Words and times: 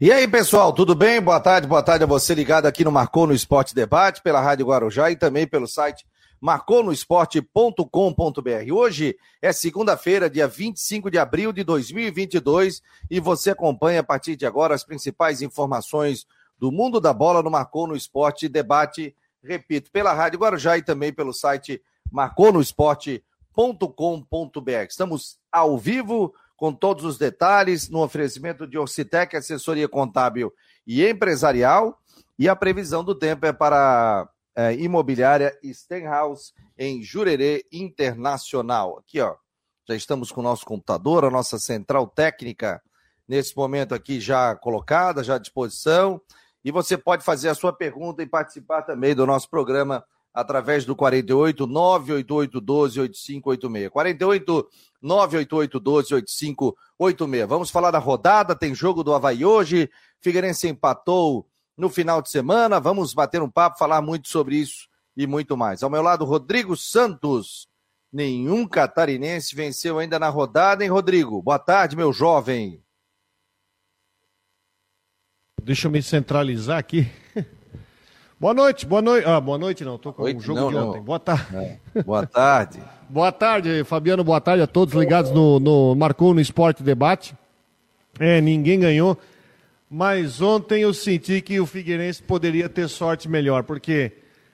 E 0.00 0.12
aí, 0.12 0.28
pessoal, 0.28 0.72
tudo 0.72 0.94
bem? 0.94 1.20
Boa 1.20 1.40
tarde, 1.40 1.66
boa 1.66 1.82
tarde 1.82 2.04
a 2.04 2.06
você 2.06 2.32
ligado 2.32 2.66
aqui 2.66 2.84
no 2.84 2.92
Marcou 2.92 3.26
no 3.26 3.34
Esporte 3.34 3.74
Debate, 3.74 4.22
pela 4.22 4.40
Rádio 4.40 4.66
Guarujá 4.66 5.10
e 5.10 5.16
também 5.16 5.44
pelo 5.44 5.66
site 5.66 6.06
marconosport.com.br. 6.40 8.72
Hoje 8.72 9.18
é 9.42 9.52
segunda-feira, 9.52 10.30
dia 10.30 10.46
25 10.46 11.10
de 11.10 11.18
abril 11.18 11.52
de 11.52 11.64
2022 11.64 12.80
e 13.10 13.18
você 13.18 13.50
acompanha 13.50 13.98
a 13.98 14.04
partir 14.04 14.36
de 14.36 14.46
agora 14.46 14.72
as 14.72 14.84
principais 14.84 15.42
informações 15.42 16.28
do 16.56 16.70
mundo 16.70 17.00
da 17.00 17.12
bola 17.12 17.42
no 17.42 17.50
Marcou 17.50 17.88
no 17.88 17.96
Esporte 17.96 18.48
Debate, 18.48 19.16
repito, 19.42 19.90
pela 19.90 20.12
Rádio 20.12 20.38
Guarujá 20.38 20.78
e 20.78 20.82
também 20.82 21.12
pelo 21.12 21.32
site 21.32 21.82
marconosport.com.br. 22.12 24.84
Estamos 24.88 25.40
ao 25.50 25.76
vivo 25.76 26.32
com 26.58 26.72
todos 26.72 27.04
os 27.04 27.16
detalhes 27.16 27.88
no 27.88 28.02
oferecimento 28.02 28.66
de 28.66 28.76
Orcitec, 28.76 29.36
assessoria 29.36 29.88
contábil 29.88 30.52
e 30.84 31.06
empresarial. 31.06 31.96
E 32.36 32.48
a 32.48 32.56
previsão 32.56 33.04
do 33.04 33.14
tempo 33.14 33.46
é 33.46 33.52
para 33.52 34.28
é, 34.56 34.74
imobiliária 34.74 35.56
Stenhouse 35.72 36.52
em 36.76 37.00
Jurerê 37.00 37.64
Internacional. 37.72 38.98
Aqui, 38.98 39.20
ó, 39.20 39.36
já 39.88 39.94
estamos 39.94 40.32
com 40.32 40.40
o 40.40 40.44
nosso 40.44 40.66
computador, 40.66 41.24
a 41.24 41.30
nossa 41.30 41.60
central 41.60 42.08
técnica 42.08 42.82
nesse 43.28 43.56
momento 43.56 43.94
aqui 43.94 44.18
já 44.18 44.56
colocada, 44.56 45.22
já 45.22 45.36
à 45.36 45.38
disposição. 45.38 46.20
E 46.64 46.72
você 46.72 46.98
pode 46.98 47.24
fazer 47.24 47.50
a 47.50 47.54
sua 47.54 47.72
pergunta 47.72 48.20
e 48.20 48.26
participar 48.26 48.82
também 48.82 49.14
do 49.14 49.24
nosso 49.24 49.48
programa 49.48 50.04
através 50.32 50.84
do 50.84 50.94
48 50.94 51.66
988 51.66 52.60
12 52.60 53.00
8586. 53.00 53.90
48 53.90 54.68
988 55.02 55.80
12 55.80 56.14
8586. 56.14 57.48
Vamos 57.48 57.70
falar 57.70 57.90
da 57.90 57.98
rodada, 57.98 58.54
tem 58.54 58.74
jogo 58.74 59.02
do 59.02 59.14
Havaí 59.14 59.44
hoje. 59.44 59.90
Figueirense 60.20 60.68
empatou 60.68 61.46
no 61.76 61.88
final 61.88 62.20
de 62.20 62.30
semana. 62.30 62.80
Vamos 62.80 63.14
bater 63.14 63.42
um 63.42 63.50
papo, 63.50 63.78
falar 63.78 64.02
muito 64.02 64.28
sobre 64.28 64.56
isso 64.56 64.88
e 65.16 65.26
muito 65.26 65.56
mais. 65.56 65.82
Ao 65.82 65.90
meu 65.90 66.02
lado, 66.02 66.24
Rodrigo 66.24 66.76
Santos. 66.76 67.68
Nenhum 68.10 68.66
catarinense 68.66 69.54
venceu 69.54 69.98
ainda 69.98 70.18
na 70.18 70.30
rodada, 70.30 70.82
hein, 70.82 70.88
Rodrigo? 70.88 71.42
Boa 71.42 71.58
tarde, 71.58 71.94
meu 71.94 72.10
jovem. 72.10 72.82
Deixa 75.62 75.88
eu 75.88 75.90
me 75.90 76.02
centralizar 76.02 76.78
aqui. 76.78 77.06
Boa 78.40 78.54
noite, 78.54 78.86
boa 78.86 79.02
noite. 79.02 79.26
Ah, 79.26 79.40
boa 79.40 79.58
noite 79.58 79.84
não, 79.84 79.98
tô 79.98 80.12
com 80.12 80.22
o 80.22 80.40
jogo 80.40 80.60
não, 80.60 80.70
de 80.70 80.76
ontem. 80.76 80.98
Não. 80.98 81.04
Boa 81.04 81.18
tarde. 81.18 81.56
É. 81.56 82.02
Boa 82.04 82.24
tarde. 82.24 82.82
boa 83.10 83.32
tarde, 83.32 83.82
Fabiano, 83.82 84.22
boa 84.22 84.40
tarde 84.40 84.62
a 84.62 84.66
todos 84.66 84.94
ligados 84.94 85.32
no, 85.32 85.58
no 85.58 85.96
Marcou 85.96 86.32
no 86.32 86.40
Esporte 86.40 86.80
Debate. 86.80 87.34
É, 88.16 88.40
ninguém 88.40 88.78
ganhou, 88.78 89.18
mas 89.90 90.40
ontem 90.40 90.82
eu 90.82 90.94
senti 90.94 91.40
que 91.40 91.58
o 91.58 91.66
Figueirense 91.66 92.22
poderia 92.22 92.68
ter 92.68 92.88
sorte 92.88 93.28
melhor, 93.28 93.64
porque 93.64 94.12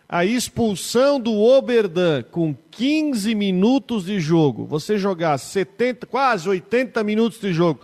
a 0.09 0.25
expulsão 0.25 1.21
do 1.21 1.35
Oberdan 1.35 2.23
com 2.23 2.57
15 2.71 3.35
minutos 3.35 4.07
de 4.07 4.19
jogo, 4.19 4.65
você 4.65 4.97
jogar 4.97 5.37
70, 5.37 6.07
quase 6.07 6.49
80 6.49 7.05
minutos 7.05 7.39
de 7.39 7.53
jogo, 7.53 7.81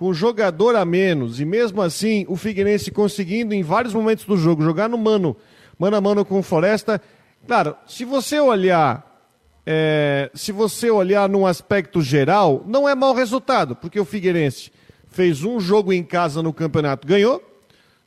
com 0.00 0.14
jogador 0.14 0.76
a 0.76 0.84
menos, 0.86 1.40
e 1.40 1.44
mesmo 1.44 1.82
assim 1.82 2.24
o 2.26 2.34
Figueirense 2.34 2.90
conseguindo 2.90 3.52
em 3.52 3.62
vários 3.62 3.92
momentos 3.92 4.24
do 4.24 4.34
jogo 4.34 4.62
jogar 4.62 4.88
no 4.88 4.96
mano, 4.96 5.36
mano 5.78 5.94
a 5.94 6.00
mano 6.00 6.24
com 6.24 6.38
o 6.38 6.42
Floresta. 6.42 7.02
Claro, 7.46 7.76
se 7.86 8.06
você 8.06 8.40
olhar, 8.40 9.22
é, 9.66 10.30
se 10.32 10.52
você 10.52 10.90
olhar 10.90 11.28
num 11.28 11.44
aspecto 11.44 12.00
geral, 12.00 12.64
não 12.66 12.88
é 12.88 12.94
mau 12.94 13.14
resultado, 13.14 13.76
porque 13.76 14.00
o 14.00 14.04
Figueirense 14.06 14.72
fez 15.06 15.44
um 15.44 15.60
jogo 15.60 15.92
em 15.92 16.02
casa 16.02 16.42
no 16.42 16.54
campeonato, 16.54 17.06
ganhou, 17.06 17.42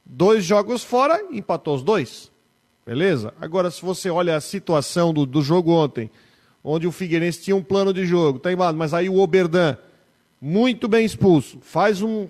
dois 0.04 0.44
jogos 0.44 0.84
fora, 0.84 1.24
empatou 1.32 1.76
os 1.76 1.84
dois. 1.84 2.32
Beleza? 2.84 3.36
Agora, 3.40 3.70
se 3.70 3.84
você 3.84 4.10
olha 4.10 4.36
a 4.36 4.42
situação 4.42 5.14
do, 5.14 5.28
do 5.28 5.44
jogo 5.44 5.72
ontem, 5.72 6.10
onde 6.64 6.88
o 6.88 6.92
Figueirense 6.92 7.44
tinha 7.44 7.56
um 7.56 7.62
plano 7.62 7.94
de 7.94 8.04
jogo, 8.04 8.40
tá 8.40 8.52
embaixo, 8.52 8.76
mas 8.76 8.96
aí 8.96 9.08
o 9.08 9.20
Oberdan 9.20 9.78
muito 10.46 10.90
bem 10.90 11.06
expulso, 11.06 11.60
faz 11.62 12.02
um, 12.02 12.28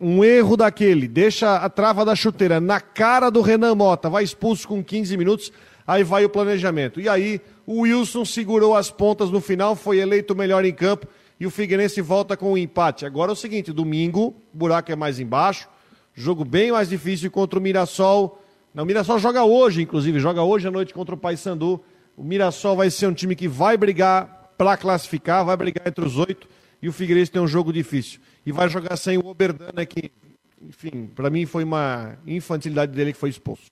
um 0.00 0.22
erro 0.22 0.56
daquele, 0.56 1.08
deixa 1.08 1.56
a 1.56 1.68
trava 1.68 2.04
da 2.04 2.14
chuteira 2.14 2.60
na 2.60 2.80
cara 2.80 3.30
do 3.30 3.40
Renan 3.40 3.74
Mota, 3.74 4.08
vai 4.08 4.22
expulso 4.22 4.68
com 4.68 4.80
15 4.80 5.16
minutos, 5.16 5.52
aí 5.84 6.04
vai 6.04 6.24
o 6.24 6.28
planejamento. 6.28 7.00
E 7.00 7.08
aí 7.08 7.40
o 7.66 7.80
Wilson 7.80 8.24
segurou 8.24 8.76
as 8.76 8.92
pontas 8.92 9.28
no 9.32 9.40
final, 9.40 9.74
foi 9.74 9.98
eleito 9.98 10.36
melhor 10.36 10.64
em 10.64 10.72
campo 10.72 11.08
e 11.40 11.46
o 11.46 11.50
Figueirense 11.50 12.00
volta 12.00 12.36
com 12.36 12.50
o 12.50 12.52
um 12.52 12.56
empate. 12.56 13.04
Agora 13.04 13.32
é 13.32 13.34
o 13.34 13.36
seguinte, 13.36 13.72
domingo, 13.72 14.36
buraco 14.52 14.92
é 14.92 14.96
mais 14.96 15.18
embaixo, 15.18 15.68
jogo 16.14 16.44
bem 16.44 16.70
mais 16.70 16.88
difícil 16.88 17.28
contra 17.28 17.58
o 17.58 17.62
Mirassol. 17.62 18.40
Não, 18.72 18.84
o 18.84 18.86
Mirassol 18.86 19.18
joga 19.18 19.42
hoje, 19.42 19.82
inclusive, 19.82 20.20
joga 20.20 20.44
hoje 20.44 20.68
à 20.68 20.70
noite 20.70 20.94
contra 20.94 21.16
o 21.16 21.18
Paysandu. 21.18 21.82
O 22.16 22.22
Mirassol 22.22 22.76
vai 22.76 22.88
ser 22.88 23.08
um 23.08 23.12
time 23.12 23.34
que 23.34 23.48
vai 23.48 23.76
brigar 23.76 24.52
para 24.56 24.76
classificar, 24.76 25.44
vai 25.44 25.56
brigar 25.56 25.88
entre 25.88 26.04
os 26.04 26.16
oito 26.18 26.46
e 26.80 26.88
o 26.88 26.92
Figueirense 26.92 27.30
tem 27.30 27.42
um 27.42 27.48
jogo 27.48 27.72
difícil. 27.72 28.20
E 28.46 28.52
vai 28.52 28.68
jogar 28.68 28.96
sem 28.96 29.18
o 29.18 29.26
Oberdana, 29.26 29.84
que, 29.84 30.12
enfim, 30.60 31.06
para 31.14 31.28
mim 31.28 31.44
foi 31.46 31.64
uma 31.64 32.16
infantilidade 32.26 32.92
dele 32.92 33.12
que 33.12 33.18
foi 33.18 33.30
expulso. 33.30 33.70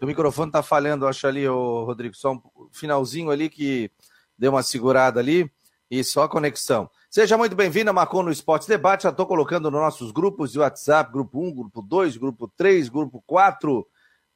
O 0.00 0.06
microfone 0.06 0.52
tá 0.52 0.62
falhando, 0.62 1.06
acho 1.06 1.26
ali, 1.26 1.48
o 1.48 1.84
Rodrigo, 1.84 2.14
só 2.14 2.32
um 2.32 2.42
finalzinho 2.70 3.30
ali 3.30 3.48
que 3.48 3.90
deu 4.38 4.52
uma 4.52 4.62
segurada 4.62 5.20
ali 5.20 5.50
e 5.90 6.02
só 6.04 6.24
a 6.24 6.28
conexão. 6.28 6.90
Seja 7.08 7.38
muito 7.38 7.54
bem-vindo 7.54 7.90
a 7.90 7.92
Marcou 7.92 8.22
no 8.22 8.30
Esporte 8.32 8.66
Debate. 8.68 9.04
Já 9.04 9.10
estou 9.10 9.26
colocando 9.26 9.70
nos 9.70 9.80
nossos 9.80 10.10
grupos 10.10 10.52
de 10.52 10.58
WhatsApp, 10.58 11.12
grupo 11.12 11.40
1, 11.40 11.54
grupo 11.54 11.80
2, 11.80 12.16
grupo 12.16 12.52
3, 12.56 12.88
grupo 12.88 13.22
4. 13.26 13.86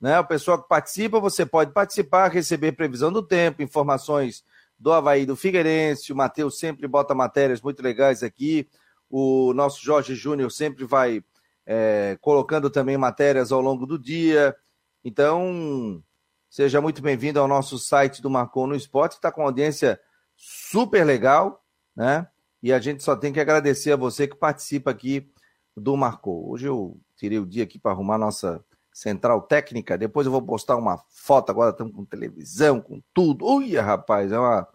Né? 0.00 0.18
O 0.20 0.24
pessoal 0.24 0.62
que 0.62 0.68
participa, 0.68 1.18
você 1.18 1.44
pode 1.44 1.72
participar, 1.72 2.28
receber 2.28 2.72
previsão 2.72 3.12
do 3.12 3.22
tempo, 3.22 3.62
informações 3.62 4.44
do 4.78 4.93
Havaí 4.93 5.27
do 5.27 5.37
Figueirense. 5.37 6.12
O 6.12 6.16
Matheus 6.16 6.59
sempre 6.59 6.87
bota 6.87 7.15
matérias 7.15 7.61
muito 7.61 7.83
legais 7.83 8.22
aqui. 8.22 8.69
O 9.11 9.53
nosso 9.55 9.83
Jorge 9.83 10.15
Júnior 10.15 10.50
sempre 10.50 10.84
vai 10.84 11.22
é, 11.66 12.16
colocando 12.21 12.71
também 12.71 12.97
matérias 12.97 13.50
ao 13.50 13.61
longo 13.61 13.87
do 13.87 13.99
dia. 13.99 14.56
Então, 15.05 16.03
seja 16.49 16.81
muito 16.81 17.03
bem-vindo 17.03 17.41
ao 17.41 17.49
nosso 17.49 17.78
site 17.78 18.22
do 18.22 18.31
Marcon 18.31 18.66
no 18.66 18.75
Esporte, 18.75 19.12
está 19.12 19.33
com 19.33 19.43
audiência 19.43 20.00
super 20.37 21.05
legal, 21.05 21.65
né? 21.95 22.28
E 22.62 22.72
a 22.72 22.78
gente 22.78 23.03
só 23.03 23.15
tem 23.15 23.33
que 23.33 23.41
agradecer 23.41 23.93
a 23.93 23.97
você 23.97 24.27
que 24.27 24.37
participa 24.37 24.91
aqui 24.91 25.31
do 25.77 25.97
Marcou. 25.97 26.50
Hoje 26.50 26.66
eu 26.66 26.99
tirei 27.16 27.39
o 27.39 27.47
dia 27.47 27.65
aqui 27.65 27.78
para 27.78 27.93
arrumar 27.93 28.19
nossa 28.19 28.65
central 28.98 29.42
técnica. 29.42 29.97
Depois 29.97 30.26
eu 30.26 30.32
vou 30.32 30.42
postar 30.42 30.76
uma 30.76 31.00
foto. 31.09 31.50
Agora 31.50 31.70
estamos 31.70 31.94
com 31.94 32.04
televisão, 32.04 32.81
com 32.81 33.00
tudo. 33.14 33.47
Ui, 33.47 33.76
rapaz, 33.76 34.32
é 34.32 34.38
uma, 34.38 34.66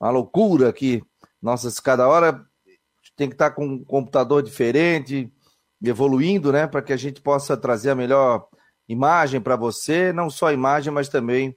uma 0.00 0.10
loucura 0.10 0.68
aqui. 0.68 1.02
Nossa, 1.42 1.70
cada 1.82 2.06
hora 2.06 2.46
tem 3.16 3.28
que 3.28 3.34
estar 3.34 3.50
com 3.50 3.66
um 3.66 3.84
computador 3.84 4.40
diferente, 4.40 5.32
evoluindo, 5.82 6.52
né? 6.52 6.68
Para 6.68 6.80
que 6.80 6.92
a 6.92 6.96
gente 6.96 7.20
possa 7.20 7.56
trazer 7.56 7.90
a 7.90 7.96
melhor 7.96 8.46
imagem 8.88 9.40
para 9.40 9.56
você. 9.56 10.12
Não 10.12 10.30
só 10.30 10.46
a 10.46 10.52
imagem, 10.52 10.92
mas 10.92 11.08
também 11.08 11.56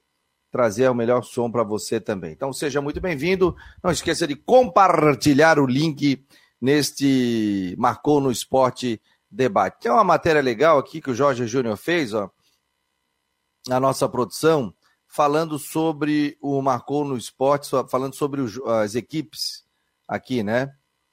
trazer 0.50 0.88
o 0.88 0.94
melhor 0.94 1.22
som 1.22 1.48
para 1.48 1.62
você 1.62 2.00
também. 2.00 2.32
Então 2.32 2.52
seja 2.52 2.80
muito 2.80 3.00
bem-vindo. 3.00 3.54
Não 3.84 3.92
esqueça 3.92 4.26
de 4.26 4.34
compartilhar 4.34 5.60
o 5.60 5.66
link 5.66 6.26
neste 6.60 7.76
Marcou 7.78 8.20
no 8.20 8.32
Esporte 8.32 9.00
debate. 9.30 9.82
Tem 9.82 9.92
uma 9.92 10.04
matéria 10.04 10.42
legal 10.42 10.78
aqui 10.78 11.00
que 11.00 11.10
o 11.10 11.14
Jorge 11.14 11.46
Júnior 11.46 11.76
fez, 11.76 12.12
ó, 12.12 12.30
na 13.68 13.78
nossa 13.78 14.08
produção, 14.08 14.74
falando 15.06 15.58
sobre 15.58 16.36
o 16.40 16.60
Marcou 16.62 17.04
no 17.04 17.16
Esporte, 17.16 17.68
falando 17.88 18.14
sobre 18.14 18.42
as 18.82 18.94
equipes 18.94 19.64
aqui, 20.06 20.42
né? 20.42 20.72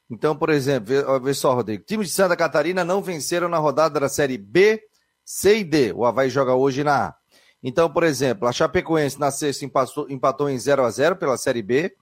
Então, 0.09 0.35
por 0.35 0.50
exemplo, 0.50 0.94
vê, 1.22 1.33
só, 1.33 1.53
Rodrigo. 1.53 1.83
Times 1.83 2.07
de 2.07 2.13
Santa 2.13 2.35
Catarina 2.35 2.85
não 2.85 3.01
venceram 3.01 3.50
na 3.50 3.57
rodada 3.57 4.00
da 4.00 4.07
Série 4.07 4.38
B, 4.38 4.81
C 5.25 5.59
e 5.59 5.63
D. 5.63 5.91
O 5.93 6.05
Havaí 6.05 6.29
joga 6.29 6.55
hoje 6.55 6.84
na 6.84 7.08
A. 7.08 7.16
Então, 7.61 7.91
por 7.91 8.03
exemplo, 8.03 8.47
a 8.47 8.52
Chapecoense 8.52 9.20
na 9.20 9.31
sexta 9.31 9.66
empatou, 9.66 10.09
empatou 10.09 10.49
em 10.49 10.58
0 10.58 10.85
a 10.85 10.90
0 10.90 11.17
pela 11.17 11.37
Série 11.37 11.61
B. 11.61 11.93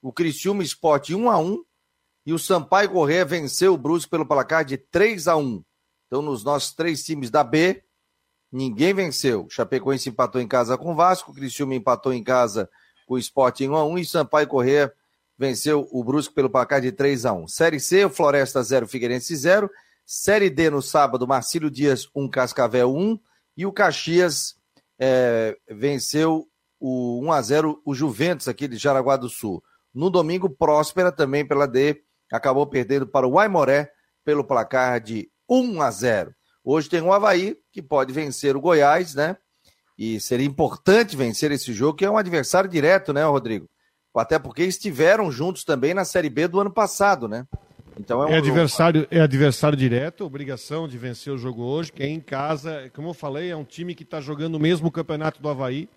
O 0.00 0.12
Criciúma 0.12 0.62
Esporte 0.62 1.14
1 1.14 1.30
a 1.30 1.38
1 1.38 1.62
e 2.24 2.32
o 2.32 2.38
Sampaio 2.38 2.90
Corrêa 2.90 3.24
venceu 3.24 3.74
o 3.74 3.78
Brusque 3.78 4.10
pelo 4.10 4.26
placar 4.26 4.64
de 4.64 4.76
3 4.76 5.28
a 5.28 5.36
1. 5.36 5.62
Então, 6.06 6.22
nos 6.22 6.44
nossos 6.44 6.72
três 6.72 7.04
times 7.04 7.30
da 7.30 7.42
B, 7.42 7.82
ninguém 8.50 8.92
venceu. 8.92 9.46
Chapecoense 9.48 10.08
empatou 10.08 10.40
em 10.40 10.48
casa 10.48 10.76
com 10.76 10.92
o 10.92 10.94
Vasco, 10.94 11.32
Criciúma 11.32 11.74
empatou 11.74 12.12
em 12.12 12.22
casa 12.22 12.68
com 13.06 13.14
o 13.14 13.18
Sport 13.18 13.60
em 13.60 13.68
1 13.68 13.76
a 13.76 13.84
1 13.84 13.98
e 13.98 14.04
Sampaio 14.04 14.46
Corrêa 14.46 14.92
venceu 15.38 15.88
o 15.90 16.04
Brusque 16.04 16.34
pelo 16.34 16.50
placar 16.50 16.80
de 16.80 16.92
3 16.92 17.24
a 17.24 17.32
1. 17.32 17.48
Série 17.48 17.80
C, 17.80 18.04
o 18.04 18.10
Floresta 18.10 18.62
0, 18.62 18.86
Figueirense 18.86 19.34
0. 19.34 19.70
Série 20.04 20.50
D 20.50 20.68
no 20.68 20.82
sábado, 20.82 21.26
Marcílio 21.26 21.70
Dias 21.70 22.08
1, 22.14 22.28
Cascavel 22.28 22.94
1 22.94 23.18
e 23.56 23.64
o 23.64 23.72
Caxias 23.72 24.56
é, 24.98 25.56
venceu 25.70 26.46
o 26.78 27.20
1 27.24 27.32
a 27.32 27.40
0 27.40 27.82
o 27.84 27.94
Juventus 27.94 28.48
aqui 28.48 28.66
de 28.66 28.76
Jaraguá 28.76 29.16
do 29.16 29.28
Sul. 29.28 29.62
No 29.94 30.10
domingo, 30.10 30.50
Próspera 30.50 31.12
também 31.12 31.46
pela 31.46 31.66
D 31.66 32.02
acabou 32.30 32.66
perdendo 32.66 33.06
para 33.06 33.26
o 33.26 33.38
Aimoré 33.38 33.90
pelo 34.24 34.44
placar 34.44 35.00
de 35.00 35.28
1 35.48 35.82
a 35.82 35.90
0. 35.90 36.34
Hoje 36.64 36.88
tem 36.88 37.00
um 37.00 37.12
Havaí 37.12 37.56
que 37.72 37.82
pode 37.82 38.12
vencer 38.12 38.56
o 38.56 38.60
Goiás, 38.60 39.14
né? 39.14 39.36
E 39.98 40.20
seria 40.20 40.46
importante 40.46 41.16
vencer 41.16 41.50
esse 41.50 41.72
jogo, 41.72 41.96
que 41.96 42.04
é 42.04 42.10
um 42.10 42.16
adversário 42.16 42.70
direto, 42.70 43.12
né, 43.12 43.24
Rodrigo? 43.24 43.68
Até 44.14 44.38
porque 44.38 44.64
estiveram 44.64 45.30
juntos 45.30 45.64
também 45.64 45.94
na 45.94 46.04
Série 46.04 46.30
B 46.30 46.48
do 46.48 46.60
ano 46.60 46.70
passado, 46.70 47.28
né? 47.28 47.46
Então 47.98 48.22
é, 48.22 48.26
um 48.26 48.30
é 48.30 48.38
adversário, 48.38 49.06
é 49.10 49.20
adversário 49.20 49.76
direto, 49.76 50.24
obrigação 50.24 50.88
de 50.88 50.96
vencer 50.96 51.32
o 51.32 51.38
jogo 51.38 51.62
hoje, 51.62 51.92
que 51.92 52.02
é 52.02 52.08
em 52.08 52.20
casa, 52.20 52.90
como 52.94 53.08
eu 53.08 53.14
falei, 53.14 53.50
é 53.50 53.56
um 53.56 53.64
time 53.64 53.94
que 53.94 54.02
está 54.02 54.20
jogando 54.20 54.54
o 54.54 54.60
mesmo 54.60 54.90
campeonato 54.90 55.40
do 55.40 55.48
Havaí, 55.48 55.88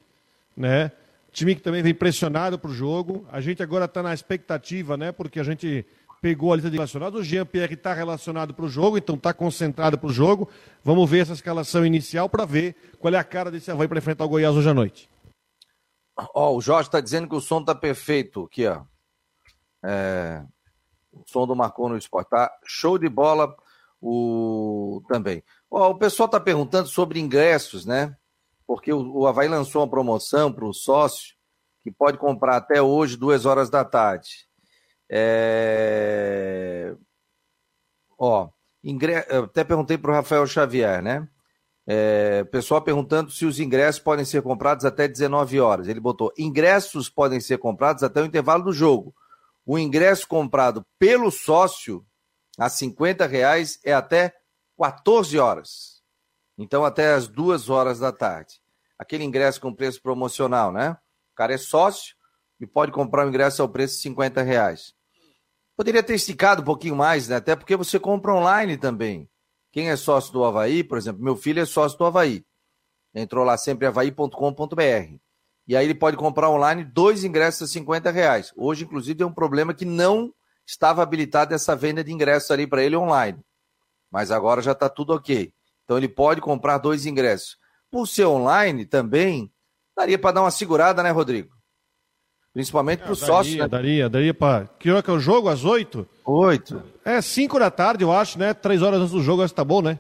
né? 0.56 0.92
Time 1.32 1.56
que 1.56 1.62
também 1.62 1.82
vem 1.82 1.94
pressionado 1.96 2.60
para 2.60 2.70
o 2.70 2.74
jogo. 2.74 3.26
A 3.32 3.42
gente 3.42 3.64
agora 3.64 3.86
está 3.86 4.04
na 4.04 4.14
expectativa, 4.14 4.96
né? 4.96 5.12
Porque 5.12 5.40
a 5.40 5.44
gente 5.44 5.86
pegou 6.24 6.54
a 6.54 6.56
lista 6.56 6.72
de 6.72 6.78
relacionados. 6.78 7.20
O 7.20 7.24
Jean-Pierre 7.24 7.74
está 7.74 7.94
relacionado 7.94 8.54
para 8.54 8.64
o 8.64 8.70
jogo, 8.70 8.98
então 8.98 9.16
está 9.16 9.34
concentrado 9.34 9.98
para 9.98 10.08
o 10.08 10.14
jogo. 10.14 10.50
Vamos 10.82 11.10
ver 11.10 11.20
essa 11.20 11.34
escalação 11.34 11.86
inicial 11.86 12.30
para 12.30 12.46
ver 12.46 12.78
qual 12.98 13.14
é 13.14 13.18
a 13.18 13.24
cara 13.26 13.52
desse 13.52 13.70
Havaí 13.70 13.90
para 13.90 13.98
enfrentar 13.98 14.24
o 14.24 14.30
Goiás 14.30 14.56
hoje 14.56 14.70
à 14.70 14.74
noite. 14.74 15.10
Ó, 16.18 16.52
oh, 16.52 16.58
o 16.58 16.62
Jorge 16.62 16.88
está 16.88 17.02
dizendo 17.02 17.28
que 17.28 17.36
o 17.36 17.42
som 17.42 17.60
está 17.60 17.76
perfeito 17.76 18.44
aqui, 18.44 18.66
ó. 18.66 18.84
É... 19.84 20.46
O 21.12 21.24
som 21.28 21.46
do 21.46 21.58
Marcou 21.58 21.90
no 21.90 21.98
Esporte, 21.98 22.30
tá? 22.30 22.50
Show 22.64 22.98
de 22.98 23.10
bola 23.10 23.54
o... 24.02 25.04
também. 25.10 25.44
Ó, 25.70 25.90
oh, 25.90 25.92
o 25.92 25.98
pessoal 25.98 26.28
está 26.28 26.40
perguntando 26.40 26.88
sobre 26.88 27.20
ingressos, 27.20 27.86
né? 27.86 28.16
Porque 28.66 28.94
o, 28.94 29.18
o 29.18 29.28
Havaí 29.28 29.50
lançou 29.50 29.82
uma 29.82 29.90
promoção 29.90 30.54
para 30.54 30.64
o 30.64 30.74
sócio 30.74 31.36
que 31.84 31.92
pode 31.92 32.18
comprar 32.18 32.56
até 32.56 32.82
hoje, 32.82 33.18
duas 33.18 33.46
horas 33.46 33.70
da 33.70 33.84
tarde. 33.84 34.48
É... 35.16 36.96
Ó, 38.18 38.50
ingre... 38.84 39.18
até 39.18 39.64
perguntei 39.64 39.96
para 39.96 40.10
o 40.10 40.14
Rafael 40.16 40.48
Xavier, 40.48 41.04
né? 41.04 41.30
É... 41.86 42.44
Pessoal 42.46 42.82
perguntando 42.82 43.30
se 43.30 43.46
os 43.46 43.60
ingressos 43.60 44.02
podem 44.02 44.26
ser 44.26 44.42
comprados 44.42 44.86
até 44.86 45.08
19 45.08 45.60
horas. 45.60 45.88
Ele 45.88 46.00
botou: 46.00 46.34
ingressos 46.36 47.10
podem 47.10 47.40
ser 47.40 47.60
comprados 47.60 48.02
até 48.02 48.24
o 48.24 48.26
intervalo 48.26 48.64
do 48.64 48.74
jogo. 48.74 49.14
O 49.64 49.78
ingresso 49.78 50.28
comprado 50.28 50.84
pelo 50.98 51.30
sócio 51.30 52.04
a 52.58 52.68
50 52.68 53.28
reais 53.28 53.80
é 53.84 53.94
até 53.94 54.34
14 54.80 55.38
horas. 55.38 56.02
Então, 56.58 56.84
até 56.84 57.14
as 57.14 57.28
duas 57.28 57.70
horas 57.70 58.00
da 58.00 58.12
tarde. 58.12 58.62
Aquele 58.98 59.24
ingresso 59.24 59.62
com 59.62 59.74
preço 59.74 60.02
promocional, 60.02 60.72
né? 60.72 60.98
O 61.32 61.36
cara 61.36 61.54
é 61.54 61.58
sócio, 61.58 62.16
e 62.60 62.68
pode 62.68 62.92
comprar 62.92 63.26
o 63.26 63.30
ingresso 63.30 63.62
ao 63.62 63.70
preço 63.70 63.96
de 63.96 64.02
50 64.02 64.42
reais. 64.42 64.94
Poderia 65.76 66.04
ter 66.04 66.16
esticado 66.16 66.62
um 66.62 66.66
pouquinho 66.66 66.96
mais, 66.96 67.28
né? 67.28 67.38
Até 67.38 67.56
porque 67.56 67.76
você 67.76 68.00
compra 68.00 68.34
online 68.34 68.78
também. 68.78 69.28
Quem 69.72 69.90
é 69.90 69.96
sócio 69.96 70.32
do 70.32 70.44
Havaí, 70.44 70.84
por 70.84 70.98
exemplo, 70.98 71.24
meu 71.24 71.36
filho 71.36 71.62
é 71.62 71.66
sócio 71.66 71.98
do 71.98 72.06
Havaí. 72.06 72.46
Entrou 73.14 73.44
lá 73.44 73.58
sempre 73.58 73.88
havaí.com.br. 73.88 75.18
E 75.68 75.76
aí 75.76 75.86
ele 75.86 75.96
pode 75.96 76.18
comprar 76.18 76.50
online 76.50 76.84
dois 76.84 77.24
ingressos 77.24 77.70
a 77.70 77.74
50 77.74 78.12
reais. 78.12 78.54
Hoje, 78.56 78.84
inclusive, 78.84 79.18
tem 79.18 79.26
um 79.26 79.34
problema 79.34 79.74
que 79.74 79.86
não 79.86 80.32
estava 80.66 81.02
habilitada 81.02 81.56
essa 81.56 81.76
venda 81.76 82.04
de 82.04 82.12
ingressos 82.12 82.52
ali 82.52 82.68
para 82.68 82.84
ele 82.84 82.96
online. 82.96 83.40
Mas 84.12 84.30
agora 84.30 84.62
já 84.62 84.74
está 84.74 84.90
tudo 84.90 85.14
ok. 85.14 85.52
Então 85.84 85.98
ele 85.98 86.08
pode 86.08 86.42
comprar 86.42 86.78
dois 86.78 87.06
ingressos. 87.06 87.58
Por 87.90 88.08
ser 88.08 88.26
online 88.26 88.86
também, 88.86 89.52
daria 89.96 90.20
para 90.20 90.34
dar 90.34 90.42
uma 90.42 90.52
segurada, 90.52 91.02
né, 91.02 91.12
Rodrigo? 91.12 91.50
Principalmente 92.54 93.00
para 93.00 93.12
o 93.12 93.16
sócio. 93.16 93.58
Né? 93.58 93.68
Daria, 93.68 94.08
daria 94.08 94.34
para. 94.34 94.68
Que 94.80 94.92
hora 94.92 95.02
que 95.02 95.10
é 95.10 95.14
o 95.14 95.20
jogo? 95.20 95.50
Às 95.50 95.66
oito? 95.66 96.08
Oito. 96.24 96.84
É, 97.04 97.20
cinco 97.20 97.58
da 97.58 97.72
tarde, 97.72 98.04
eu 98.04 98.12
acho, 98.12 98.38
né? 98.38 98.54
Três 98.54 98.82
horas 98.82 99.00
antes 99.00 99.12
do 99.12 99.24
jogo, 99.24 99.42
acho 99.42 99.54
que 99.54 99.58
tá 99.58 99.64
bom, 99.64 99.82
né? 99.82 99.98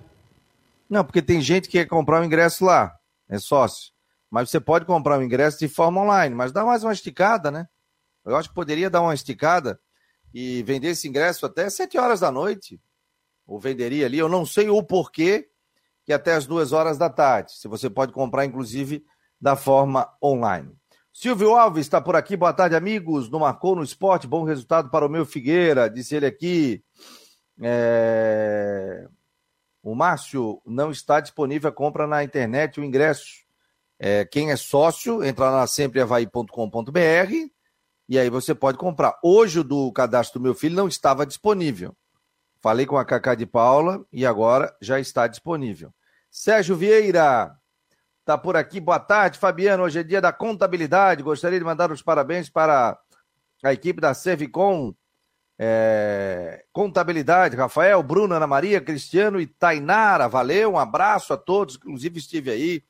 Não, 0.87 1.03
porque 1.03 1.21
tem 1.21 1.41
gente 1.41 1.67
que 1.67 1.79
quer 1.79 1.87
comprar 1.87 2.21
o 2.21 2.25
ingresso 2.25 2.63
lá. 2.63 2.95
É 3.27 3.39
sócio. 3.39 3.91
Mas 4.29 4.49
você 4.49 4.59
pode 4.59 4.85
comprar 4.85 5.19
o 5.19 5.23
ingresso 5.23 5.57
de 5.57 5.67
forma 5.67 6.01
online. 6.01 6.35
Mas 6.35 6.51
dá 6.51 6.63
mais 6.63 6.83
uma 6.83 6.93
esticada, 6.93 7.49
né? 7.49 7.67
Eu 8.23 8.35
acho 8.35 8.49
que 8.49 8.55
poderia 8.55 8.89
dar 8.89 9.01
uma 9.01 9.13
esticada 9.13 9.79
e 10.31 10.61
vender 10.63 10.89
esse 10.89 11.07
ingresso 11.07 11.45
até 11.47 11.69
sete 11.69 11.97
horas 11.97 12.19
da 12.19 12.31
noite. 12.31 12.79
Ou 13.47 13.59
venderia 13.59 14.05
ali. 14.05 14.19
Eu 14.19 14.29
não 14.29 14.45
sei 14.45 14.69
o 14.69 14.81
porquê 14.83 15.49
que 16.05 16.13
até 16.13 16.33
as 16.33 16.45
duas 16.45 16.71
horas 16.71 16.97
da 16.97 17.09
tarde. 17.09 17.53
Se 17.53 17.67
você 17.67 17.89
pode 17.89 18.11
comprar, 18.11 18.45
inclusive, 18.45 19.03
da 19.41 19.55
forma 19.55 20.07
online. 20.21 20.71
Silvio 21.13 21.53
Alves 21.53 21.85
está 21.85 22.01
por 22.01 22.15
aqui. 22.15 22.35
Boa 22.35 22.51
tarde, 22.51 22.75
amigos. 22.75 23.29
Não 23.29 23.39
marcou 23.39 23.75
no 23.75 23.83
esporte. 23.83 24.25
Bom 24.25 24.43
resultado 24.43 24.89
para 24.89 25.05
o 25.05 25.09
meu 25.09 25.27
Figueira, 25.27 25.87
disse 25.87 26.15
ele 26.15 26.25
aqui. 26.25 26.83
É... 27.61 29.07
O 29.83 29.93
Márcio 29.93 30.59
não 30.65 30.89
está 30.89 31.19
disponível 31.19 31.69
a 31.69 31.73
compra 31.73 32.07
na 32.07 32.23
internet 32.23 32.79
o 32.79 32.83
ingresso. 32.83 33.43
É, 33.99 34.25
quem 34.25 34.51
é 34.51 34.55
sócio, 34.55 35.23
entra 35.23 35.51
lá 35.51 35.67
sempreavaí.com.br 35.67 36.99
e 38.09 38.19
aí 38.19 38.29
você 38.29 38.55
pode 38.55 38.77
comprar. 38.79 39.17
Hoje 39.23 39.59
o 39.59 39.63
do 39.63 39.91
cadastro 39.91 40.39
do 40.39 40.43
meu 40.43 40.55
filho 40.55 40.75
não 40.75 40.87
estava 40.87 41.27
disponível. 41.27 41.95
Falei 42.59 42.85
com 42.85 42.97
a 42.97 43.05
Cacá 43.05 43.35
de 43.35 43.45
Paula 43.45 44.03
e 44.11 44.25
agora 44.25 44.75
já 44.81 44.99
está 44.99 45.27
disponível. 45.27 45.93
Sérgio 46.31 46.75
Vieira, 46.75 47.55
está 48.23 48.37
por 48.37 48.55
aqui. 48.55 48.79
Boa 48.79 48.99
tarde, 48.99 49.37
Fabiano. 49.37 49.83
Hoje 49.83 49.99
é 49.99 50.03
dia 50.03 50.21
da 50.21 50.31
contabilidade. 50.31 51.21
Gostaria 51.21 51.59
de 51.59 51.65
mandar 51.65 51.91
os 51.91 52.01
parabéns 52.01 52.49
para 52.49 52.97
a 53.61 53.73
equipe 53.73 53.99
da 53.99 54.13
Servicom 54.13 54.93
é, 55.59 56.63
Contabilidade. 56.71 57.57
Rafael, 57.57 58.01
Bruno, 58.01 58.33
Ana 58.33 58.47
Maria, 58.47 58.79
Cristiano 58.79 59.41
e 59.41 59.45
Tainara. 59.45 60.29
Valeu, 60.29 60.71
um 60.71 60.77
abraço 60.77 61.33
a 61.33 61.37
todos. 61.37 61.75
Inclusive 61.75 62.17
estive 62.17 62.49
aí. 62.49 62.83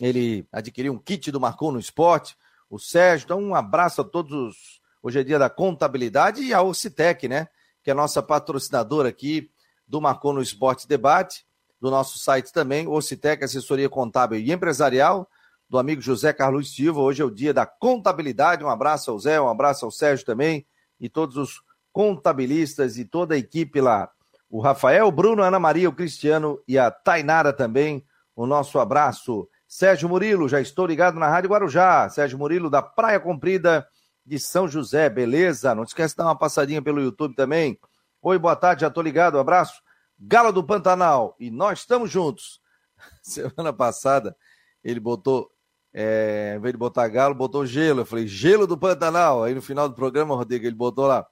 Ele 0.00 0.44
adquiriu 0.50 0.92
um 0.92 0.98
kit 0.98 1.30
do 1.30 1.40
Marcou 1.40 1.70
no 1.70 1.78
Esporte. 1.78 2.36
O 2.68 2.80
Sérgio, 2.80 3.26
então 3.26 3.40
um 3.40 3.54
abraço 3.54 4.00
a 4.00 4.04
todos. 4.04 4.80
Hoje 5.00 5.20
é 5.20 5.22
dia 5.22 5.38
da 5.38 5.48
contabilidade 5.48 6.42
e 6.42 6.52
a 6.52 6.60
Ocitec, 6.62 7.28
né? 7.28 7.46
Que 7.80 7.90
é 7.90 7.92
a 7.92 7.96
nossa 7.96 8.20
patrocinadora 8.20 9.08
aqui 9.08 9.52
do 9.86 10.00
Marcou 10.00 10.32
no 10.32 10.42
Esporte 10.42 10.88
Debate 10.88 11.46
do 11.86 11.90
nosso 11.90 12.18
site 12.18 12.52
também, 12.52 12.88
Ocitec, 12.88 13.44
assessoria 13.44 13.88
contábil 13.88 14.40
e 14.40 14.52
empresarial, 14.52 15.28
do 15.70 15.78
amigo 15.78 16.00
José 16.00 16.32
Carlos 16.32 16.74
Silva. 16.74 17.00
Hoje 17.00 17.22
é 17.22 17.24
o 17.24 17.30
dia 17.30 17.54
da 17.54 17.64
contabilidade. 17.64 18.64
Um 18.64 18.68
abraço 18.68 19.12
ao 19.12 19.18
Zé, 19.20 19.40
um 19.40 19.48
abraço 19.48 19.84
ao 19.84 19.92
Sérgio 19.92 20.26
também 20.26 20.66
e 20.98 21.08
todos 21.08 21.36
os 21.36 21.62
contabilistas 21.92 22.98
e 22.98 23.04
toda 23.04 23.36
a 23.36 23.38
equipe 23.38 23.80
lá. 23.80 24.10
O 24.50 24.60
Rafael, 24.60 25.06
o 25.06 25.12
Bruno, 25.12 25.44
a 25.44 25.46
Ana 25.46 25.60
Maria, 25.60 25.88
o 25.88 25.92
Cristiano 25.92 26.60
e 26.66 26.76
a 26.76 26.90
Tainara 26.90 27.52
também. 27.52 28.04
O 28.34 28.46
nosso 28.46 28.80
abraço. 28.80 29.48
Sérgio 29.68 30.08
Murilo, 30.08 30.48
já 30.48 30.60
estou 30.60 30.86
ligado 30.86 31.20
na 31.20 31.28
Rádio 31.28 31.50
Guarujá. 31.50 32.08
Sérgio 32.08 32.36
Murilo, 32.36 32.68
da 32.68 32.82
Praia 32.82 33.20
Comprida 33.20 33.86
de 34.24 34.40
São 34.40 34.66
José, 34.66 35.08
beleza? 35.08 35.72
Não 35.72 35.84
esquece 35.84 36.14
de 36.14 36.18
dar 36.18 36.24
uma 36.24 36.38
passadinha 36.38 36.82
pelo 36.82 37.00
YouTube 37.00 37.36
também. 37.36 37.78
Oi, 38.20 38.38
boa 38.40 38.56
tarde, 38.56 38.80
já 38.80 38.88
estou 38.88 39.04
ligado, 39.04 39.36
um 39.36 39.40
abraço. 39.40 39.85
Galo 40.18 40.52
do 40.52 40.64
Pantanal. 40.64 41.36
E 41.38 41.50
nós 41.50 41.80
estamos 41.80 42.10
juntos. 42.10 42.60
Semana 43.22 43.72
passada, 43.72 44.36
ele 44.82 45.00
botou, 45.00 45.50
é, 45.92 46.54
em 46.56 46.60
vez 46.60 46.72
de 46.72 46.78
botar 46.78 47.08
galo, 47.08 47.34
botou 47.34 47.66
gelo. 47.66 48.00
Eu 48.00 48.06
falei, 48.06 48.26
gelo 48.26 48.66
do 48.66 48.78
Pantanal. 48.78 49.44
Aí 49.44 49.54
no 49.54 49.62
final 49.62 49.88
do 49.88 49.94
programa, 49.94 50.34
Rodrigo, 50.34 50.66
ele 50.66 50.74
botou 50.74 51.06
lá, 51.06 51.26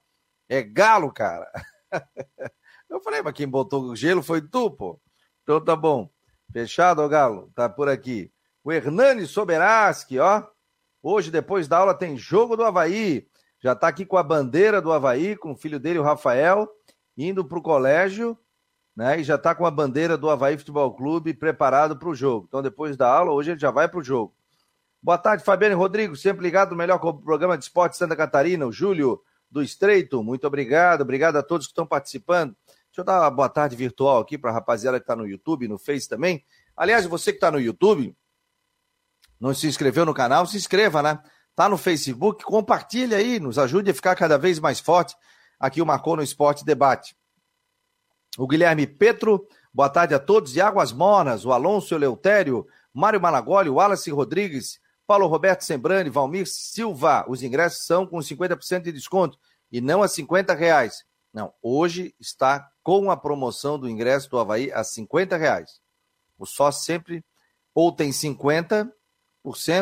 é 0.47 0.61
galo, 0.61 1.11
cara. 1.11 1.49
Eu 2.87 3.01
falei, 3.01 3.21
mas 3.21 3.33
quem 3.33 3.47
botou 3.47 3.95
gelo 3.95 4.21
foi 4.21 4.41
tu, 4.41 4.69
pô. 4.69 5.01
Então 5.43 5.59
tá 5.59 5.75
bom. 5.75 6.09
Fechado, 6.51 7.01
ó, 7.01 7.07
Galo? 7.07 7.51
Tá 7.53 7.67
por 7.67 7.89
aqui. 7.89 8.31
O 8.63 8.71
Hernani 8.71 9.25
Soberaski, 9.25 10.19
ó. 10.19 10.43
Hoje, 11.01 11.29
depois 11.29 11.67
da 11.67 11.79
aula, 11.79 11.93
tem 11.93 12.17
jogo 12.17 12.55
do 12.55 12.63
Havaí. 12.63 13.27
Já 13.61 13.75
tá 13.75 13.87
aqui 13.87 14.05
com 14.05 14.17
a 14.17 14.23
bandeira 14.23 14.81
do 14.81 14.91
Havaí, 14.91 15.35
com 15.35 15.51
o 15.51 15.55
filho 15.55 15.79
dele, 15.79 15.99
o 15.99 16.03
Rafael, 16.03 16.69
indo 17.17 17.43
pro 17.43 17.61
colégio 17.61 18.37
né? 18.95 19.19
E 19.19 19.23
já 19.23 19.35
está 19.35 19.53
com 19.53 19.65
a 19.65 19.71
bandeira 19.71 20.17
do 20.17 20.29
Havaí 20.29 20.57
Futebol 20.57 20.93
Clube 20.93 21.33
preparado 21.33 21.97
para 21.97 22.07
o 22.07 22.15
jogo. 22.15 22.45
Então, 22.47 22.61
depois 22.61 22.95
da 22.95 23.09
aula, 23.11 23.31
hoje 23.31 23.51
ele 23.51 23.59
já 23.59 23.71
vai 23.71 23.89
para 23.89 23.99
o 23.99 24.03
jogo. 24.03 24.33
Boa 25.01 25.17
tarde, 25.17 25.43
Fabiano 25.43 25.77
Rodrigo, 25.77 26.15
sempre 26.15 26.43
ligado 26.43 26.71
no 26.71 26.77
melhor 26.77 26.97
programa 26.97 27.57
de 27.57 27.65
esporte 27.65 27.97
Santa 27.97 28.15
Catarina, 28.15 28.65
o 28.65 28.71
Júlio 28.71 29.21
do 29.51 29.61
Estreito. 29.61 30.23
Muito 30.23 30.47
obrigado, 30.47 31.01
obrigado 31.01 31.35
a 31.35 31.43
todos 31.43 31.67
que 31.67 31.71
estão 31.71 31.85
participando. 31.85 32.55
Deixa 32.87 33.01
eu 33.01 33.03
dar 33.03 33.21
uma 33.21 33.29
boa 33.29 33.49
tarde 33.49 33.75
virtual 33.75 34.19
aqui 34.19 34.37
para 34.37 34.49
a 34.49 34.53
rapaziada 34.53 34.99
que 34.99 35.03
está 35.03 35.15
no 35.15 35.27
YouTube, 35.27 35.67
no 35.67 35.77
Face 35.77 36.07
também. 36.07 36.43
Aliás, 36.75 37.05
você 37.05 37.31
que 37.31 37.37
está 37.37 37.51
no 37.51 37.59
YouTube, 37.59 38.15
não 39.39 39.53
se 39.53 39.67
inscreveu 39.67 40.05
no 40.05 40.13
canal, 40.13 40.47
se 40.47 40.57
inscreva, 40.57 41.03
né? 41.03 41.21
Tá 41.53 41.69
no 41.69 41.77
Facebook, 41.77 42.43
compartilhe 42.43 43.13
aí, 43.13 43.39
nos 43.39 43.59
ajude 43.59 43.91
a 43.91 43.93
ficar 43.93 44.15
cada 44.15 44.37
vez 44.37 44.59
mais 44.59 44.79
forte. 44.79 45.15
Aqui 45.59 45.81
o 45.81 45.85
Marcou 45.85 46.15
no 46.15 46.23
Esporte 46.23 46.65
Debate 46.65 47.15
o 48.37 48.47
Guilherme 48.47 48.85
Petro, 48.85 49.47
boa 49.73 49.89
tarde 49.89 50.13
a 50.13 50.19
todos, 50.19 50.55
e 50.55 50.61
Águas 50.61 50.91
Monas, 50.91 51.45
o 51.45 51.51
Alonso 51.51 51.95
Eleutério, 51.95 52.67
Mário 52.93 53.21
Malagoli, 53.21 53.69
Wallace 53.69 54.11
Rodrigues, 54.11 54.79
Paulo 55.07 55.27
Roberto 55.27 55.61
Sembrani, 55.61 56.09
Valmir 56.09 56.45
Silva. 56.47 57.25
Os 57.27 57.43
ingressos 57.43 57.85
são 57.85 58.05
com 58.05 58.17
50% 58.17 58.81
de 58.81 58.91
desconto 58.91 59.37
e 59.71 59.79
não 59.79 60.01
a 60.01 60.07
50 60.07 60.53
reais. 60.53 61.05
Não, 61.33 61.53
hoje 61.61 62.15
está 62.19 62.69
com 62.81 63.11
a 63.11 63.17
promoção 63.17 63.77
do 63.77 63.89
ingresso 63.89 64.29
do 64.29 64.39
Havaí 64.39 64.71
a 64.71 64.83
50 64.83 65.37
reais. 65.37 65.81
O 66.37 66.45
sócio 66.45 66.83
sempre 66.83 67.23
ou 67.73 67.91
tem 67.91 68.11
50% 68.11 68.89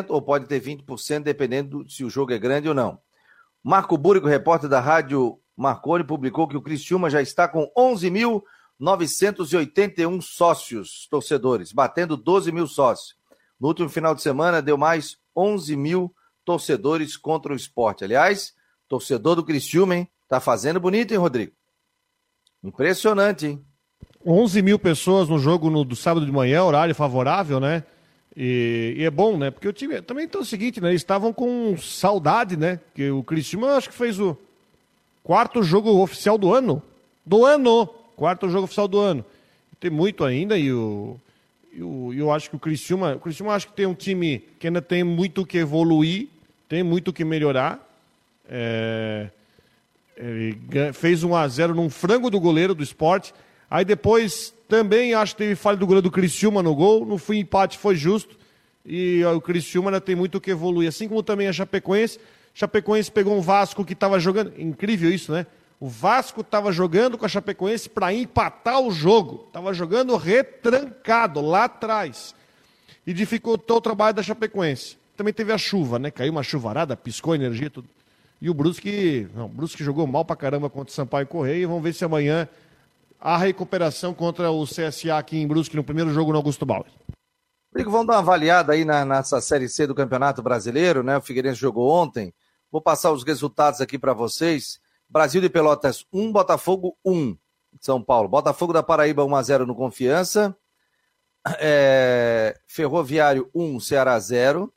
ou 0.08 0.20
pode 0.20 0.46
ter 0.46 0.60
20%, 0.60 1.22
dependendo 1.22 1.88
se 1.88 2.04
o 2.04 2.10
jogo 2.10 2.32
é 2.32 2.38
grande 2.38 2.68
ou 2.68 2.74
não. 2.74 3.00
Marco 3.62 3.96
Búrico, 3.96 4.26
repórter 4.26 4.68
da 4.68 4.80
Rádio 4.80 5.40
Marconi, 5.56 6.04
publicou 6.04 6.46
que 6.48 6.56
o 6.56 6.62
Criciúma 6.62 7.08
já 7.08 7.22
está 7.22 7.46
com 7.48 7.70
11.981 7.76 10.20
sócios 10.20 11.06
torcedores, 11.10 11.72
batendo 11.72 12.16
12 12.16 12.52
mil 12.52 12.66
sócios. 12.66 13.16
No 13.60 13.68
último 13.68 13.88
final 13.88 14.12
de 14.14 14.22
semana, 14.22 14.60
deu 14.60 14.76
mais 14.76 15.16
11 15.36 15.76
mil 15.76 16.12
torcedores 16.44 17.16
contra 17.16 17.52
o 17.52 17.56
esporte. 17.56 18.02
Aliás, 18.04 18.52
torcedor 18.88 19.36
do 19.36 19.44
Criciúma, 19.44 19.96
hein? 19.96 20.08
Tá 20.28 20.40
fazendo 20.40 20.80
bonito, 20.80 21.12
hein, 21.12 21.18
Rodrigo? 21.18 21.52
Impressionante, 22.62 23.46
hein? 23.46 23.64
11 24.26 24.62
mil 24.62 24.78
pessoas 24.78 25.28
no 25.28 25.38
jogo 25.38 25.70
no, 25.70 25.84
do 25.84 25.94
sábado 25.94 26.24
de 26.24 26.32
manhã, 26.32 26.64
horário 26.64 26.94
favorável, 26.94 27.60
né? 27.60 27.84
E, 28.36 28.94
e, 28.98 29.04
é 29.04 29.10
bom, 29.10 29.36
né? 29.36 29.50
Porque 29.50 29.68
o 29.68 29.72
time 29.72 30.00
também 30.02 30.26
tem 30.26 30.40
o 30.40 30.44
seguinte, 30.44 30.80
né? 30.80 30.88
Eles 30.88 31.02
estavam 31.02 31.32
com 31.32 31.76
saudade, 31.76 32.56
né? 32.56 32.80
Que 32.94 33.10
o 33.10 33.22
Cristiano 33.22 33.68
acho 33.68 33.90
que 33.90 33.94
fez 33.94 34.18
o 34.18 34.36
quarto 35.24 35.62
jogo 35.62 35.90
oficial 36.00 36.38
do 36.38 36.54
ano. 36.54 36.80
Do 37.26 37.44
ano! 37.44 37.86
Quarto 38.14 38.48
jogo 38.48 38.64
oficial 38.64 38.86
do 38.86 39.00
ano. 39.00 39.24
Tem 39.80 39.90
muito 39.90 40.22
ainda 40.22 40.56
e 40.56 40.72
o, 40.72 41.18
eu, 41.72 42.12
eu 42.16 42.30
acho 42.30 42.48
que 42.48 42.56
o 42.56 42.58
Cristiano, 42.58 43.14
o 43.14 43.18
Cristiano 43.18 43.50
acho 43.50 43.66
que 43.66 43.72
tem 43.72 43.86
um 43.86 43.94
time 43.94 44.44
que 44.60 44.68
ainda 44.68 44.80
tem 44.80 45.02
muito 45.02 45.44
que 45.44 45.58
evoluir, 45.58 46.28
tem 46.68 46.82
muito 46.82 47.12
que 47.12 47.24
melhorar. 47.24 47.80
É, 48.48 49.28
ele 50.16 50.56
fez 50.92 51.24
1 51.24 51.34
a 51.34 51.48
0 51.48 51.74
num 51.74 51.90
frango 51.90 52.30
do 52.30 52.38
goleiro 52.38 52.74
do 52.74 52.82
esporte. 52.82 53.34
Aí 53.68 53.84
depois 53.84 54.54
também 54.68 55.14
acho 55.14 55.34
que 55.34 55.38
teve 55.38 55.54
falha 55.56 55.76
do 55.76 55.86
goleiro 55.86 56.02
do 56.02 56.10
Criciúma 56.10 56.62
no 56.62 56.74
gol. 56.74 57.04
No 57.04 57.18
fim, 57.18 57.38
empate 57.38 57.78
foi 57.78 57.96
justo. 57.96 58.36
E 58.86 59.24
o 59.24 59.40
Criciúma 59.40 59.90
ainda 59.90 60.00
tem 60.00 60.14
muito 60.14 60.40
que 60.40 60.50
evoluir. 60.50 60.88
Assim 60.88 61.08
como 61.08 61.22
também 61.22 61.48
a 61.48 61.52
Chapecoense. 61.52 62.20
Chapecoense 62.54 63.10
pegou 63.10 63.36
um 63.36 63.40
Vasco 63.40 63.84
que 63.84 63.94
estava 63.94 64.18
jogando. 64.20 64.52
Incrível 64.56 65.12
isso, 65.12 65.32
né? 65.32 65.44
O 65.80 65.88
Vasco 65.88 66.40
estava 66.40 66.70
jogando 66.70 67.18
com 67.18 67.26
a 67.26 67.28
Chapecoense 67.28 67.88
para 67.88 68.14
empatar 68.14 68.80
o 68.80 68.92
jogo. 68.92 69.44
Estava 69.48 69.74
jogando 69.74 70.16
retrancado 70.16 71.40
lá 71.40 71.64
atrás. 71.64 72.34
E 73.04 73.12
dificultou 73.12 73.78
o 73.78 73.80
trabalho 73.80 74.14
da 74.14 74.22
Chapecoense. 74.22 74.96
Também 75.16 75.34
teve 75.34 75.52
a 75.52 75.58
chuva, 75.58 75.98
né? 75.98 76.10
Caiu 76.10 76.30
uma 76.30 76.42
chuvarada, 76.44 76.96
piscou 76.96 77.34
energia, 77.34 77.68
tudo. 77.68 77.88
E 78.40 78.48
o 78.48 78.54
Brusque, 78.54 79.28
não, 79.34 79.46
o 79.46 79.48
Brusque 79.48 79.82
jogou 79.82 80.06
mal 80.06 80.24
pra 80.24 80.36
caramba 80.36 80.70
contra 80.70 80.90
o 80.90 80.94
Sampaio 80.94 81.26
Correia. 81.26 81.66
Vamos 81.66 81.82
ver 81.82 81.92
se 81.92 82.04
amanhã 82.04 82.48
há 83.20 83.36
recuperação 83.36 84.14
contra 84.14 84.50
o 84.50 84.64
CSA 84.64 85.18
aqui 85.18 85.38
em 85.38 85.46
Brusque 85.46 85.76
no 85.76 85.84
primeiro 85.84 86.12
jogo 86.12 86.30
no 86.30 86.38
Augusto 86.38 86.64
Bauer. 86.64 86.86
Rodrigo, 87.72 87.90
vamos 87.90 88.06
dar 88.06 88.14
uma 88.14 88.18
avaliada 88.20 88.72
aí 88.72 88.84
na, 88.84 89.04
nessa 89.04 89.40
Série 89.40 89.68
C 89.68 89.86
do 89.86 89.94
Campeonato 89.94 90.40
Brasileiro, 90.40 91.02
né? 91.02 91.18
O 91.18 91.22
Figueirense 91.22 91.60
jogou 91.60 91.90
ontem. 91.90 92.32
Vou 92.74 92.82
passar 92.82 93.12
os 93.12 93.22
resultados 93.22 93.80
aqui 93.80 93.96
para 93.96 94.12
vocês. 94.12 94.80
Brasil 95.08 95.40
de 95.40 95.48
Pelotas 95.48 96.04
1, 96.12 96.32
Botafogo 96.32 96.98
1. 97.04 97.38
São 97.80 98.02
Paulo. 98.02 98.28
Botafogo 98.28 98.72
da 98.72 98.82
Paraíba 98.82 99.24
1 99.24 99.36
a 99.36 99.42
0 99.44 99.64
no 99.64 99.76
Confiança. 99.76 100.56
É... 101.60 102.58
Ferroviário 102.66 103.48
1, 103.54 103.78
Ceará 103.78 104.18
0. 104.18 104.74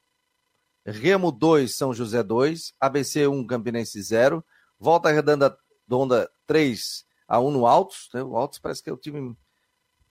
Remo 0.86 1.32
2, 1.32 1.74
São 1.74 1.92
José 1.92 2.22
2, 2.22 2.72
ABC 2.80 3.26
1, 3.26 3.48
Campinense 3.48 4.00
0, 4.00 4.46
Volta 4.80 5.12
Redonda, 5.12 5.58
Redonda 5.90 6.30
3 6.46 7.04
a 7.28 7.40
1 7.40 7.50
no 7.50 7.66
Altos, 7.66 8.10
né? 8.14 8.22
o 8.22 8.38
Altos 8.38 8.60
parece 8.60 8.84
que 8.84 8.92
é 8.92 8.94
o 8.94 8.98
time 8.98 9.36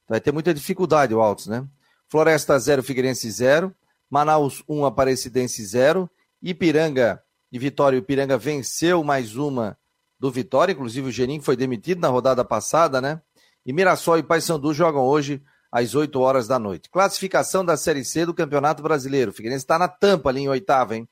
vai 0.08 0.20
ter 0.20 0.32
muita 0.32 0.52
dificuldade 0.52 1.14
o 1.14 1.20
Altos, 1.22 1.46
né? 1.46 1.64
Floresta 2.08 2.58
0, 2.58 2.82
Figueirense 2.82 3.30
0, 3.30 3.72
Manaus 4.10 4.64
1, 4.68 4.84
Aparecidense 4.84 5.64
0, 5.64 6.10
Ipiranga 6.42 7.22
e 7.50 7.58
Vitória, 7.58 7.96
Ipiranga 7.96 8.36
venceu 8.36 9.02
mais 9.04 9.36
uma 9.36 9.78
do 10.18 10.30
Vitória, 10.30 10.72
inclusive 10.72 11.08
o 11.08 11.12
Geninho 11.12 11.42
foi 11.42 11.56
demitido 11.56 12.00
na 12.00 12.08
rodada 12.08 12.44
passada, 12.44 13.00
né? 13.00 13.20
E 13.64 13.72
Mirassol 13.72 14.18
e 14.18 14.22
Paysandu 14.22 14.72
jogam 14.72 15.02
hoje 15.02 15.42
às 15.70 15.94
8 15.94 16.18
horas 16.20 16.48
da 16.48 16.58
noite. 16.58 16.88
Classificação 16.88 17.64
da 17.64 17.76
Série 17.76 18.04
C 18.04 18.24
do 18.24 18.32
Campeonato 18.32 18.82
Brasileiro. 18.82 19.30
O 19.30 19.34
Figueirense 19.34 19.64
está 19.64 19.78
na 19.78 19.88
tampa 19.88 20.30
ali 20.30 20.42
em 20.42 20.48
oitavo, 20.48 20.94
hein? 20.94 21.08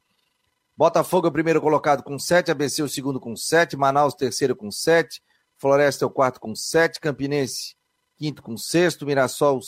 Botafogo 0.77 1.27
é 1.27 1.31
o 1.31 1.33
primeiro 1.33 1.61
colocado 1.61 2.03
com 2.03 2.19
7, 2.19 2.51
ABC 2.51 2.83
o 2.83 2.89
segundo 2.89 3.21
com 3.21 3.37
7, 3.37 3.77
Manaus 3.77 4.15
terceiro 4.15 4.57
com 4.57 4.71
7, 4.71 5.23
Floresta 5.57 6.05
é 6.05 6.07
o 6.07 6.11
quarto 6.11 6.41
com 6.41 6.55
7, 6.55 6.99
Campinense 6.99 7.77
quinto 8.17 8.43
com 8.43 8.57
sexto, 8.57 9.07
Mirassol 9.07 9.61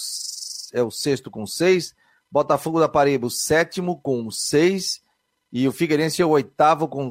é 0.73 0.83
o 0.83 0.91
sexto 0.91 1.31
com 1.31 1.47
6, 1.47 1.95
Botafogo 2.31 2.81
da 2.81 2.89
Paraíba 2.89 3.27
o 3.27 3.31
sétimo 3.31 4.01
com 4.01 4.31
6 4.31 5.01
e 5.53 5.67
o 5.67 5.73
Figueirense 5.73 6.21
é 6.21 6.27
o 6.27 6.31
oitavo 6.31 6.89
com 6.89 7.11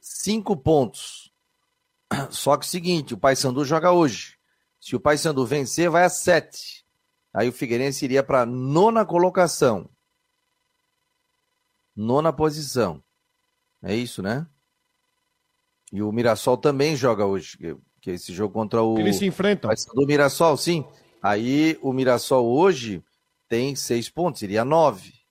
5 0.00 0.56
pontos. 0.56 1.32
Só 2.30 2.56
que 2.56 2.64
o 2.64 2.68
seguinte, 2.68 3.14
o 3.14 3.18
Paysandu 3.18 3.64
joga 3.64 3.92
hoje. 3.92 4.38
Se 4.80 4.94
o 4.94 5.00
Paysandu 5.00 5.46
vencer, 5.46 5.90
vai 5.90 6.04
a 6.04 6.08
7. 6.08 6.84
Aí 7.32 7.48
o 7.48 7.52
Figueirense 7.52 8.04
iria 8.04 8.22
para 8.22 8.46
nona 8.46 9.04
colocação. 9.04 9.88
Nona 11.96 12.32
posição. 12.32 13.02
É 13.82 13.94
isso, 13.94 14.22
né? 14.22 14.46
E 15.92 16.02
o 16.02 16.10
Mirassol 16.10 16.56
também 16.56 16.96
joga 16.96 17.24
hoje, 17.24 17.56
que 18.00 18.10
é 18.10 18.14
esse 18.14 18.32
jogo 18.32 18.52
contra 18.52 18.82
o. 18.82 18.98
Eles 18.98 19.16
se 19.16 19.26
enfrentam. 19.26 19.70
Do 19.94 20.06
Mirassol, 20.06 20.56
sim. 20.56 20.84
Aí 21.22 21.78
o 21.80 21.92
Mirassol 21.92 22.46
hoje 22.46 23.02
tem 23.48 23.74
seis 23.74 24.10
pontos, 24.10 24.40
seria 24.40 24.64
nove. 24.64 25.23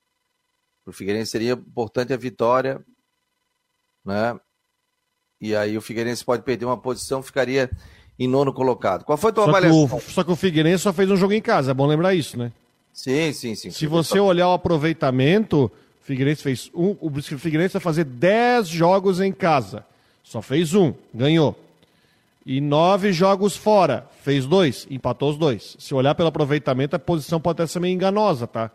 Para 0.84 0.90
o 0.90 0.92
Figueirense 0.92 1.30
seria 1.30 1.54
importante 1.54 2.12
a 2.12 2.16
vitória, 2.16 2.84
né? 4.04 4.38
E 5.40 5.56
aí 5.56 5.76
o 5.76 5.80
Figueirense 5.80 6.24
pode 6.24 6.42
perder 6.42 6.66
uma 6.66 6.76
posição, 6.76 7.22
ficaria 7.22 7.70
em 8.18 8.28
nono 8.28 8.52
colocado. 8.52 9.04
Qual 9.04 9.16
foi 9.16 9.30
a 9.30 9.32
tua 9.32 9.44
só 9.44 9.50
avaliação? 9.50 9.88
Que 9.88 9.94
o, 9.94 10.00
só 10.00 10.22
que 10.22 10.30
o 10.30 10.36
Figueirense 10.36 10.82
só 10.82 10.92
fez 10.92 11.10
um 11.10 11.16
jogo 11.16 11.32
em 11.32 11.40
casa, 11.40 11.70
é 11.70 11.74
bom 11.74 11.86
lembrar 11.86 12.14
isso, 12.14 12.38
né? 12.38 12.52
Sim, 12.92 13.32
sim, 13.32 13.54
sim. 13.54 13.70
Se 13.70 13.86
você 13.86 14.20
olhar 14.20 14.48
o 14.48 14.52
aproveitamento, 14.52 15.64
o 15.64 16.04
Figueirense 16.04 16.42
fez 16.42 16.70
um, 16.74 16.96
o 17.00 17.10
Figueirense 17.20 17.72
vai 17.72 17.82
fazer 17.82 18.04
10 18.04 18.68
jogos 18.68 19.20
em 19.20 19.32
casa. 19.32 19.84
Só 20.22 20.40
fez 20.40 20.74
um, 20.74 20.94
ganhou. 21.12 21.58
E 22.46 22.60
nove 22.60 23.12
jogos 23.12 23.56
fora, 23.56 24.06
fez 24.22 24.46
dois, 24.46 24.86
empatou 24.90 25.30
os 25.30 25.38
dois. 25.38 25.76
Se 25.78 25.94
olhar 25.94 26.14
pelo 26.14 26.28
aproveitamento, 26.28 26.94
a 26.94 26.98
posição 26.98 27.40
pode 27.40 27.62
até 27.62 27.66
ser 27.66 27.80
meio 27.80 27.94
enganosa, 27.94 28.46
tá? 28.46 28.70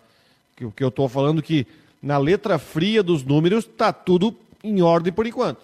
O 0.62 0.72
que 0.72 0.84
eu 0.84 0.90
estou 0.90 1.08
falando 1.08 1.42
que 1.42 1.66
na 2.02 2.18
letra 2.18 2.58
fria 2.58 3.04
dos 3.04 3.24
números 3.24 3.66
tá 3.66 3.92
tudo 3.92 4.36
em 4.64 4.82
ordem 4.82 5.12
por 5.12 5.26
enquanto. 5.28 5.62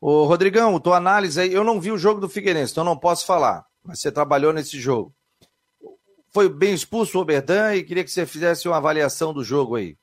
Ô, 0.00 0.24
Rodrigão, 0.24 0.78
tua 0.80 0.96
análise 0.96 1.40
aí, 1.40 1.52
eu 1.52 1.62
não 1.62 1.80
vi 1.80 1.92
o 1.92 1.98
jogo 1.98 2.20
do 2.20 2.28
Figueirense, 2.28 2.72
então 2.72 2.82
não 2.82 2.96
posso 2.96 3.24
falar, 3.24 3.64
mas 3.84 4.00
você 4.00 4.10
trabalhou 4.10 4.52
nesse 4.52 4.80
jogo. 4.80 5.12
Foi 6.32 6.48
bem 6.48 6.74
expulso 6.74 7.18
o 7.18 7.20
Oberdan 7.20 7.74
e 7.74 7.84
queria 7.84 8.02
que 8.02 8.10
você 8.10 8.26
fizesse 8.26 8.66
uma 8.66 8.78
avaliação 8.78 9.32
do 9.32 9.44
jogo 9.44 9.76
aí. 9.76 9.96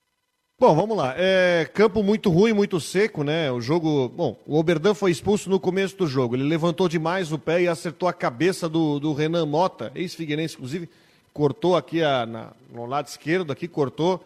Bom, 0.60 0.76
vamos 0.76 0.98
lá. 0.98 1.14
É, 1.18 1.66
campo 1.74 2.04
muito 2.04 2.30
ruim, 2.30 2.52
muito 2.52 2.82
seco, 2.82 3.24
né? 3.24 3.50
O 3.50 3.62
jogo. 3.62 4.10
Bom, 4.10 4.38
o 4.46 4.60
Oberdan 4.60 4.94
foi 4.94 5.10
expulso 5.10 5.50
no 5.50 5.58
começo 5.58 5.96
do 5.96 6.06
jogo. 6.06 6.36
Ele 6.36 6.44
levantou 6.44 6.90
demais 6.90 7.32
o 7.32 7.40
pé 7.40 7.62
e 7.62 7.68
acertou 7.68 8.10
a 8.10 8.14
cabeça 8.14 8.68
do, 8.68 9.00
do 9.00 9.14
Renan 9.14 9.46
Mota, 9.46 9.90
ex-Figueirense, 9.96 10.56
inclusive. 10.56 10.90
Cortou 11.34 11.78
aqui 11.78 12.04
a, 12.04 12.26
na, 12.26 12.52
no 12.74 12.86
lado 12.86 13.08
esquerdo, 13.08 13.54
aqui 13.54 13.70
cortou. 13.70 14.22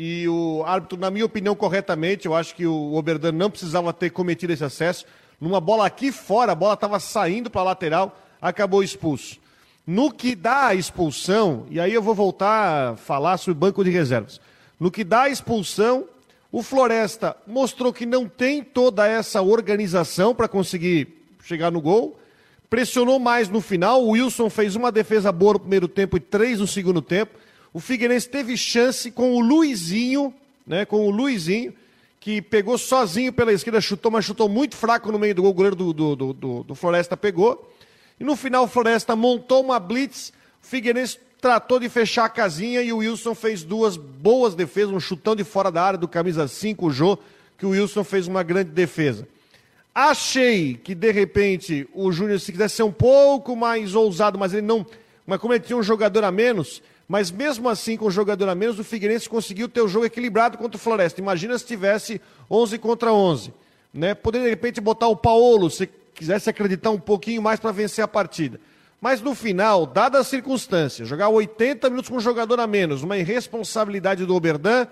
E 0.00 0.28
o 0.28 0.62
árbitro, 0.64 0.96
na 0.96 1.10
minha 1.10 1.26
opinião, 1.26 1.56
corretamente, 1.56 2.24
eu 2.24 2.32
acho 2.32 2.54
que 2.54 2.64
o 2.64 2.94
Oberdan 2.94 3.32
não 3.32 3.50
precisava 3.50 3.92
ter 3.92 4.10
cometido 4.10 4.52
esse 4.52 4.62
acesso. 4.62 5.04
Numa 5.40 5.60
bola 5.60 5.84
aqui 5.84 6.12
fora, 6.12 6.52
a 6.52 6.54
bola 6.54 6.74
estava 6.74 7.00
saindo 7.00 7.50
para 7.50 7.62
a 7.62 7.64
lateral, 7.64 8.16
acabou 8.40 8.80
expulso. 8.80 9.38
No 9.84 10.12
que 10.12 10.36
dá 10.36 10.68
a 10.68 10.74
expulsão, 10.76 11.66
e 11.68 11.80
aí 11.80 11.92
eu 11.92 12.00
vou 12.00 12.14
voltar 12.14 12.92
a 12.92 12.96
falar 12.96 13.38
sobre 13.38 13.56
o 13.56 13.60
banco 13.60 13.82
de 13.82 13.90
reservas. 13.90 14.40
No 14.78 14.88
que 14.88 15.02
dá 15.02 15.22
a 15.22 15.30
expulsão, 15.30 16.04
o 16.52 16.62
Floresta 16.62 17.36
mostrou 17.44 17.92
que 17.92 18.06
não 18.06 18.28
tem 18.28 18.62
toda 18.62 19.04
essa 19.04 19.42
organização 19.42 20.32
para 20.32 20.46
conseguir 20.46 21.08
chegar 21.42 21.72
no 21.72 21.80
gol. 21.80 22.20
Pressionou 22.70 23.18
mais 23.18 23.48
no 23.48 23.60
final. 23.60 24.04
O 24.04 24.10
Wilson 24.10 24.48
fez 24.48 24.76
uma 24.76 24.92
defesa 24.92 25.32
boa 25.32 25.54
no 25.54 25.58
primeiro 25.58 25.88
tempo 25.88 26.16
e 26.16 26.20
três 26.20 26.60
no 26.60 26.68
segundo 26.68 27.02
tempo. 27.02 27.36
O 27.72 27.80
Figueirense 27.80 28.28
teve 28.28 28.56
chance 28.56 29.10
com 29.10 29.34
o 29.34 29.40
Luizinho, 29.40 30.32
né, 30.66 30.84
com 30.84 31.06
o 31.06 31.10
Luizinho, 31.10 31.74
que 32.20 32.42
pegou 32.42 32.76
sozinho 32.76 33.32
pela 33.32 33.52
esquerda, 33.52 33.80
chutou, 33.80 34.10
mas 34.10 34.24
chutou 34.24 34.48
muito 34.48 34.76
fraco 34.76 35.12
no 35.12 35.18
meio 35.18 35.34
do 35.34 35.42
gol. 35.42 35.50
O 35.50 35.54
goleiro 35.54 35.76
do, 35.76 35.92
do, 35.92 36.16
do, 36.16 36.62
do, 36.64 36.74
Floresta 36.74 37.16
pegou. 37.16 37.72
E 38.18 38.24
no 38.24 38.36
final 38.36 38.64
o 38.64 38.68
Floresta 38.68 39.14
montou 39.14 39.62
uma 39.62 39.78
blitz. 39.78 40.32
O 40.62 40.66
Figueirense 40.66 41.18
tratou 41.40 41.78
de 41.78 41.88
fechar 41.88 42.24
a 42.24 42.28
casinha 42.28 42.82
e 42.82 42.92
o 42.92 42.98
Wilson 42.98 43.34
fez 43.34 43.62
duas 43.62 43.96
boas 43.96 44.54
defesas, 44.54 44.92
um 44.92 45.00
chutão 45.00 45.36
de 45.36 45.44
fora 45.44 45.70
da 45.70 45.82
área 45.82 45.98
do 45.98 46.08
camisa 46.08 46.48
5, 46.48 46.86
o 46.86 46.90
Jô, 46.90 47.18
que 47.56 47.64
o 47.64 47.70
Wilson 47.70 48.02
fez 48.02 48.26
uma 48.26 48.42
grande 48.42 48.70
defesa. 48.70 49.26
Achei 49.94 50.74
que, 50.74 50.94
de 50.94 51.10
repente, 51.10 51.88
o 51.92 52.12
Júnior, 52.12 52.38
se 52.40 52.52
quisesse 52.52 52.76
ser 52.76 52.82
um 52.82 52.92
pouco 52.92 53.56
mais 53.56 53.94
ousado, 53.94 54.38
mas 54.38 54.52
ele 54.52 54.62
não. 54.62 54.86
Mas 55.26 55.40
como 55.40 55.52
ele 55.52 55.64
tinha 55.64 55.76
um 55.76 55.82
jogador 55.82 56.24
a 56.24 56.30
menos, 56.30 56.82
mas 57.08 57.30
mesmo 57.30 57.70
assim, 57.70 57.96
com 57.96 58.06
um 58.06 58.10
jogador 58.10 58.50
a 58.50 58.54
menos, 58.54 58.78
o 58.78 58.84
Figueirense 58.84 59.30
conseguiu 59.30 59.66
ter 59.66 59.80
o 59.80 59.88
jogo 59.88 60.04
equilibrado 60.04 60.58
contra 60.58 60.76
o 60.76 60.80
Floresta. 60.80 61.22
Imagina 61.22 61.58
se 61.58 61.64
tivesse 61.64 62.20
11 62.50 62.78
contra 62.78 63.10
11. 63.10 63.54
Né? 63.94 64.14
Poderia, 64.14 64.44
de 64.44 64.50
repente, 64.50 64.78
botar 64.78 65.08
o 65.08 65.16
Paulo, 65.16 65.70
se 65.70 65.88
quisesse 66.14 66.50
acreditar 66.50 66.90
um 66.90 66.98
pouquinho 67.00 67.40
mais 67.40 67.58
para 67.58 67.72
vencer 67.72 68.04
a 68.04 68.08
partida. 68.08 68.60
Mas 69.00 69.22
no 69.22 69.34
final, 69.34 69.86
dadas 69.86 70.22
as 70.22 70.26
circunstâncias, 70.26 71.08
jogar 71.08 71.30
80 71.30 71.88
minutos 71.88 72.10
com 72.10 72.16
um 72.16 72.20
jogador 72.20 72.60
a 72.60 72.66
menos, 72.66 73.02
uma 73.02 73.16
irresponsabilidade 73.16 74.26
do 74.26 74.34
Oberdan, 74.34 74.86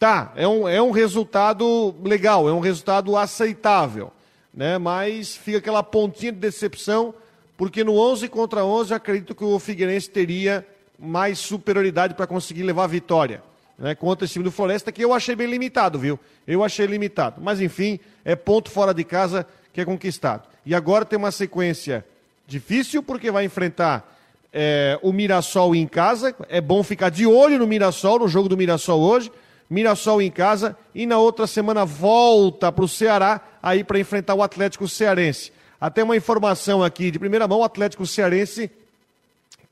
tá, 0.00 0.32
é 0.34 0.48
um, 0.48 0.68
é 0.68 0.82
um 0.82 0.90
resultado 0.90 1.94
legal, 2.02 2.48
é 2.48 2.52
um 2.52 2.58
resultado 2.58 3.16
aceitável. 3.16 4.10
Né? 4.52 4.76
Mas 4.76 5.36
fica 5.36 5.58
aquela 5.58 5.84
pontinha 5.84 6.32
de 6.32 6.38
decepção, 6.38 7.14
porque 7.56 7.84
no 7.84 7.96
11 7.96 8.28
contra 8.28 8.64
11 8.64 8.92
acredito 8.92 9.36
que 9.36 9.44
o 9.44 9.58
Figueirense 9.60 10.10
teria 10.10 10.66
mais 10.98 11.38
superioridade 11.38 12.14
para 12.14 12.26
conseguir 12.26 12.62
levar 12.62 12.84
a 12.84 12.88
vitória. 12.88 13.42
Né, 13.78 13.94
contra 13.94 14.24
esse 14.24 14.34
time 14.34 14.44
do 14.44 14.52
Floresta, 14.52 14.92
que 14.92 15.02
eu 15.02 15.12
achei 15.12 15.34
bem 15.34 15.48
limitado, 15.48 15.98
viu? 15.98 16.20
Eu 16.46 16.62
achei 16.62 16.86
limitado. 16.86 17.40
Mas 17.42 17.60
enfim, 17.60 17.98
é 18.24 18.36
ponto 18.36 18.70
fora 18.70 18.92
de 18.94 19.02
casa 19.02 19.46
que 19.72 19.80
é 19.80 19.84
conquistado. 19.84 20.46
E 20.64 20.74
agora 20.74 21.04
tem 21.04 21.18
uma 21.18 21.32
sequência 21.32 22.04
Difícil 22.52 23.02
porque 23.02 23.30
vai 23.30 23.46
enfrentar 23.46 24.14
é, 24.52 24.98
o 25.02 25.10
Mirassol 25.10 25.74
em 25.74 25.86
casa. 25.86 26.34
É 26.48 26.60
bom 26.60 26.82
ficar 26.82 27.08
de 27.08 27.26
olho 27.26 27.58
no 27.58 27.66
Mirassol, 27.66 28.18
no 28.18 28.28
jogo 28.28 28.46
do 28.46 28.56
Mirassol 28.58 29.00
hoje. 29.00 29.32
Mirassol 29.70 30.20
em 30.20 30.30
casa 30.30 30.76
e 30.94 31.06
na 31.06 31.16
outra 31.16 31.46
semana 31.46 31.86
volta 31.86 32.70
para 32.70 32.84
o 32.84 32.88
Ceará 32.88 33.40
aí 33.62 33.82
para 33.82 33.98
enfrentar 33.98 34.34
o 34.34 34.42
Atlético 34.42 34.86
Cearense. 34.86 35.50
Até 35.80 36.02
uma 36.02 36.14
informação 36.14 36.84
aqui 36.84 37.10
de 37.10 37.18
primeira 37.18 37.48
mão: 37.48 37.60
o 37.60 37.64
Atlético 37.64 38.06
Cearense 38.06 38.70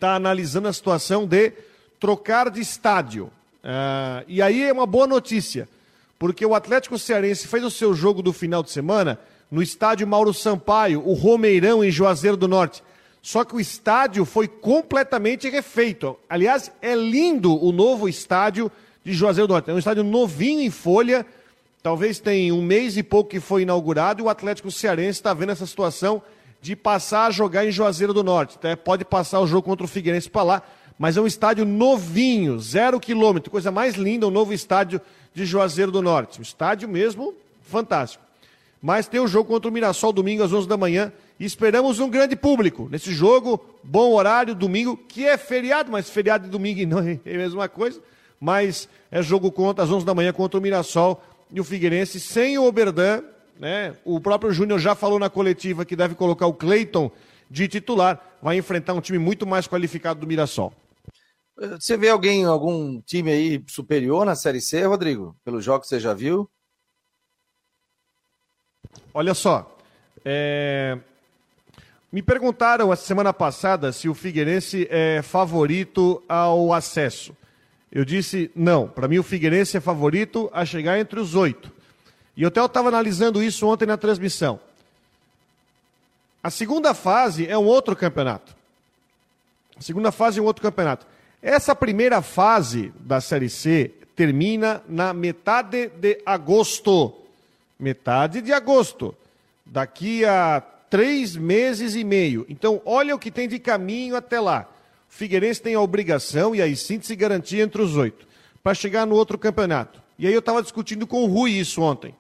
está 0.01 0.15
analisando 0.15 0.67
a 0.67 0.73
situação 0.73 1.27
de 1.27 1.53
trocar 2.01 2.49
de 2.49 2.59
estádio. 2.59 3.27
Uh, 3.63 4.25
e 4.27 4.41
aí 4.41 4.63
é 4.63 4.73
uma 4.73 4.87
boa 4.87 5.07
notícia, 5.07 5.69
porque 6.19 6.45
o 6.47 6.55
Atlético 6.55 6.99
Cearense 6.99 7.47
fez 7.47 7.63
o 7.63 7.71
seu 7.71 7.93
jogo 7.93 8.23
do 8.23 8.33
final 8.33 8.63
de 8.63 8.71
semana 8.71 9.21
no 9.51 9.63
estádio 9.63 10.07
Mauro 10.07 10.33
Sampaio, 10.33 11.07
o 11.07 11.13
Romeirão, 11.13 11.85
em 11.85 11.91
Juazeiro 11.91 12.37
do 12.37 12.49
Norte. 12.49 12.83
Só 13.21 13.45
que 13.45 13.55
o 13.55 13.61
estádio 13.61 14.25
foi 14.25 14.49
completamente 14.49 15.51
refeito. 15.51 16.17
Aliás, 16.31 16.73
é 16.81 16.95
lindo 16.95 17.63
o 17.63 17.71
novo 17.71 18.09
estádio 18.09 18.73
de 19.05 19.13
Juazeiro 19.13 19.49
do 19.49 19.53
Norte. 19.53 19.71
É 19.71 19.75
um 19.75 19.79
estádio 19.79 20.03
novinho 20.03 20.63
em 20.63 20.71
folha, 20.71 21.27
talvez 21.83 22.19
tem 22.19 22.51
um 22.51 22.63
mês 22.63 22.97
e 22.97 23.03
pouco 23.03 23.29
que 23.29 23.41
foi 23.41 23.63
inaugurado, 23.63 24.23
e 24.23 24.25
o 24.25 24.31
Atlético 24.31 24.71
Cearense 24.71 25.19
está 25.19 25.35
vendo 25.35 25.53
essa 25.53 25.67
situação 25.67 26.23
de 26.61 26.77
passar 26.77 27.27
a 27.27 27.31
jogar 27.31 27.67
em 27.67 27.71
Juazeiro 27.71 28.13
do 28.13 28.23
Norte. 28.23 28.57
Então, 28.59 28.77
pode 28.77 29.05
passar 29.05 29.41
o 29.41 29.47
jogo 29.47 29.63
contra 29.63 29.85
o 29.85 29.89
Figueirense 29.89 30.29
para 30.29 30.43
lá, 30.43 30.63
mas 30.99 31.17
é 31.17 31.21
um 31.21 31.27
estádio 31.27 31.65
novinho, 31.65 32.59
zero 32.59 33.01
quilômetro, 33.01 33.51
coisa 33.51 33.71
mais 33.71 33.95
linda, 33.95 34.27
o 34.27 34.31
novo 34.31 34.53
estádio 34.53 35.01
de 35.33 35.47
Juazeiro 35.47 35.91
do 35.91 36.03
Norte. 36.03 36.39
Um 36.39 36.43
estádio 36.43 36.89
mesmo 36.89 37.35
fantástico. 37.63 38.23
Mas 38.83 39.07
tem 39.07 39.21
o 39.21 39.27
jogo 39.27 39.49
contra 39.49 39.69
o 39.69 39.73
Mirassol 39.73 40.13
domingo 40.13 40.43
às 40.43 40.53
11 40.53 40.67
da 40.67 40.77
manhã. 40.77 41.13
E 41.39 41.45
esperamos 41.45 41.99
um 41.99 42.09
grande 42.09 42.35
público 42.35 42.89
nesse 42.91 43.13
jogo. 43.13 43.63
Bom 43.83 44.13
horário, 44.13 44.55
domingo, 44.55 44.97
que 44.97 45.27
é 45.27 45.37
feriado, 45.37 45.91
mas 45.91 46.09
feriado 46.09 46.45
de 46.45 46.51
domingo 46.51 46.87
não 46.87 47.01
é 47.25 47.35
a 47.35 47.39
mesma 47.39 47.69
coisa. 47.69 48.01
Mas 48.41 48.89
é 49.11 49.23
jogo 49.23 49.53
contra 49.53 49.85
às 49.85 49.91
11 49.91 50.07
da 50.07 50.15
manhã 50.15 50.33
contra 50.33 50.59
o 50.59 50.63
Mirassol 50.63 51.23
e 51.53 51.61
o 51.61 51.65
Figueirense 51.65 52.19
sem 52.19 52.59
o 52.59 52.65
Oberdan. 52.65 53.23
Né? 53.61 53.95
O 54.07 54.19
próprio 54.19 54.53
Júnior 54.55 54.81
já 54.81 54.95
falou 54.95 55.19
na 55.19 55.29
coletiva 55.29 55.85
que 55.85 55.95
deve 55.95 56.15
colocar 56.15 56.47
o 56.47 56.55
Cleiton 56.55 57.13
de 57.51 57.69
titular. 57.69 58.19
Vai 58.41 58.57
enfrentar 58.57 58.95
um 58.95 59.03
time 59.03 59.19
muito 59.19 59.47
mais 59.47 59.69
qualificado 59.69 60.19
do 60.19 60.27
Mirassol. 60.27 60.73
Você 61.79 61.95
vê 61.95 62.09
alguém, 62.09 62.47
algum 62.47 63.03
time 63.03 63.31
aí 63.31 63.63
superior 63.69 64.25
na 64.25 64.35
Série 64.35 64.63
C, 64.63 64.83
Rodrigo? 64.87 65.37
Pelo 65.45 65.61
jogo 65.61 65.83
que 65.83 65.89
você 65.89 66.01
já 66.01 66.15
viu? 66.15 66.51
Olha 69.13 69.35
só, 69.35 69.77
é... 70.25 70.99
me 72.11 72.23
perguntaram 72.23 72.91
a 72.91 72.97
semana 72.97 73.31
passada 73.31 73.93
se 73.93 74.09
o 74.09 74.15
Figueirense 74.15 74.89
é 74.91 75.21
favorito 75.21 76.23
ao 76.27 76.73
acesso. 76.73 77.37
Eu 77.93 78.07
disse 78.07 78.51
não, 78.57 78.89
para 78.89 79.07
mim 79.07 79.19
o 79.19 79.23
Figueirense 79.23 79.77
é 79.77 79.81
favorito 79.81 80.49
a 80.51 80.65
chegar 80.65 80.99
entre 80.99 81.21
os 81.21 81.35
oito. 81.35 81.80
E 82.41 82.43
eu 82.43 82.49
até 82.49 82.65
estava 82.65 82.89
analisando 82.89 83.43
isso 83.43 83.67
ontem 83.67 83.85
na 83.85 83.99
transmissão. 83.99 84.59
A 86.43 86.49
segunda 86.49 86.95
fase 86.95 87.47
é 87.47 87.59
um 87.59 87.67
outro 87.67 87.95
campeonato. 87.95 88.57
A 89.77 89.83
segunda 89.83 90.11
fase 90.11 90.39
é 90.39 90.43
um 90.43 90.47
outro 90.47 90.63
campeonato. 90.63 91.07
Essa 91.43 91.77
primeira 91.77 92.23
fase 92.23 92.95
da 92.99 93.21
Série 93.21 93.51
C 93.51 93.93
termina 94.17 94.83
na 94.89 95.13
metade 95.13 95.89
de 95.89 96.23
agosto 96.25 97.15
metade 97.79 98.41
de 98.41 98.55
agosto. 98.55 99.15
Daqui 99.67 100.25
a 100.25 100.63
três 100.89 101.37
meses 101.37 101.95
e 101.95 102.03
meio. 102.03 102.47
Então, 102.49 102.81
olha 102.87 103.15
o 103.15 103.19
que 103.19 103.31
tem 103.31 103.49
de 103.49 103.59
caminho 103.59 104.17
até 104.17 104.41
lá. 104.41 104.67
O 105.11 105.13
Figueirense 105.13 105.61
tem 105.61 105.75
a 105.75 105.81
obrigação, 105.83 106.55
e 106.55 106.63
aí 106.63 106.75
sim, 106.75 107.03
se 107.03 107.15
garantir 107.15 107.61
entre 107.61 107.83
os 107.83 107.97
oito, 107.97 108.27
para 108.63 108.73
chegar 108.73 109.07
no 109.07 109.15
outro 109.15 109.37
campeonato. 109.37 110.01
E 110.19 110.27
aí 110.27 110.33
eu 110.33 110.41
estava 110.41 110.63
discutindo 110.63 111.07
com 111.07 111.23
o 111.23 111.27
Rui 111.27 111.51
isso 111.51 111.83
ontem. 111.83 112.15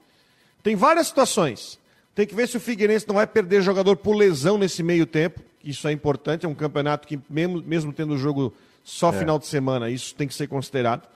Tem 0.63 0.77
várias 0.77 1.07
situações. 1.07 1.79
Tem 2.15 2.27
que 2.27 2.35
ver 2.35 2.49
se 2.49 2.57
o 2.57 2.61
Figueirense 2.61 3.07
não 3.09 3.15
vai 3.15 3.27
perder 3.27 3.63
jogador 3.63 3.97
por 3.97 4.15
lesão 4.15 4.59
nesse 4.59 4.83
meio 4.83 5.07
tempo. 5.07 5.41
Isso 5.63 5.87
é 5.89 5.93
importante, 5.93 6.47
é 6.47 6.49
um 6.49 6.55
campeonato 6.55 7.07
que, 7.07 7.19
mesmo, 7.29 7.63
mesmo 7.63 7.93
tendo 7.93 8.17
jogo 8.17 8.53
só 8.83 9.11
é. 9.11 9.19
final 9.19 9.39
de 9.39 9.47
semana, 9.47 9.91
isso 9.91 10.15
tem 10.15 10.27
que 10.27 10.35
ser 10.35 10.47
considerado. 10.47 11.09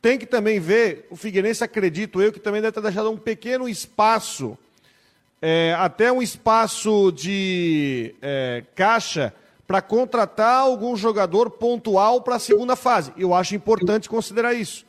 Tem 0.00 0.18
que 0.18 0.26
também 0.26 0.60
ver, 0.60 1.06
o 1.10 1.16
Figueirense, 1.16 1.64
acredito 1.64 2.20
eu, 2.20 2.32
que 2.32 2.40
também 2.40 2.60
deve 2.60 2.72
ter 2.72 2.82
deixado 2.82 3.10
um 3.10 3.16
pequeno 3.16 3.68
espaço, 3.68 4.58
é, 5.40 5.74
até 5.78 6.12
um 6.12 6.20
espaço 6.20 7.10
de 7.12 8.14
é, 8.20 8.64
caixa, 8.74 9.32
para 9.66 9.80
contratar 9.80 10.60
algum 10.60 10.94
jogador 10.94 11.48
pontual 11.50 12.20
para 12.20 12.36
a 12.36 12.38
segunda 12.38 12.76
fase. 12.76 13.12
Eu 13.16 13.32
acho 13.32 13.54
importante 13.54 14.08
considerar 14.08 14.52
isso. 14.52 14.84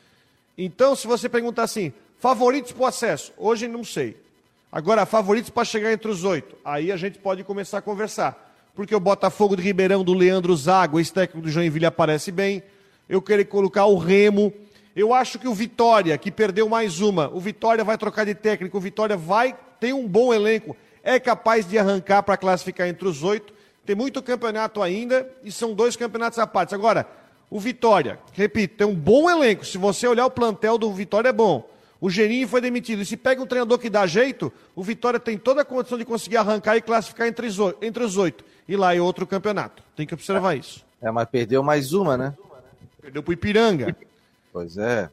Então, 0.58 0.96
se 0.96 1.08
você 1.08 1.30
perguntar 1.30 1.64
assim, 1.64 1.94
favoritos 2.20 2.72
para 2.72 2.84
o 2.84 2.86
acesso? 2.86 3.34
Hoje 3.38 3.68
não 3.68 3.84
sei. 3.84 4.18
Agora, 4.72 5.06
favoritos 5.06 5.50
para 5.50 5.64
chegar 5.64 5.92
entre 5.92 6.10
os 6.10 6.24
oito? 6.24 6.56
Aí 6.64 6.92
a 6.92 6.98
gente 6.98 7.18
pode 7.20 7.44
começar 7.44 7.78
a 7.78 7.82
conversar. 7.82 8.42
Porque 8.74 8.94
o 8.94 9.00
Botafogo 9.00 9.56
de 9.56 9.62
Ribeirão 9.62 10.04
do 10.04 10.14
Leandro 10.14 10.56
Zago, 10.56 11.00
esse 11.00 11.14
técnico 11.14 11.46
do 11.46 11.52
Joinville 11.52 11.86
aparece 11.86 12.32
bem. 12.32 12.62
Eu 13.08 13.22
queria 13.22 13.46
colocar 13.46 13.86
o 13.86 13.98
Remo 13.98 14.52
eu 14.96 15.14
acho 15.14 15.38
que 15.38 15.48
o 15.48 15.54
Vitória, 15.54 16.18
que 16.18 16.32
perdeu 16.32 16.70
mais 16.70 17.02
uma, 17.02 17.30
o 17.34 17.40
Vitória 17.40 17.84
vai 17.84 17.98
trocar 17.98 18.26
de 18.26 18.34
técnico, 18.34 18.78
o 18.78 18.82
Vitória 18.82 19.18
vai 19.18 19.54
ter 19.78 19.94
um 19.94 20.08
bom 20.08 20.34
elenco, 20.34 20.76
é 21.04 21.20
capaz 21.20 21.68
de 21.68 21.78
arrancar 21.78 22.24
para 22.24 22.38
classificar 22.38 22.88
entre 22.88 23.06
os 23.06 23.22
oito. 23.22 23.54
Tem 23.86 23.94
muito 23.94 24.24
campeonato 24.24 24.82
ainda 24.82 25.30
e 25.44 25.52
são 25.52 25.74
dois 25.74 25.98
campeonatos 25.98 26.40
à 26.40 26.48
parte. 26.48 26.74
Agora, 26.74 27.06
o 27.50 27.60
Vitória, 27.60 28.18
repito, 28.32 28.78
tem 28.78 28.88
um 28.88 28.96
bom 28.96 29.30
elenco. 29.30 29.66
Se 29.66 29.78
você 29.78 30.08
olhar 30.08 30.26
o 30.26 30.32
plantel 30.32 30.78
do 30.78 30.92
Vitória, 30.94 31.28
é 31.28 31.34
bom. 31.34 31.70
O 32.00 32.10
Geninho 32.10 32.48
foi 32.48 32.62
demitido. 32.62 33.02
E 33.02 33.06
se 33.06 33.18
pega 33.18 33.42
um 33.42 33.46
treinador 33.46 33.80
que 33.80 33.90
dá 33.90 34.06
jeito, 34.06 34.52
o 34.76 34.84
Vitória 34.84 35.20
tem 35.20 35.38
toda 35.38 35.62
a 35.62 35.66
condição 35.66 35.98
de 35.98 36.06
conseguir 36.06 36.38
arrancar 36.38 36.76
e 36.76 36.82
classificar 36.82 37.28
entre 37.28 37.48
os 37.48 38.18
oito. 38.18 38.44
E 38.68 38.76
lá 38.76 38.96
é 38.96 39.02
outro 39.02 39.26
campeonato. 39.26 39.84
Tem 39.96 40.06
que 40.06 40.14
observar 40.14 40.58
isso. 40.58 40.84
É, 41.02 41.12
mas 41.12 41.28
perdeu 41.30 41.64
mais 41.64 41.94
uma, 41.94 42.18
né? 42.18 42.34
Perdeu 43.02 43.22
para 43.22 43.30
o 43.30 43.34
Ipiranga. 43.34 43.96
Pois 44.52 44.78
é. 44.78 45.10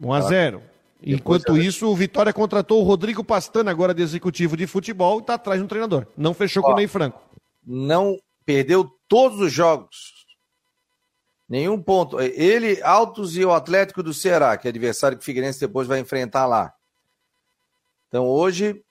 1 0.00 0.12
a 0.12 0.20
0 0.20 0.62
Enquanto 1.02 1.56
isso, 1.56 1.88
o 1.88 1.94
Vitória 1.94 2.32
contratou 2.32 2.80
o 2.80 2.84
Rodrigo 2.84 3.22
Pastana, 3.22 3.70
agora 3.70 3.94
de 3.94 4.02
executivo 4.02 4.56
de 4.56 4.66
futebol, 4.66 5.18
e 5.18 5.20
está 5.20 5.34
atrás 5.34 5.60
de 5.60 5.64
um 5.64 5.68
treinador. 5.68 6.06
Não 6.16 6.34
fechou 6.34 6.62
Ó, 6.62 6.66
com 6.66 6.72
o 6.72 6.76
Ney 6.76 6.88
Franco. 6.88 7.20
Não 7.64 8.18
perdeu 8.44 8.90
todos 9.08 9.38
os 9.40 9.52
jogos. 9.52 10.17
Nenhum 11.48 11.80
ponto. 11.80 12.20
Ele, 12.20 12.82
Altos 12.82 13.36
e 13.36 13.44
o 13.44 13.52
Atlético 13.52 14.02
do 14.02 14.12
Ceará, 14.12 14.56
que 14.56 14.68
é 14.68 14.70
adversário 14.70 15.16
que 15.16 15.22
o 15.22 15.24
Figueirense 15.24 15.60
depois 15.60 15.88
vai 15.88 15.98
enfrentar 15.98 16.46
lá. 16.46 16.74
Então 18.08 18.26
hoje, 18.26 18.84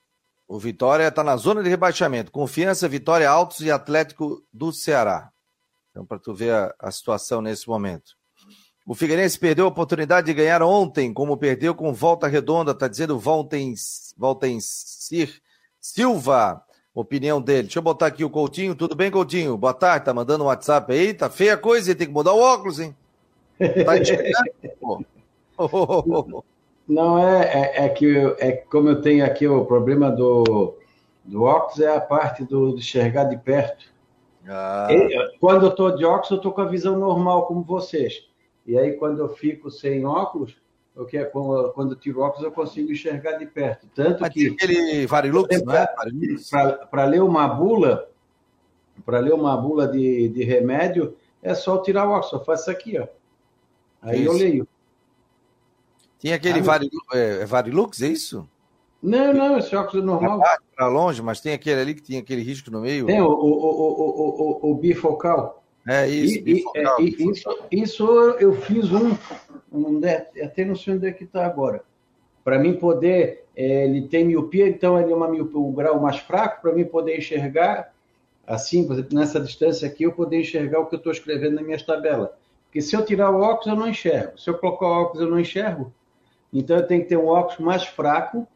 o 0.46 0.58
Vitória 0.58 1.06
está 1.06 1.22
na 1.22 1.36
zona 1.36 1.62
de 1.62 1.68
rebaixamento. 1.68 2.32
Confiança, 2.32 2.88
Vitória, 2.88 3.30
Altos 3.30 3.60
e 3.60 3.70
Atlético 3.70 4.42
do 4.52 4.72
Ceará. 4.72 5.30
Então, 5.90 6.04
para 6.06 6.18
tu 6.18 6.34
ver 6.34 6.52
a, 6.52 6.74
a 6.78 6.90
situação 6.90 7.40
nesse 7.40 7.68
momento. 7.68 8.16
O 8.86 8.94
Figueirense 8.94 9.38
perdeu 9.38 9.66
a 9.66 9.68
oportunidade 9.68 10.28
de 10.28 10.34
ganhar 10.34 10.62
ontem, 10.62 11.12
como 11.12 11.36
perdeu 11.36 11.74
com 11.74 11.92
volta 11.92 12.26
redonda, 12.26 12.70
está 12.70 12.88
dizendo 12.88 13.18
Voltem, 13.18 13.74
Voltem 14.16 14.58
Sir 14.60 15.42
Silva. 15.78 16.64
Opinião 17.00 17.40
dele. 17.40 17.62
Deixa 17.62 17.78
eu 17.78 17.82
botar 17.82 18.06
aqui 18.06 18.24
o 18.24 18.30
Coutinho. 18.30 18.74
Tudo 18.74 18.96
bem, 18.96 19.08
Coutinho? 19.08 19.56
Boa 19.56 19.72
tarde. 19.72 20.04
Tá 20.04 20.12
mandando 20.12 20.42
um 20.42 20.48
WhatsApp 20.48 20.92
aí? 20.92 21.14
Tá 21.14 21.30
feia 21.30 21.54
a 21.54 21.56
coisa, 21.56 21.94
tem 21.94 22.08
que 22.08 22.12
mudar 22.12 22.32
o 22.32 22.40
óculos, 22.40 22.80
hein? 22.80 22.92
Tá 23.86 23.96
enxergando? 23.96 25.06
Não, 26.88 27.16
é, 27.16 27.44
é, 27.44 27.84
é, 27.84 27.88
que 27.88 28.16
é 28.40 28.50
como 28.50 28.88
eu 28.88 29.00
tenho 29.00 29.24
aqui 29.24 29.46
o 29.46 29.64
problema 29.64 30.10
do, 30.10 30.74
do 31.24 31.44
óculos, 31.44 31.78
é 31.78 31.94
a 31.94 32.00
parte 32.00 32.42
do, 32.44 32.72
de 32.72 32.80
enxergar 32.80 33.24
de 33.24 33.36
perto. 33.36 33.84
Ah. 34.48 34.88
E, 34.90 35.38
quando 35.38 35.66
eu 35.66 35.70
estou 35.70 35.94
de 35.94 36.04
óculos, 36.04 36.30
eu 36.30 36.38
estou 36.38 36.50
com 36.50 36.62
a 36.62 36.68
visão 36.68 36.98
normal, 36.98 37.46
como 37.46 37.62
vocês. 37.62 38.26
E 38.66 38.76
aí, 38.76 38.94
quando 38.94 39.20
eu 39.20 39.28
fico 39.28 39.70
sem 39.70 40.04
óculos, 40.04 40.56
o 40.98 41.06
que 41.06 41.16
é 41.16 41.24
quando 41.24 41.92
eu 41.92 41.96
tiro 41.96 42.20
óculos, 42.20 42.44
eu 42.44 42.50
consigo 42.50 42.90
enxergar 42.90 43.38
de 43.38 43.46
perto. 43.46 43.86
Tanto 43.94 44.20
Mas 44.20 44.30
que. 44.30 44.48
aquele 44.48 45.06
Varilux, 45.06 45.48
né? 45.62 45.86
Para 46.90 47.04
ler 47.04 47.22
uma 47.22 47.46
bula, 47.46 48.10
para 49.06 49.20
ler 49.20 49.32
uma 49.32 49.56
bula 49.56 49.86
de, 49.86 50.28
de 50.28 50.42
remédio, 50.42 51.16
é 51.40 51.54
só 51.54 51.78
tirar 51.78 52.08
o 52.08 52.10
óculos, 52.10 52.30
só 52.30 52.44
faço 52.44 52.62
isso 52.62 52.70
aqui, 52.70 52.98
ó. 52.98 53.06
Aí 54.02 54.22
isso. 54.22 54.30
eu 54.30 54.32
leio. 54.32 54.68
Tinha 56.18 56.34
aquele 56.34 56.58
ah, 56.58 56.62
Varilux, 56.62 57.06
é, 57.14 57.42
é, 57.42 57.46
Varilux, 57.46 58.02
é 58.02 58.08
isso? 58.08 58.48
Não, 59.00 59.32
não, 59.32 59.58
esse 59.58 59.76
óculos 59.76 60.02
é 60.02 60.06
normal. 60.06 60.42
Para 60.74 60.88
longe, 60.88 61.22
mas 61.22 61.40
tem 61.40 61.52
aquele 61.52 61.80
ali 61.80 61.94
que 61.94 62.02
tinha 62.02 62.18
aquele 62.18 62.42
risco 62.42 62.72
no 62.72 62.80
meio. 62.80 63.06
Tem 63.06 63.20
o, 63.20 63.28
o, 63.28 63.30
o, 63.30 64.60
o, 64.64 64.72
o 64.72 64.74
bifocal. 64.74 65.57
É 65.88 66.06
isso, 66.06 66.36
e, 66.36 66.42
bifocal, 66.42 66.82
é, 66.82 67.02
bifocal. 67.02 67.54
Isso, 67.72 67.72
isso 67.72 68.06
eu 68.38 68.52
fiz 68.52 68.92
um, 68.92 69.16
um 69.72 69.98
até 70.44 70.62
não 70.62 70.76
sei 70.76 70.94
onde 70.94 71.06
é 71.06 71.12
que 71.12 71.24
está 71.24 71.46
agora. 71.46 71.82
Para 72.44 72.58
mim 72.58 72.74
poder, 72.74 73.46
é, 73.56 73.86
ele 73.86 74.02
tem 74.06 74.26
miopia, 74.26 74.68
então 74.68 75.00
ele 75.00 75.10
é 75.10 75.16
uma 75.16 75.28
miopia, 75.28 75.58
um 75.58 75.72
grau 75.72 75.98
mais 75.98 76.18
fraco, 76.18 76.60
para 76.60 76.74
mim 76.74 76.84
poder 76.84 77.16
enxergar, 77.16 77.90
assim, 78.46 78.86
por 78.86 78.92
exemplo, 78.92 79.18
nessa 79.18 79.40
distância 79.40 79.88
aqui, 79.88 80.02
eu 80.02 80.12
poder 80.12 80.40
enxergar 80.40 80.78
o 80.78 80.86
que 80.86 80.94
eu 80.94 80.98
estou 80.98 81.10
escrevendo 81.10 81.54
nas 81.54 81.64
minhas 81.64 81.82
tabelas. 81.82 82.28
Porque 82.66 82.82
se 82.82 82.94
eu 82.94 83.02
tirar 83.02 83.30
o 83.30 83.40
óculos, 83.40 83.68
eu 83.68 83.76
não 83.76 83.88
enxergo. 83.88 84.38
Se 84.38 84.50
eu 84.50 84.58
colocar 84.58 84.86
o 84.86 85.02
óculos, 85.02 85.22
eu 85.22 85.30
não 85.30 85.40
enxergo. 85.40 85.90
Então 86.52 86.76
eu 86.76 86.86
tenho 86.86 87.02
que 87.02 87.08
ter 87.08 87.16
um 87.16 87.28
óculos 87.28 87.60
mais 87.60 87.84
fraco 87.84 88.46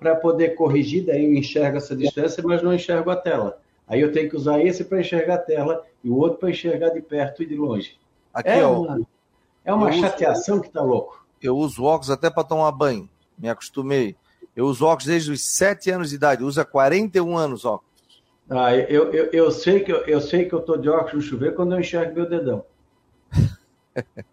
para 0.00 0.16
poder 0.16 0.56
corrigir, 0.56 1.06
daí 1.06 1.24
eu 1.24 1.32
enxergo 1.32 1.76
essa 1.76 1.94
distância, 1.94 2.42
mas 2.44 2.60
não 2.60 2.74
enxergo 2.74 3.08
a 3.08 3.14
tela. 3.14 3.61
Aí 3.86 4.00
eu 4.00 4.12
tenho 4.12 4.28
que 4.28 4.36
usar 4.36 4.60
esse 4.60 4.84
para 4.84 5.00
enxergar 5.00 5.34
a 5.34 5.38
tela 5.38 5.84
e 6.02 6.08
o 6.08 6.16
outro 6.16 6.38
para 6.38 6.50
enxergar 6.50 6.90
de 6.90 7.00
perto 7.00 7.42
e 7.42 7.46
de 7.46 7.56
longe. 7.56 7.98
Aqui, 8.32 8.48
é, 8.48 8.64
ó, 8.64 8.80
uma, 8.80 9.00
é 9.64 9.72
uma 9.72 9.92
chateação 9.92 10.56
uso, 10.56 10.64
que 10.64 10.70
tá 10.70 10.82
louco. 10.82 11.26
Eu 11.40 11.56
uso 11.56 11.84
óculos 11.84 12.10
até 12.10 12.30
para 12.30 12.44
tomar 12.44 12.72
banho, 12.72 13.08
me 13.36 13.48
acostumei. 13.48 14.16
Eu 14.54 14.66
uso 14.66 14.84
óculos 14.84 15.06
desde 15.06 15.32
os 15.32 15.42
7 15.42 15.90
anos 15.90 16.10
de 16.10 16.16
idade, 16.16 16.44
usa 16.44 16.64
41 16.64 17.36
anos 17.36 17.64
óculos. 17.64 17.92
Ah, 18.48 18.74
eu, 18.74 19.12
eu, 19.12 19.30
eu, 19.32 19.50
sei 19.50 19.80
que 19.80 19.92
eu, 19.92 20.04
eu 20.06 20.20
sei 20.20 20.44
que 20.46 20.54
eu 20.54 20.60
tô 20.60 20.76
de 20.76 20.88
óculos 20.88 21.14
no 21.14 21.20
chuveiro 21.22 21.54
quando 21.54 21.72
eu 21.72 21.80
enxergo 21.80 22.14
meu 22.14 22.28
dedão. 22.28 22.64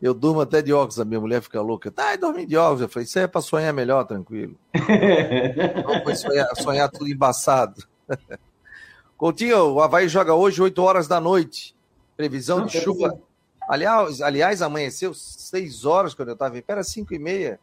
Eu 0.00 0.12
durmo 0.12 0.42
até 0.42 0.60
de 0.60 0.72
óculos, 0.72 1.00
a 1.00 1.04
minha 1.04 1.20
mulher 1.20 1.40
fica 1.40 1.60
louca. 1.60 1.90
Tá, 1.90 2.12
e 2.12 2.18
dormir 2.18 2.46
de 2.46 2.56
óculos. 2.56 2.82
Eu 2.82 2.88
falei, 2.88 3.06
isso 3.06 3.18
é 3.18 3.26
para 3.26 3.40
sonhar 3.40 3.72
melhor, 3.72 4.04
tranquilo. 4.04 4.54
Não 5.84 6.02
foi 6.02 6.14
sonhar, 6.14 6.46
sonhar 6.56 6.90
tudo 6.90 7.10
embaçado. 7.10 7.82
Coutinho, 9.16 9.72
o 9.72 9.80
Havaí 9.80 10.08
joga 10.08 10.34
hoje 10.34 10.60
8 10.60 10.82
horas 10.82 11.08
da 11.08 11.20
noite. 11.20 11.74
Previsão 12.16 12.60
Não, 12.60 12.66
de 12.66 12.80
chuva. 12.80 13.18
Aliás, 13.68 14.20
aliás, 14.20 14.62
amanheceu 14.62 15.12
6 15.14 15.84
horas 15.84 16.14
quando 16.14 16.28
eu 16.28 16.34
estava. 16.34 16.56
Espera, 16.56 16.82
5 16.82 17.14
e 17.14 17.18
meia. 17.18 17.60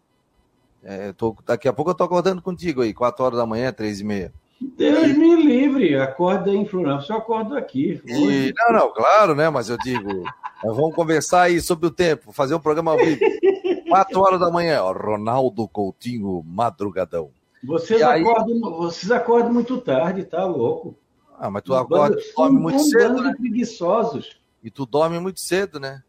É, 0.83 1.13
tô, 1.13 1.35
daqui 1.45 1.67
a 1.67 1.73
pouco 1.73 1.91
eu 1.91 1.95
tô 1.95 2.03
acordando 2.03 2.41
contigo 2.41 2.81
aí, 2.81 2.93
4 2.93 3.23
horas 3.23 3.37
da 3.37 3.45
manhã, 3.45 3.71
3 3.71 4.01
e 4.01 4.03
meia. 4.03 4.33
Deus 4.77 5.15
me 5.17 5.35
livre, 5.35 5.95
acorda 5.97 6.49
em 6.49 6.65
Florianópolis, 6.65 7.09
eu 7.09 7.17
acordo 7.17 7.57
aqui. 7.57 8.01
E, 8.05 8.53
não, 8.55 8.79
não, 8.79 8.93
claro, 8.93 9.35
né? 9.35 9.49
Mas 9.49 9.69
eu 9.69 9.77
digo, 9.77 10.23
vamos 10.63 10.95
conversar 10.95 11.43
aí 11.43 11.61
sobre 11.61 11.87
o 11.87 11.91
tempo, 11.91 12.31
fazer 12.31 12.55
um 12.55 12.59
programa 12.59 12.91
ao 12.91 12.97
vivo. 12.97 13.19
4 13.89 14.19
horas 14.19 14.39
da 14.39 14.49
manhã, 14.49 14.81
Ronaldo 14.81 15.67
Coutinho 15.67 16.43
Madrugadão. 16.45 17.29
Vocês, 17.63 18.01
acordam, 18.01 18.59
vocês 18.59 19.11
acordam 19.11 19.53
muito 19.53 19.79
tarde, 19.79 20.23
tá 20.23 20.45
louco? 20.45 20.97
Ah, 21.37 21.49
mas 21.49 21.63
tu 21.63 21.73
acorda, 21.73 22.17
tu 22.17 22.35
dorme 22.35 22.59
muito 22.59 22.79
cedo. 22.79 23.21
Né? 23.21 23.33
preguiçosos. 23.37 24.39
E 24.63 24.69
tu 24.69 24.85
dorme 24.85 25.19
muito 25.19 25.39
cedo, 25.39 25.79
né? 25.79 26.03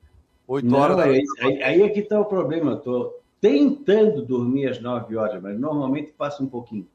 8 0.47 0.67
não, 0.67 0.79
horas. 0.79 0.99
Aí, 0.99 1.25
aí, 1.41 1.63
aí 1.63 1.83
é 1.83 1.89
que 1.89 2.03
tá 2.03 2.21
o 2.21 2.25
problema. 2.25 2.73
Eu 2.73 2.79
tô 2.79 3.21
tentando 3.41 4.25
dormir 4.25 4.69
às 4.69 4.81
9 4.81 5.17
horas, 5.17 5.43
mas 5.43 5.59
normalmente 5.59 6.13
passa 6.17 6.43
um 6.43 6.47
pouquinho. 6.47 6.87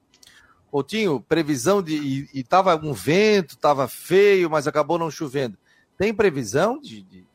Coutinho, 0.70 1.20
previsão 1.20 1.82
de. 1.82 1.96
E, 1.96 2.30
e 2.40 2.44
tava 2.44 2.76
um 2.76 2.94
vento, 2.94 3.58
tava 3.58 3.88
feio, 3.88 4.50
mas 4.50 4.68
acabou 4.68 5.00
não 5.00 5.10
chovendo. 5.10 5.58
Tem 5.98 6.14
previsão 6.14 6.80
de, 6.80 7.02
de 7.02 7.26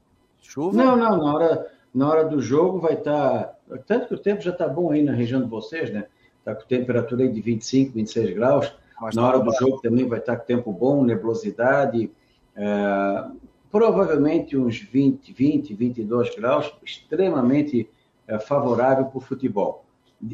chuva? 0.41 0.77
Não, 0.77 0.97
não. 0.97 1.19
Na 1.19 1.35
hora, 1.35 1.73
na 1.93 2.09
hora 2.09 2.25
do 2.25 2.41
jogo 2.41 2.79
vai 2.79 2.95
estar. 2.95 3.45
Tá, 3.69 3.79
tanto 3.87 4.09
que 4.09 4.15
o 4.15 4.19
tempo 4.19 4.41
já 4.41 4.53
está 4.53 4.69
bom 4.69 4.93
aí 4.93 5.03
na 5.03 5.13
região 5.13 5.43
de 5.43 5.49
vocês, 5.49 5.93
né? 5.93 6.07
Está 6.45 6.55
com 6.55 6.67
temperatura 6.67 7.27
de 7.27 7.41
25, 7.41 7.93
26 7.95 8.35
graus. 8.35 8.71
Mas 9.01 9.17
na 9.17 9.23
tá 9.23 9.29
hora 9.29 9.39
do 9.41 9.53
jogo 9.53 9.81
também 9.81 10.07
vai 10.07 10.19
estar 10.19 10.35
tá 10.35 10.39
com 10.39 10.47
tempo 10.47 10.71
bom, 10.71 11.03
nebulosidade. 11.03 12.11
É, 12.55 13.25
provavelmente 13.73 14.55
uns 14.57 14.79
20, 14.79 15.33
20, 15.33 15.75
22 15.75 16.37
graus, 16.37 16.71
extremamente 16.85 17.89
é, 18.29 18.39
favorável 18.39 19.07
para 19.07 19.19
o 19.19 19.21
futebol. 19.21 19.85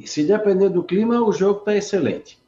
Se 0.04 0.24
depender 0.24 0.68
do 0.68 0.82
clima, 0.82 1.22
o 1.22 1.32
jogo 1.32 1.60
está 1.60 1.76
excelente. 1.76 2.38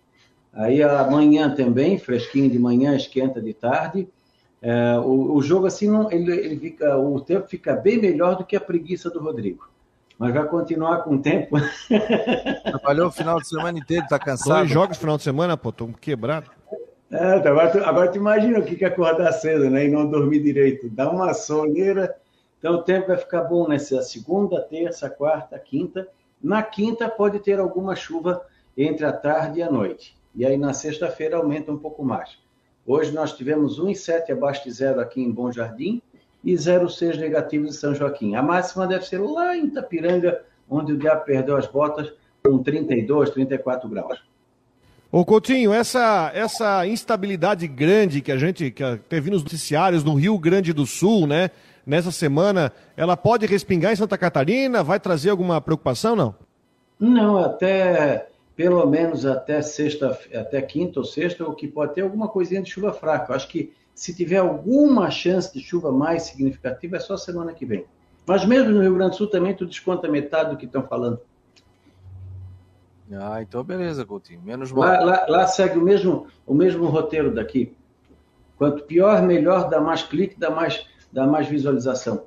Aí 0.52 0.82
amanhã 0.82 1.54
também, 1.54 1.98
fresquinho 1.98 2.50
de 2.50 2.58
manhã, 2.58 2.96
esquenta 2.96 3.40
de 3.40 3.54
tarde. 3.54 4.08
É, 4.60 4.98
o, 4.98 5.34
o, 5.34 5.42
jogo 5.42 5.66
assim, 5.66 5.88
não, 5.88 6.10
ele, 6.10 6.32
ele 6.32 6.58
fica, 6.58 6.98
o 6.98 7.20
tempo 7.20 7.48
fica 7.48 7.74
bem 7.74 7.98
melhor 7.98 8.36
do 8.36 8.44
que 8.44 8.54
a 8.54 8.60
preguiça 8.60 9.08
do 9.08 9.20
Rodrigo. 9.20 9.71
Mas 10.22 10.32
vai 10.32 10.46
continuar 10.46 10.98
com 11.02 11.16
o 11.16 11.18
tempo. 11.20 11.56
Trabalhou 12.62 13.08
o 13.08 13.10
final 13.10 13.40
de 13.40 13.48
semana 13.48 13.76
inteiro, 13.76 14.06
tá 14.08 14.20
cansado. 14.20 14.58
Dois 14.58 14.70
jogos 14.70 14.96
no 14.96 15.00
final 15.00 15.16
de 15.16 15.24
semana, 15.24 15.56
pô, 15.56 15.72
tô 15.72 15.88
quebrado. 15.88 16.48
É, 17.10 17.32
agora, 17.48 17.70
tu, 17.70 17.78
agora 17.78 18.08
tu 18.08 18.18
imagina 18.18 18.60
o 18.60 18.62
que 18.64 18.84
é 18.84 18.86
acordar 18.86 19.32
cedo, 19.32 19.68
né? 19.68 19.86
E 19.86 19.88
não 19.88 20.08
dormir 20.08 20.40
direito. 20.40 20.88
Dá 20.88 21.10
uma 21.10 21.34
soneira. 21.34 22.14
Então 22.56 22.74
o 22.74 22.82
tempo 22.84 23.08
vai 23.08 23.16
ficar 23.16 23.42
bom 23.42 23.66
nessa 23.66 24.00
segunda, 24.00 24.60
terça, 24.60 25.10
quarta, 25.10 25.58
quinta. 25.58 26.06
Na 26.40 26.62
quinta 26.62 27.08
pode 27.08 27.40
ter 27.40 27.58
alguma 27.58 27.96
chuva 27.96 28.46
entre 28.76 29.04
a 29.04 29.12
tarde 29.12 29.58
e 29.58 29.62
a 29.64 29.68
noite 29.68 30.16
e 30.36 30.46
aí 30.46 30.56
na 30.56 30.72
sexta-feira 30.72 31.36
aumenta 31.36 31.72
um 31.72 31.78
pouco 31.78 32.04
mais. 32.04 32.38
Hoje 32.86 33.10
nós 33.10 33.32
tivemos 33.32 33.80
1,7 33.80 34.30
abaixo 34.30 34.62
de 34.62 34.70
zero 34.70 35.00
aqui 35.00 35.20
em 35.20 35.32
Bom 35.32 35.50
Jardim 35.50 36.00
e 36.44 36.54
0,6 36.54 37.18
negativo 37.18 37.66
em 37.66 37.72
São 37.72 37.94
Joaquim. 37.94 38.34
A 38.34 38.42
máxima 38.42 38.86
deve 38.86 39.06
ser 39.06 39.18
lá 39.18 39.56
em 39.56 39.66
Itapiranga, 39.66 40.42
onde 40.68 40.92
o 40.92 40.98
diabo 40.98 41.24
perdeu 41.24 41.56
as 41.56 41.66
botas, 41.66 42.12
com 42.44 42.58
32, 42.58 43.30
34 43.30 43.88
graus. 43.88 44.20
Ô 45.10 45.24
Coutinho, 45.24 45.72
essa, 45.72 46.32
essa 46.34 46.86
instabilidade 46.86 47.68
grande 47.68 48.20
que 48.20 48.32
a 48.32 48.38
gente 48.38 48.70
que 48.70 48.82
teve 49.08 49.30
nos 49.30 49.42
noticiários 49.42 50.02
no 50.02 50.14
Rio 50.14 50.38
Grande 50.38 50.72
do 50.72 50.86
Sul, 50.86 51.26
né? 51.26 51.50
Nessa 51.84 52.10
semana, 52.10 52.72
ela 52.96 53.16
pode 53.16 53.44
respingar 53.44 53.92
em 53.92 53.96
Santa 53.96 54.16
Catarina? 54.16 54.82
Vai 54.82 54.98
trazer 54.98 55.30
alguma 55.30 55.60
preocupação, 55.60 56.16
não? 56.16 56.34
Não, 56.98 57.36
até 57.38 58.28
pelo 58.56 58.86
menos 58.86 59.26
até 59.26 59.60
sexta, 59.60 60.18
até 60.34 60.62
quinta 60.62 61.00
ou 61.00 61.04
sexta, 61.04 61.44
o 61.44 61.54
que 61.54 61.66
pode 61.66 61.94
ter 61.94 62.02
alguma 62.02 62.28
coisinha 62.28 62.62
de 62.62 62.70
chuva 62.70 62.92
fraca. 62.92 63.32
Eu 63.32 63.36
acho 63.36 63.48
que 63.48 63.72
se 63.94 64.14
tiver 64.14 64.38
alguma 64.38 65.10
chance 65.10 65.52
de 65.52 65.60
chuva 65.60 65.92
mais 65.92 66.22
significativa, 66.24 66.96
é 66.96 67.00
só 67.00 67.16
semana 67.16 67.52
que 67.52 67.66
vem. 67.66 67.84
Mas 68.26 68.44
mesmo 68.44 68.70
no 68.70 68.80
Rio 68.80 68.94
Grande 68.94 69.10
do 69.10 69.16
Sul 69.16 69.26
também 69.26 69.54
tu 69.54 69.66
desconta 69.66 70.08
metade 70.08 70.50
do 70.50 70.56
que 70.56 70.66
estão 70.66 70.82
falando. 70.82 71.20
Ah, 73.12 73.42
então 73.42 73.62
beleza, 73.62 74.06
Coutinho. 74.06 74.40
Menos 74.42 74.72
mal. 74.72 74.84
Lá, 74.84 75.00
lá, 75.00 75.26
lá, 75.28 75.46
segue 75.46 75.78
o 75.78 75.82
mesmo, 75.82 76.26
o 76.46 76.54
mesmo 76.54 76.86
roteiro 76.86 77.34
daqui. 77.34 77.74
Quanto 78.56 78.84
pior, 78.84 79.20
melhor, 79.22 79.68
dá 79.68 79.80
mais 79.80 80.02
clique, 80.02 80.38
dá 80.38 80.50
mais, 80.50 80.86
dá 81.12 81.26
mais 81.26 81.46
visualização. 81.46 82.24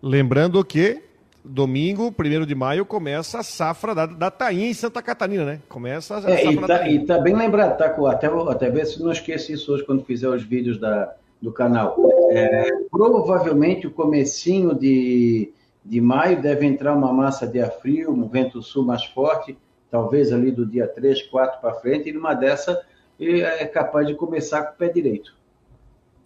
Lembrando 0.00 0.64
que 0.64 1.02
domingo, 1.48 2.14
1 2.16 2.46
de 2.46 2.54
maio, 2.54 2.84
começa 2.84 3.38
a 3.38 3.42
safra 3.42 3.94
da, 3.94 4.06
da 4.06 4.30
Tainha 4.30 4.68
em 4.68 4.74
Santa 4.74 5.02
Catarina, 5.02 5.44
né? 5.44 5.60
Começa 5.68 6.16
a, 6.16 6.30
é, 6.30 6.44
safra 6.44 6.50
e 6.50 6.66
tá, 6.66 6.88
E 6.88 7.06
tá 7.06 7.18
bem 7.18 7.34
lembrado, 7.34 7.76
tá? 7.76 7.86
Até, 8.10 8.26
até 8.26 8.70
ver 8.70 8.86
se 8.86 9.02
não 9.02 9.10
esqueça 9.10 9.52
isso 9.52 9.72
hoje 9.72 9.84
quando 9.84 10.04
fizer 10.04 10.28
os 10.28 10.42
vídeos 10.42 10.78
da, 10.78 11.12
do 11.40 11.52
canal. 11.52 11.96
É, 12.30 12.70
provavelmente 12.90 13.86
o 13.86 13.90
comecinho 13.90 14.74
de, 14.74 15.52
de 15.84 16.00
maio 16.00 16.40
deve 16.40 16.66
entrar 16.66 16.94
uma 16.94 17.12
massa 17.12 17.46
de 17.46 17.60
ar 17.60 17.70
frio, 17.70 18.12
um 18.12 18.28
vento 18.28 18.62
sul 18.62 18.84
mais 18.84 19.04
forte, 19.04 19.56
talvez 19.90 20.32
ali 20.32 20.50
do 20.50 20.66
dia 20.66 20.86
3, 20.86 21.22
4 21.22 21.60
para 21.60 21.74
frente, 21.74 22.10
e 22.10 22.12
numa 22.12 22.34
dessa 22.34 22.80
é 23.20 23.66
capaz 23.66 24.06
de 24.06 24.14
começar 24.14 24.62
com 24.62 24.74
o 24.74 24.76
pé 24.76 24.88
direito. 24.88 25.36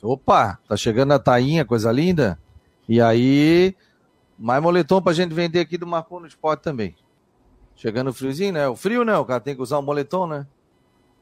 Opa, 0.03 0.59
tá 0.69 0.77
chegando 0.77 1.13
a 1.13 1.19
tainha, 1.19 1.65
coisa 1.65 1.93
linda. 1.93 2.39
E 2.89 3.01
aí 3.01 3.75
mais 4.39 4.63
moletom 4.63 5.01
pra 5.01 5.13
gente 5.13 5.35
vender 5.35 5.61
aqui 5.61 5.77
do 5.77 5.87
Marcon 5.87 6.21
no 6.21 6.27
Esporte 6.27 6.63
também. 6.63 6.95
Chegando 7.77 8.11
o 8.11 8.13
friozinho, 8.13 8.53
né? 8.53 8.69
O 8.69 8.77
frio, 8.77 9.05
né? 9.05 9.17
O 9.17 9.25
cara 9.25 9.41
tem 9.41 9.55
que 9.55 9.63
usar 9.63 9.79
um 9.79 9.83
moletom, 9.83 10.27
né? 10.27 10.47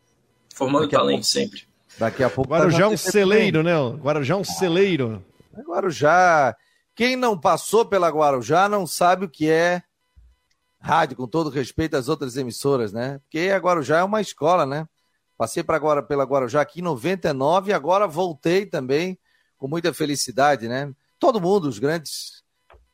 Formando 0.53 0.83
Daqui 0.83 0.95
talento 0.95 1.25
sempre. 1.25 1.63
Daqui 1.97 2.23
a 2.23 2.29
pouco. 2.29 2.51
Guarujá 2.51 2.83
é 2.83 2.87
um 2.87 2.95
celeiro, 2.95 3.63
né? 3.63 3.73
Guarujá 3.99 4.35
é 4.35 4.37
um 4.37 4.43
celeiro. 4.43 5.25
Guarujá. 5.67 6.55
Quem 6.95 7.15
não 7.15 7.39
passou 7.39 7.83
pela 7.85 8.09
Guarujá 8.09 8.69
não 8.69 8.85
sabe 8.85 9.25
o 9.25 9.29
que 9.29 9.49
é 9.49 9.81
rádio, 10.79 11.17
com 11.17 11.27
todo 11.27 11.49
respeito 11.49 11.97
às 11.97 12.07
outras 12.07 12.37
emissoras, 12.37 12.93
né? 12.93 13.19
Porque 13.23 13.49
a 13.49 13.57
Guarujá 13.57 13.97
é 13.97 14.03
uma 14.03 14.21
escola, 14.21 14.67
né? 14.67 14.87
Passei 15.35 15.63
para 15.63 15.75
agora 15.75 16.03
pela 16.03 16.23
Guarujá 16.23 16.61
aqui 16.61 16.79
em 16.79 16.83
99 16.83 17.71
e 17.71 17.73
agora 17.73 18.07
voltei 18.07 18.67
também 18.67 19.17
com 19.57 19.67
muita 19.67 19.91
felicidade, 19.91 20.67
né? 20.67 20.91
Todo 21.19 21.41
mundo, 21.41 21.67
os 21.67 21.79
grandes 21.79 22.43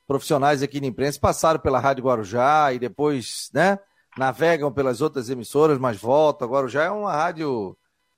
profissionais 0.07 0.62
aqui 0.62 0.79
na 0.79 0.88
imprensa 0.88 1.19
passaram 1.19 1.59
pela 1.59 1.79
Rádio 1.79 2.03
Guarujá 2.03 2.73
e 2.73 2.79
depois, 2.79 3.49
né? 3.53 3.79
Navegam 4.17 4.71
pelas 4.71 5.01
outras 5.01 5.29
emissoras, 5.29 5.77
mas 5.77 5.97
voltam. 5.97 6.47
Guarujá 6.47 6.83
é 6.83 6.91
uma 6.91 7.13
rádio 7.13 7.75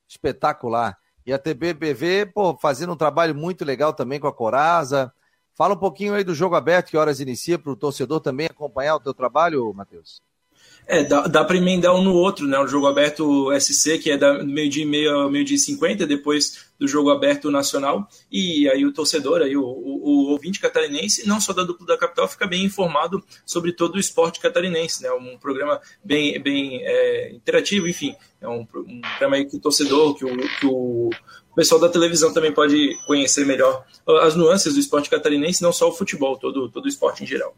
espetacular. 0.08 0.98
E 1.26 1.34
a 1.34 1.39
TBPV, 1.39 2.28
pô, 2.28 2.58
fazendo 2.58 2.94
um 2.94 2.98
trabalho 2.98 3.34
muito 3.34 3.65
legal 3.65 3.94
também 3.94 4.20
com 4.20 4.28
a 4.28 4.34
Corasa, 4.34 5.12
Fala 5.56 5.74
um 5.74 5.78
pouquinho 5.78 6.13
aí 6.13 6.24
do 6.24 6.36
jogo 6.36 6.54
aberto, 6.54 6.89
que 6.89 6.98
horas 6.98 7.22
inicia 7.22 7.58
para 7.58 7.72
o 7.72 7.78
torcedor 7.78 8.20
também 8.20 8.46
acompanhar 8.46 8.96
o 8.96 9.00
teu 9.00 9.13
trabalho, 9.13 9.74
Matheus. 9.74 10.22
É, 10.88 11.04
dá, 11.04 11.21
dá 11.28 11.43
para 11.43 11.58
emendar 11.58 11.95
um 11.95 12.04
no 12.04 12.13
outro, 12.13 12.48
né? 12.48 12.60
O 12.60 12.67
jogo 12.67 12.86
aberto 12.86 13.50
SC, 13.60 13.98
que 13.98 14.12
é 14.12 14.17
da 14.17 14.43
meio-dia 14.43 14.84
e 14.84 14.86
meia 14.86 15.12
ao 15.12 15.32
meio-dia 15.32 15.56
e 15.56 15.60
cinquenta, 15.60 16.06
depois 16.06 16.65
do 16.80 16.88
jogo 16.88 17.10
aberto 17.10 17.50
nacional. 17.50 18.08
E 18.32 18.69
aí 18.69 18.86
o 18.86 18.93
torcedor, 18.93 19.41
aí, 19.41 19.58
o, 19.58 19.63
o, 19.63 20.02
o, 20.04 20.32
ouvinte 20.32 20.60
catarinense, 20.60 21.28
não 21.28 21.41
só 21.41 21.54
da 21.54 21.63
dupla 21.63 21.88
da 21.88 21.98
capital, 21.98 22.28
fica 22.28 22.45
bem 22.45 22.63
informado 22.63 23.24
sobre 23.45 23.71
todo 23.71 23.95
o 23.95 24.00
esporte 24.00 24.39
catarinense, 24.39 25.02
né? 25.02 25.12
Um 25.12 25.38
programa 25.38 25.82
bem, 26.04 26.39
bem 26.41 26.82
é, 26.84 27.32
interativo, 27.34 27.88
enfim. 27.88 28.15
É 28.39 28.48
um, 28.48 28.62
um 28.76 29.02
programa 29.02 29.38
aí 29.38 29.45
que 29.45 29.58
o 29.58 29.60
torcedor, 29.60 30.15
que 30.15 30.26
o, 30.26 30.38
que 30.60 30.65
o 30.67 31.10
o 31.52 31.56
pessoal 31.56 31.80
da 31.80 31.88
televisão 31.88 32.34
também 32.34 32.52
pode 32.52 32.98
conhecer 33.08 33.45
melhor 33.45 33.86
as 34.24 34.36
nuances 34.36 34.74
do 34.74 34.80
esporte 34.80 35.10
catarinense, 35.10 35.62
não 35.63 35.71
só 35.71 35.88
o 35.88 35.93
futebol, 35.93 36.38
todo, 36.38 36.69
todo 36.69 36.84
o 36.84 36.89
esporte 36.89 37.24
em 37.24 37.26
geral. 37.26 37.56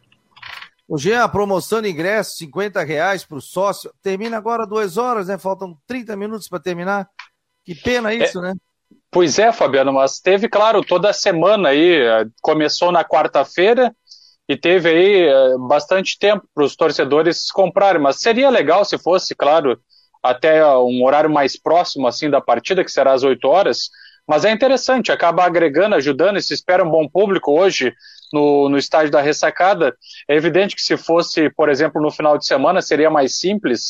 O 0.88 0.97
Jean, 0.97 1.23
a 1.23 1.28
promoção 1.28 1.82
de 1.82 1.89
ingresso, 1.89 2.38
50 2.38 2.82
reais 2.84 3.26
para 3.26 3.38
o 3.38 3.41
sócio. 3.41 3.91
Termina 4.02 4.38
agora 4.38 4.65
duas 4.65 4.97
horas, 4.97 5.28
né? 5.28 5.38
Faltam 5.38 5.78
30 5.86 6.15
minutos 6.15 6.47
para 6.47 6.60
terminar. 6.60 7.10
Que 7.65 7.76
pena 7.76 8.13
isso, 8.13 8.39
é, 8.39 8.41
né? 8.41 8.54
Pois 9.12 9.38
é, 9.38 9.52
Fabiano, 9.52 9.91
mas 9.91 10.19
teve, 10.19 10.47
claro, 10.47 10.82
toda 10.82 11.10
a 11.10 11.13
semana 11.13 11.69
aí. 11.69 12.00
Começou 12.41 12.89
na 12.91 13.04
quarta-feira 13.04 13.93
e 14.47 14.56
teve 14.56 14.89
aí 14.89 15.28
eh, 15.28 15.58
bastante 15.67 16.17
tempo 16.17 16.47
para 16.56 16.63
os 16.63 16.76
torcedores 16.78 17.52
comprarem. 17.52 18.02
Mas 18.02 18.21
seria 18.21 18.50
legal 18.50 18.86
se 18.86 18.97
fosse, 18.97 19.36
claro, 19.36 19.78
até 20.23 20.65
um 20.78 21.04
horário 21.04 21.30
mais 21.30 21.60
próximo 21.60 22.08
assim 22.08 22.30
da 22.30 22.39
partida, 22.39 22.84
que 22.84 22.91
será 22.91 23.12
às 23.12 23.23
8 23.23 23.45
horas. 23.45 23.89
Mas 24.26 24.45
é 24.45 24.52
interessante, 24.52 25.12
acaba 25.12 25.43
agregando, 25.43 25.95
ajudando, 25.95 26.38
e 26.38 26.41
se 26.41 26.54
espera 26.54 26.84
um 26.84 26.89
bom 26.89 27.10
público 27.10 27.60
hoje 27.60 27.93
no, 28.31 28.69
no 28.69 28.77
estádio 28.77 29.11
da 29.11 29.21
ressacada. 29.21 29.95
É 30.27 30.35
evidente 30.35 30.75
que 30.75 30.81
se 30.81 30.97
fosse, 30.97 31.49
por 31.51 31.69
exemplo, 31.69 32.01
no 32.01 32.11
final 32.11 32.37
de 32.37 32.45
semana, 32.45 32.81
seria 32.81 33.09
mais 33.09 33.37
simples, 33.37 33.85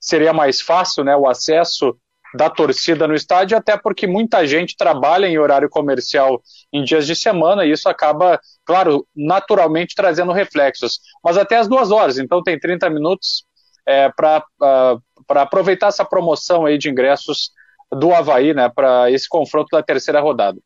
seria 0.00 0.32
mais 0.32 0.60
fácil 0.60 1.04
né, 1.04 1.16
o 1.16 1.26
acesso 1.28 1.96
da 2.34 2.50
torcida 2.50 3.06
no 3.06 3.14
estádio, 3.14 3.56
até 3.56 3.76
porque 3.76 4.06
muita 4.08 4.44
gente 4.44 4.76
trabalha 4.76 5.26
em 5.26 5.38
horário 5.38 5.68
comercial 5.70 6.42
em 6.72 6.82
dias 6.82 7.06
de 7.06 7.14
semana, 7.14 7.64
e 7.64 7.70
isso 7.70 7.88
acaba, 7.88 8.40
claro, 8.64 9.06
naturalmente 9.14 9.94
trazendo 9.94 10.32
reflexos. 10.32 10.98
Mas 11.22 11.38
até 11.38 11.56
as 11.56 11.68
duas 11.68 11.92
horas, 11.92 12.18
então 12.18 12.42
tem 12.42 12.58
30 12.58 12.90
minutos 12.90 13.44
é, 13.86 14.10
para 14.10 14.44
uh, 14.60 15.00
aproveitar 15.28 15.88
essa 15.88 16.04
promoção 16.04 16.66
aí 16.66 16.76
de 16.76 16.90
ingressos 16.90 17.52
do 17.92 18.12
Havaí, 18.12 18.52
né, 18.52 18.68
para 18.68 19.10
esse 19.12 19.28
confronto 19.28 19.68
da 19.70 19.82
terceira 19.82 20.20
rodada. 20.20 20.58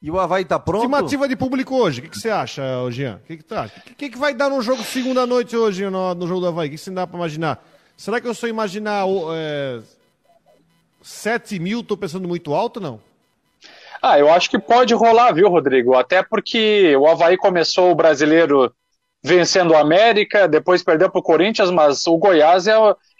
E 0.00 0.10
o 0.10 0.18
Havaí 0.18 0.44
tá 0.44 0.58
pronto? 0.58 0.84
Estimativa 0.84 1.28
de 1.28 1.34
público 1.34 1.74
hoje, 1.74 1.98
o 1.98 2.02
que, 2.04 2.10
que, 2.10 2.18
você 2.18 2.30
acha, 2.30 2.62
Jean? 2.90 3.16
O 3.16 3.26
que, 3.26 3.36
que, 3.38 3.42
tá? 3.42 3.68
que, 3.68 3.94
que, 3.94 4.10
que 4.10 4.18
vai 4.18 4.32
dar 4.32 4.48
no 4.48 4.62
jogo 4.62 4.82
segunda 4.84 5.26
noite 5.26 5.56
hoje, 5.56 5.90
no, 5.90 6.14
no 6.14 6.26
jogo 6.26 6.40
do 6.40 6.46
Havaí? 6.46 6.68
O 6.68 6.70
que, 6.70 6.78
você 6.78 6.90
dá 6.90 7.04
para 7.04 7.16
imaginar? 7.16 7.64
Será 7.96 8.20
que 8.20 8.28
eu 8.28 8.34
sou 8.34 8.48
imaginar 8.48 9.06
é, 9.34 9.80
7 11.02 11.58
mil, 11.58 11.82
tô 11.82 11.96
pensando 11.96 12.28
muito 12.28 12.54
alto, 12.54 12.80
não? 12.80 13.00
Ah, 14.00 14.16
eu 14.20 14.30
acho 14.32 14.48
que 14.48 14.58
pode 14.58 14.94
rolar, 14.94 15.32
viu, 15.32 15.48
Rodrigo? 15.48 15.94
Até 15.96 16.22
porque 16.22 16.94
o 16.96 17.08
Havaí 17.08 17.36
começou 17.36 17.90
o 17.90 17.96
brasileiro 17.96 18.72
vencendo 19.20 19.72
o 19.72 19.76
América, 19.76 20.46
depois 20.46 20.84
perdeu 20.84 21.10
para 21.10 21.18
o 21.18 21.22
Corinthians, 21.22 21.72
mas 21.72 22.06
o 22.06 22.16
Goiás 22.16 22.68
é, 22.68 22.74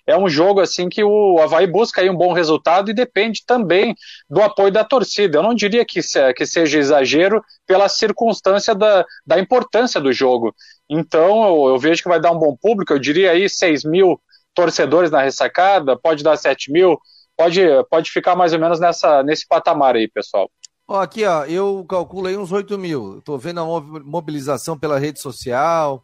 é 0.09 0.17
um 0.17 0.27
jogo 0.27 0.61
assim 0.61 0.89
que 0.89 1.05
o 1.05 1.39
Havaí 1.39 1.67
busca 1.67 2.01
aí 2.01 2.09
um 2.09 2.17
bom 2.17 2.33
resultado 2.33 2.91
e 2.91 2.95
depende 2.95 3.45
também 3.47 3.95
do 4.29 4.41
apoio 4.41 4.73
da 4.73 4.83
torcida. 4.83 5.37
Eu 5.37 5.43
não 5.43 5.55
diria 5.55 5.85
que, 5.85 6.01
que 6.35 6.47
seja 6.47 6.79
exagero 6.79 7.43
pela 7.67 7.91
circunstância 7.91 8.75
da, 8.75 9.05
da 9.27 9.39
importância 9.39 10.01
do 10.01 10.11
jogo. 10.11 10.55
Então 10.89 11.45
eu, 11.45 11.75
eu, 11.75 11.79
vejo 11.79 12.03
que 12.03 12.09
vai 12.09 12.19
dar 12.19 12.33
um 12.33 12.39
bom 12.39 12.57
público, 12.57 12.95
eu 12.95 12.99
diria 12.99 13.33
aí 13.33 13.51
6 13.51 13.85
mil 13.85 14.19
torcedores 14.55 15.11
na 15.11 15.21
ressacada, 15.21 15.95
pode 15.95 16.25
dar 16.25 16.39
7 16.39 16.73
mil, 16.73 16.99
pode, 17.37 17.61
pode 17.91 18.11
ficar 18.11 18.35
mais 18.35 18.55
ou 18.55 18.59
menos 18.59 18.81
nessa, 18.81 19.23
nesse 19.23 19.47
patamar 19.47 19.95
aí, 19.95 20.09
pessoal. 20.09 20.51
Ó, 20.89 21.03
aqui, 21.03 21.23
ó, 21.27 21.45
eu 21.45 21.85
calculo 21.87 22.29
aí 22.29 22.37
uns 22.39 22.51
8 22.51 22.79
mil. 22.79 23.21
Tô 23.21 23.37
vendo 23.37 23.61
a 23.61 23.81
mobilização 24.03 24.79
pela 24.79 24.99
rede 24.99 25.21
social. 25.21 26.03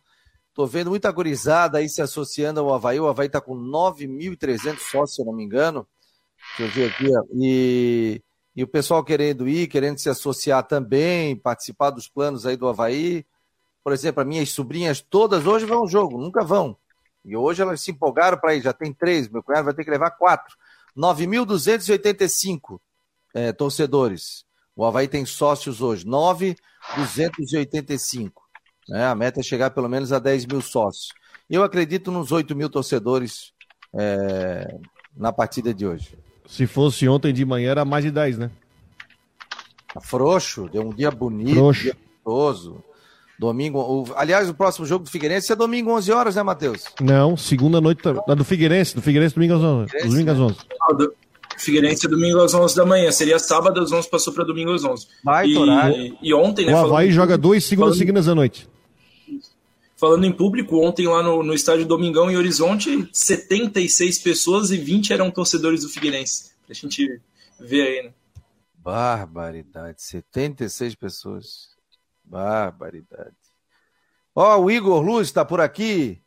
Tô 0.54 0.66
vendo 0.66 0.90
muita 0.90 1.10
gurizada 1.10 1.78
aí 1.78 1.88
se 1.88 2.00
associando 2.00 2.60
ao 2.60 2.72
Havaí. 2.72 3.00
O 3.00 3.08
Havaí 3.08 3.28
tá 3.28 3.40
com 3.40 3.56
9.300 3.56 4.78
sócios, 4.78 5.16
se 5.16 5.24
não 5.24 5.32
me 5.32 5.42
engano. 5.42 5.84
Deixa 6.56 6.62
eu 6.62 6.70
ver 6.70 6.92
aqui. 6.92 7.08
E, 7.34 8.22
e 8.54 8.62
o 8.62 8.68
pessoal 8.68 9.02
querendo 9.02 9.48
ir, 9.48 9.66
querendo 9.66 9.98
se 9.98 10.08
associar 10.08 10.62
também, 10.62 11.34
participar 11.34 11.90
dos 11.90 12.06
planos 12.08 12.46
aí 12.46 12.56
do 12.56 12.68
Havaí. 12.68 13.26
Por 13.82 13.92
exemplo, 13.92 14.22
as 14.22 14.28
minhas 14.28 14.48
sobrinhas 14.50 15.00
todas 15.00 15.44
hoje 15.44 15.66
vão 15.66 15.78
ao 15.78 15.88
jogo, 15.88 16.18
nunca 16.18 16.44
vão. 16.44 16.76
E 17.24 17.36
hoje 17.36 17.60
elas 17.60 17.80
se 17.80 17.90
empolgaram 17.90 18.38
para 18.38 18.54
ir, 18.54 18.62
já 18.62 18.72
tem 18.72 18.92
três, 18.92 19.28
meu 19.28 19.42
cunhado 19.42 19.64
vai 19.64 19.74
ter 19.74 19.82
que 19.82 19.90
levar 19.90 20.12
quatro. 20.12 20.56
9.285 20.96 22.78
é, 23.34 23.52
torcedores. 23.52 24.44
O 24.76 24.84
Havaí 24.84 25.08
tem 25.08 25.26
sócios 25.26 25.82
hoje, 25.82 26.06
9,285. 26.06 28.43
Né? 28.88 29.06
A 29.06 29.14
meta 29.14 29.40
é 29.40 29.42
chegar 29.42 29.70
pelo 29.70 29.88
menos 29.88 30.12
a 30.12 30.18
10 30.18 30.46
mil 30.46 30.60
sócios. 30.60 31.08
Eu 31.48 31.62
acredito 31.62 32.10
nos 32.10 32.32
8 32.32 32.54
mil 32.56 32.68
torcedores 32.70 33.52
é, 33.94 34.76
na 35.16 35.32
partida 35.32 35.72
de 35.72 35.86
hoje. 35.86 36.18
Se 36.46 36.66
fosse 36.66 37.08
ontem 37.08 37.32
de 37.32 37.44
manhã, 37.44 37.70
era 37.70 37.84
mais 37.84 38.04
de 38.04 38.10
10, 38.10 38.38
né? 38.38 38.50
Tá 39.92 40.00
frouxo, 40.00 40.68
deu 40.70 40.82
um 40.82 40.90
dia 40.90 41.10
bonito, 41.10 41.54
Frouxo. 41.54 41.82
dia 41.82 41.96
gostoso. 42.24 42.82
Domingo, 43.38 43.78
o, 43.80 44.04
aliás, 44.16 44.48
o 44.48 44.54
próximo 44.54 44.86
jogo 44.86 45.04
do 45.04 45.10
Figueirense 45.10 45.52
é 45.52 45.56
domingo 45.56 45.90
11 45.90 46.12
horas, 46.12 46.36
né, 46.36 46.42
Matheus? 46.42 46.84
Não, 47.00 47.36
segunda 47.36 47.80
noite 47.80 48.00
da 48.02 48.34
do 48.34 48.44
Figueirense, 48.44 48.94
do 48.94 49.02
Figueirense 49.02 49.34
domingo 49.34 49.54
às 49.54 49.60
11. 49.60 49.90
Figueirense, 49.90 50.08
domingo 50.08 50.30
às 50.30 50.38
11. 50.38 50.56
Não, 50.80 50.96
do 50.96 51.14
Figueirense 51.58 52.06
é 52.06 52.08
domingo 52.08 52.40
às 52.40 52.54
11 52.54 52.76
da 52.76 52.86
manhã, 52.86 53.10
seria 53.10 53.38
sábado 53.38 53.80
às 53.80 53.90
11, 53.90 54.08
passou 54.08 54.32
para 54.32 54.44
domingo 54.44 54.72
às 54.72 54.84
11. 54.84 55.06
Vai, 55.24 55.48
e, 55.48 56.16
e 56.22 56.34
ontem, 56.34 56.66
né, 56.66 56.74
O 56.74 56.78
Havaí 56.78 57.10
joga 57.10 57.36
dois 57.36 57.64
segundas 57.64 57.90
falando, 57.90 57.98
seguidas 57.98 58.28
à 58.28 58.34
noite. 58.34 58.68
Falando 59.96 60.24
em 60.24 60.32
público, 60.32 60.84
ontem 60.84 61.06
lá 61.06 61.22
no, 61.22 61.42
no 61.42 61.54
estádio 61.54 61.86
Domingão 61.86 62.30
em 62.30 62.36
Horizonte, 62.36 63.08
76 63.12 64.18
pessoas 64.18 64.70
e 64.70 64.76
20 64.76 65.12
eram 65.12 65.30
torcedores 65.30 65.82
do 65.82 65.88
Figueirense. 65.88 66.52
Pra 66.66 66.74
gente 66.74 67.20
ver 67.60 67.82
aí, 67.82 68.02
né? 68.02 68.12
Barbaridade, 68.74 70.02
76 70.02 70.94
pessoas. 70.96 71.68
Barbaridade. 72.24 73.36
Ó, 74.34 74.56
oh, 74.56 74.64
o 74.64 74.70
Igor 74.70 75.00
Luz 75.00 75.28
está 75.28 75.44
por 75.44 75.60
aqui. 75.60 76.20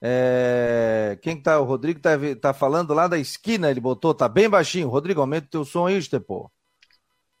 É... 0.00 1.18
Quem 1.22 1.36
que 1.36 1.42
tá? 1.42 1.58
O 1.58 1.64
Rodrigo 1.64 1.98
tá, 1.98 2.10
tá 2.40 2.52
falando 2.52 2.92
lá 2.92 3.08
da 3.08 3.18
esquina, 3.18 3.70
ele 3.70 3.80
botou, 3.80 4.12
tá 4.12 4.28
bem 4.28 4.50
baixinho. 4.50 4.88
Rodrigo, 4.88 5.22
aumenta 5.22 5.46
o 5.46 5.50
teu 5.50 5.64
som 5.64 5.86
aí, 5.86 5.98
pô. 6.20 6.50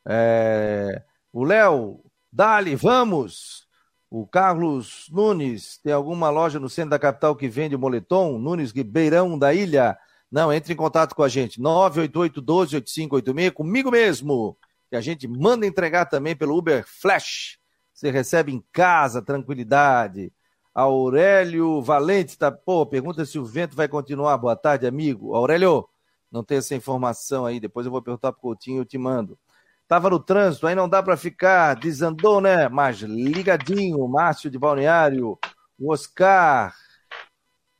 É... 0.06 1.02
O 1.30 1.44
Léo, 1.44 2.00
Dali, 2.32 2.74
vamos! 2.74 3.63
O 4.16 4.24
Carlos 4.24 5.08
Nunes, 5.10 5.78
tem 5.78 5.92
alguma 5.92 6.30
loja 6.30 6.60
no 6.60 6.68
centro 6.68 6.90
da 6.90 7.00
capital 7.00 7.34
que 7.34 7.48
vende 7.48 7.76
moletom? 7.76 8.38
Nunes 8.38 8.70
Ribeirão 8.70 9.36
da 9.36 9.52
Ilha. 9.52 9.98
Não, 10.30 10.52
entre 10.52 10.72
em 10.72 10.76
contato 10.76 11.16
com 11.16 11.24
a 11.24 11.28
gente. 11.28 11.60
988 11.60 12.40
12 12.40 12.76
8586, 12.76 13.50
comigo 13.50 13.90
mesmo. 13.90 14.56
Que 14.88 14.94
a 14.94 15.00
gente 15.00 15.26
manda 15.26 15.66
entregar 15.66 16.06
também 16.06 16.36
pelo 16.36 16.56
Uber 16.56 16.84
Flash. 16.86 17.58
Você 17.92 18.12
recebe 18.12 18.52
em 18.52 18.62
casa, 18.70 19.20
tranquilidade. 19.20 20.32
Aurélio 20.72 21.82
Valente 21.82 22.38
tá, 22.38 22.52
pô, 22.52 22.86
pergunta 22.86 23.26
se 23.26 23.36
o 23.36 23.44
vento 23.44 23.74
vai 23.74 23.88
continuar. 23.88 24.38
Boa 24.38 24.54
tarde, 24.54 24.86
amigo. 24.86 25.34
Aurélio, 25.34 25.88
não 26.30 26.44
tem 26.44 26.58
essa 26.58 26.76
informação 26.76 27.46
aí, 27.46 27.58
depois 27.58 27.84
eu 27.84 27.90
vou 27.90 28.00
perguntar 28.00 28.30
pro 28.30 28.42
Coutinho 28.42 28.76
e 28.76 28.78
eu 28.78 28.84
te 28.84 28.96
mando. 28.96 29.36
Tava 29.86 30.08
no 30.08 30.18
trânsito, 30.18 30.66
aí 30.66 30.74
não 30.74 30.88
dá 30.88 31.02
para 31.02 31.16
ficar, 31.16 31.74
desandou, 31.74 32.40
né? 32.40 32.68
Mas 32.68 33.00
ligadinho, 33.00 34.08
Márcio 34.08 34.50
de 34.50 34.58
Balneário, 34.58 35.38
Oscar. 35.78 36.74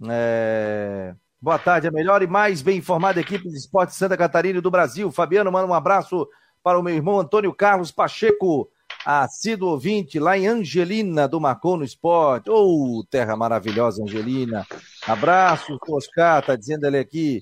É... 0.09 1.15
Boa 1.41 1.59
tarde, 1.59 1.89
a 1.89 1.91
melhor 1.91 2.23
e 2.23 2.27
mais 2.27 2.61
bem 2.61 2.79
informada 2.79 3.21
equipe 3.21 3.49
de 3.49 3.57
esporte 3.57 3.95
Santa 3.95 4.17
Catarina 4.17 4.61
do 4.61 4.71
Brasil. 4.71 5.11
Fabiano, 5.11 5.51
manda 5.51 5.67
um 5.67 5.75
abraço 5.75 6.29
para 6.63 6.79
o 6.79 6.83
meu 6.83 6.95
irmão 6.95 7.21
Antônio 7.21 7.55
Carlos 7.55 7.91
Pacheco, 7.91 8.71
assíduo 9.05 9.71
ouvinte 9.71 10.19
lá 10.19 10.37
em 10.37 10.47
Angelina 10.47 11.27
do 11.27 11.41
Marcou 11.41 11.77
no 11.77 11.85
Esporte. 11.85 12.51
Ô, 12.51 13.01
oh, 13.01 13.05
terra 13.05 13.37
maravilhosa, 13.37 14.03
Angelina. 14.03 14.67
Abraço, 15.07 15.79
Oscar, 15.89 16.45
tá 16.45 16.55
dizendo 16.57 16.87
ele 16.87 16.99
aqui. 16.99 17.41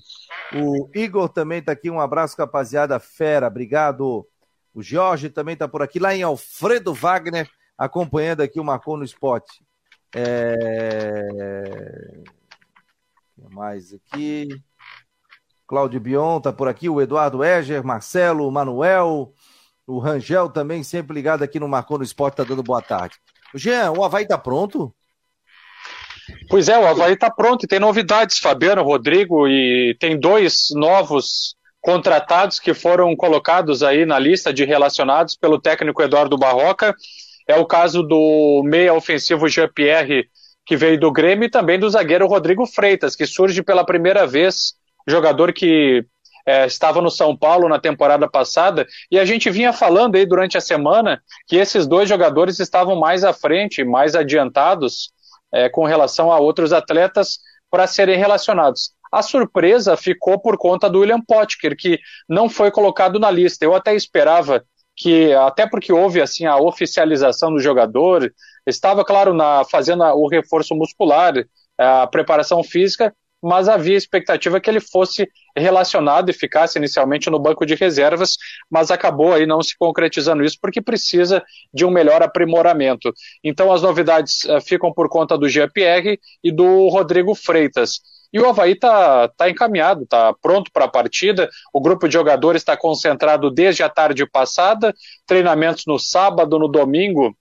O 0.53 0.89
Igor 0.93 1.29
também 1.29 1.61
tá 1.61 1.71
aqui, 1.71 1.89
um 1.89 1.99
abraço, 1.99 2.35
rapaziada 2.37 2.99
fera, 2.99 3.47
obrigado. 3.47 4.27
O 4.73 4.81
Jorge 4.81 5.29
também 5.29 5.55
tá 5.55 5.67
por 5.67 5.81
aqui, 5.81 5.99
lá 5.99 6.15
em 6.15 6.23
Alfredo 6.23 6.93
Wagner, 6.93 7.49
acompanhando 7.77 8.41
aqui 8.41 8.59
o 8.59 8.63
Marcou 8.63 8.97
no 8.97 9.03
Esporte. 9.03 9.63
É... 10.15 11.23
mais 13.51 13.93
aqui? 13.93 14.47
Cláudio 15.67 15.99
Bion 15.99 16.39
tá 16.39 16.51
por 16.51 16.67
aqui, 16.67 16.89
o 16.89 17.01
Eduardo 17.01 17.43
Eger, 17.43 17.83
Marcelo, 17.83 18.51
Manuel, 18.51 19.33
o 19.87 19.99
Rangel 19.99 20.49
também, 20.49 20.83
sempre 20.83 21.13
ligado 21.13 21.43
aqui 21.43 21.59
no 21.59 21.67
Marcou 21.67 21.97
no 21.97 22.03
Esporte, 22.03 22.37
tá 22.37 22.43
dando 22.43 22.63
boa 22.63 22.81
tarde. 22.81 23.15
Jean, 23.55 23.91
o 23.91 24.03
Havaí 24.03 24.27
tá 24.27 24.37
pronto? 24.37 24.93
Pois 26.49 26.69
é, 26.69 26.77
o 26.77 26.87
Havaí 26.87 27.15
tá 27.17 27.29
pronto 27.29 27.65
e 27.65 27.67
tem 27.67 27.79
novidades, 27.79 28.39
Fabiano, 28.39 28.83
Rodrigo, 28.83 29.47
e 29.47 29.95
tem 29.99 30.19
dois 30.19 30.67
novos 30.71 31.55
contratados 31.83 32.61
que 32.61 32.73
foram 32.73 33.13
colocados 33.13 33.83
aí 33.83 34.05
na 34.05 34.17
lista 34.17 34.53
de 34.53 34.63
relacionados 34.63 35.35
pelo 35.35 35.59
técnico 35.59 36.01
Eduardo 36.01 36.37
Barroca. 36.37 36.95
É 37.45 37.57
o 37.57 37.65
caso 37.65 38.01
do 38.01 38.63
meia 38.63 38.93
ofensivo 38.93 39.49
Jean-Pierre, 39.49 40.29
que 40.65 40.77
veio 40.77 40.97
do 40.97 41.11
Grêmio, 41.11 41.45
e 41.45 41.51
também 41.51 41.77
do 41.77 41.89
zagueiro 41.89 42.25
Rodrigo 42.25 42.65
Freitas, 42.65 43.17
que 43.17 43.25
surge 43.25 43.61
pela 43.61 43.85
primeira 43.85 44.25
vez, 44.25 44.75
jogador 45.05 45.51
que 45.51 46.05
é, 46.45 46.65
estava 46.65 47.01
no 47.01 47.11
São 47.11 47.35
Paulo 47.35 47.67
na 47.67 47.77
temporada 47.77 48.29
passada, 48.29 48.87
e 49.11 49.19
a 49.19 49.25
gente 49.25 49.49
vinha 49.49 49.73
falando 49.73 50.15
aí 50.15 50.25
durante 50.25 50.57
a 50.57 50.61
semana 50.61 51.21
que 51.45 51.57
esses 51.57 51.85
dois 51.85 52.07
jogadores 52.07 52.61
estavam 52.61 52.97
mais 52.97 53.25
à 53.25 53.33
frente, 53.33 53.83
mais 53.83 54.15
adiantados 54.15 55.11
é, 55.53 55.67
com 55.67 55.83
relação 55.83 56.31
a 56.31 56.39
outros 56.39 56.71
atletas 56.71 57.39
para 57.69 57.87
serem 57.87 58.17
relacionados. 58.17 58.93
A 59.13 59.21
surpresa 59.21 59.95
ficou 59.95 60.39
por 60.39 60.57
conta 60.57 60.89
do 60.89 61.01
William 61.01 61.21
Potker, 61.21 61.77
que 61.77 61.99
não 62.27 62.49
foi 62.49 62.71
colocado 62.71 63.19
na 63.19 63.29
lista. 63.29 63.63
Eu 63.63 63.75
até 63.75 63.93
esperava 63.95 64.65
que, 64.95 65.31
até 65.33 65.67
porque 65.67 65.93
houve 65.93 66.19
assim 66.19 66.45
a 66.45 66.57
oficialização 66.57 67.53
do 67.53 67.59
jogador, 67.59 68.33
estava 68.65 69.05
claro 69.05 69.31
na 69.31 69.63
fazendo 69.65 70.03
o 70.03 70.27
reforço 70.27 70.73
muscular, 70.73 71.33
a 71.77 72.07
preparação 72.07 72.63
física, 72.63 73.13
mas 73.39 73.69
havia 73.69 73.97
expectativa 73.97 74.59
que 74.59 74.67
ele 74.67 74.79
fosse 74.79 75.29
relacionado 75.55 76.29
e 76.29 76.33
ficasse 76.33 76.79
inicialmente 76.79 77.29
no 77.29 77.37
banco 77.37 77.67
de 77.67 77.75
reservas, 77.75 78.37
mas 78.67 78.89
acabou 78.89 79.33
aí 79.33 79.45
não 79.45 79.61
se 79.61 79.77
concretizando 79.77 80.43
isso 80.43 80.57
porque 80.59 80.81
precisa 80.81 81.43
de 81.71 81.85
um 81.85 81.91
melhor 81.91 82.23
aprimoramento. 82.23 83.13
Então 83.43 83.71
as 83.71 83.83
novidades 83.83 84.45
uh, 84.45 84.59
ficam 84.59 84.91
por 84.91 85.07
conta 85.09 85.37
do 85.37 85.47
Jean-Pierre 85.47 86.19
e 86.43 86.51
do 86.51 86.87
Rodrigo 86.87 87.35
Freitas. 87.35 87.99
E 88.33 88.39
o 88.39 88.49
Havaí 88.49 88.71
está 88.71 89.27
tá 89.27 89.47
encaminhado, 89.47 90.03
está 90.03 90.33
pronto 90.33 90.71
para 90.73 90.85
a 90.85 90.89
partida. 90.89 91.47
O 91.71 91.79
grupo 91.79 92.07
de 92.07 92.13
jogadores 92.13 92.63
está 92.63 92.75
concentrado 92.75 93.51
desde 93.51 93.83
a 93.83 93.89
tarde 93.89 94.27
passada, 94.27 94.91
treinamentos 95.27 95.83
no 95.85 95.99
sábado, 95.99 96.57
no 96.57 96.67
domingo, 96.67 97.37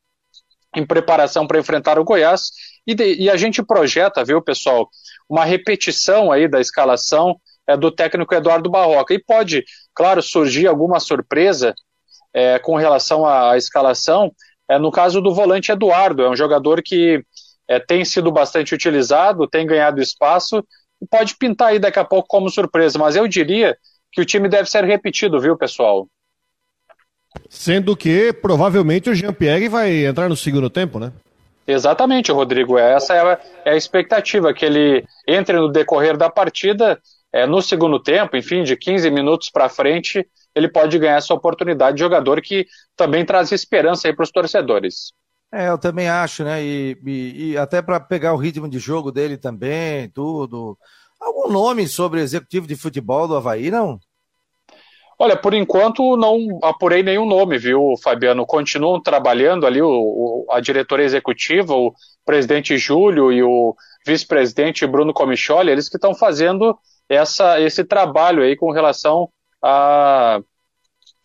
em 0.76 0.84
preparação 0.84 1.46
para 1.46 1.58
enfrentar 1.58 1.98
o 1.98 2.04
Goiás. 2.04 2.50
E, 2.86 2.94
de, 2.94 3.14
e, 3.14 3.30
a 3.30 3.36
gente 3.36 3.62
projeta, 3.62 4.22
viu, 4.22 4.42
pessoal, 4.42 4.90
uma 5.26 5.46
repetição 5.46 6.30
aí 6.30 6.46
da 6.46 6.60
escalação 6.60 7.40
é, 7.66 7.74
do 7.74 7.90
técnico 7.90 8.34
Eduardo 8.34 8.70
Barroca. 8.70 9.14
E 9.14 9.18
pode, 9.18 9.64
claro, 9.94 10.20
surgir 10.20 10.66
alguma 10.66 11.00
surpresa 11.00 11.74
é, 12.34 12.58
com 12.58 12.76
relação 12.76 13.24
à, 13.24 13.52
à 13.52 13.56
escalação. 13.56 14.30
É, 14.68 14.78
no 14.78 14.90
caso 14.90 15.22
do 15.22 15.32
volante 15.32 15.72
Eduardo, 15.72 16.22
é 16.22 16.28
um 16.28 16.36
jogador 16.36 16.82
que 16.82 17.24
é, 17.66 17.78
tem 17.80 18.04
sido 18.04 18.30
bastante 18.30 18.74
utilizado, 18.74 19.48
tem 19.48 19.66
ganhado 19.66 20.02
espaço 20.02 20.62
pode 21.10 21.36
pintar 21.36 21.68
aí 21.68 21.78
daqui 21.78 21.98
a 21.98 22.04
pouco 22.04 22.28
como 22.28 22.50
surpresa. 22.50 22.98
Mas 22.98 23.16
eu 23.16 23.26
diria 23.26 23.76
que 24.10 24.20
o 24.20 24.24
time 24.24 24.48
deve 24.48 24.68
ser 24.68 24.84
repetido, 24.84 25.40
viu, 25.40 25.56
pessoal? 25.56 26.06
Sendo 27.48 27.96
que 27.96 28.32
provavelmente 28.32 29.08
o 29.08 29.14
Jean-Pierre 29.14 29.68
vai 29.68 30.04
entrar 30.04 30.28
no 30.28 30.36
segundo 30.36 30.68
tempo, 30.68 30.98
né? 30.98 31.12
Exatamente, 31.66 32.32
Rodrigo. 32.32 32.76
Essa 32.76 33.14
é 33.14 33.20
a, 33.20 33.40
é 33.64 33.70
a 33.72 33.76
expectativa, 33.76 34.52
que 34.52 34.64
ele 34.64 35.04
entre 35.26 35.56
no 35.56 35.68
decorrer 35.68 36.16
da 36.16 36.28
partida, 36.28 37.00
é, 37.32 37.46
no 37.46 37.62
segundo 37.62 37.98
tempo, 37.98 38.36
enfim, 38.36 38.62
de 38.62 38.76
15 38.76 39.10
minutos 39.10 39.48
para 39.48 39.68
frente, 39.68 40.26
ele 40.54 40.68
pode 40.68 40.98
ganhar 40.98 41.16
essa 41.16 41.32
oportunidade 41.32 41.96
de 41.96 42.02
jogador 42.02 42.42
que 42.42 42.66
também 42.94 43.24
traz 43.24 43.52
esperança 43.52 44.08
aí 44.08 44.14
para 44.14 44.24
os 44.24 44.30
torcedores. 44.30 45.12
É, 45.52 45.68
eu 45.68 45.76
também 45.76 46.08
acho, 46.08 46.42
né? 46.44 46.64
E, 46.64 46.96
e, 47.04 47.50
e 47.50 47.58
até 47.58 47.82
para 47.82 48.00
pegar 48.00 48.32
o 48.32 48.38
ritmo 48.38 48.66
de 48.66 48.78
jogo 48.78 49.12
dele 49.12 49.36
também, 49.36 50.08
tudo. 50.08 50.78
Algum 51.20 51.52
nome 51.52 51.86
sobre 51.86 52.20
executivo 52.20 52.66
de 52.66 52.74
futebol 52.74 53.28
do 53.28 53.36
Havaí, 53.36 53.70
não? 53.70 54.00
Olha, 55.18 55.36
por 55.36 55.52
enquanto 55.52 56.16
não 56.16 56.58
apurei 56.62 57.02
nenhum 57.02 57.26
nome, 57.26 57.58
viu, 57.58 57.94
Fabiano? 58.02 58.46
Continuam 58.46 59.00
trabalhando 59.00 59.66
ali 59.66 59.80
o, 59.80 59.88
o, 59.88 60.46
a 60.50 60.58
diretoria 60.58 61.04
executiva, 61.04 61.74
o 61.74 61.94
presidente 62.24 62.76
Júlio 62.78 63.30
e 63.30 63.42
o 63.42 63.76
vice-presidente 64.06 64.86
Bruno 64.86 65.12
Comicholi, 65.12 65.70
eles 65.70 65.88
que 65.88 65.96
estão 65.96 66.14
fazendo 66.14 66.76
essa, 67.08 67.60
esse 67.60 67.84
trabalho 67.84 68.42
aí 68.42 68.56
com 68.56 68.72
relação 68.72 69.28
a, 69.62 70.40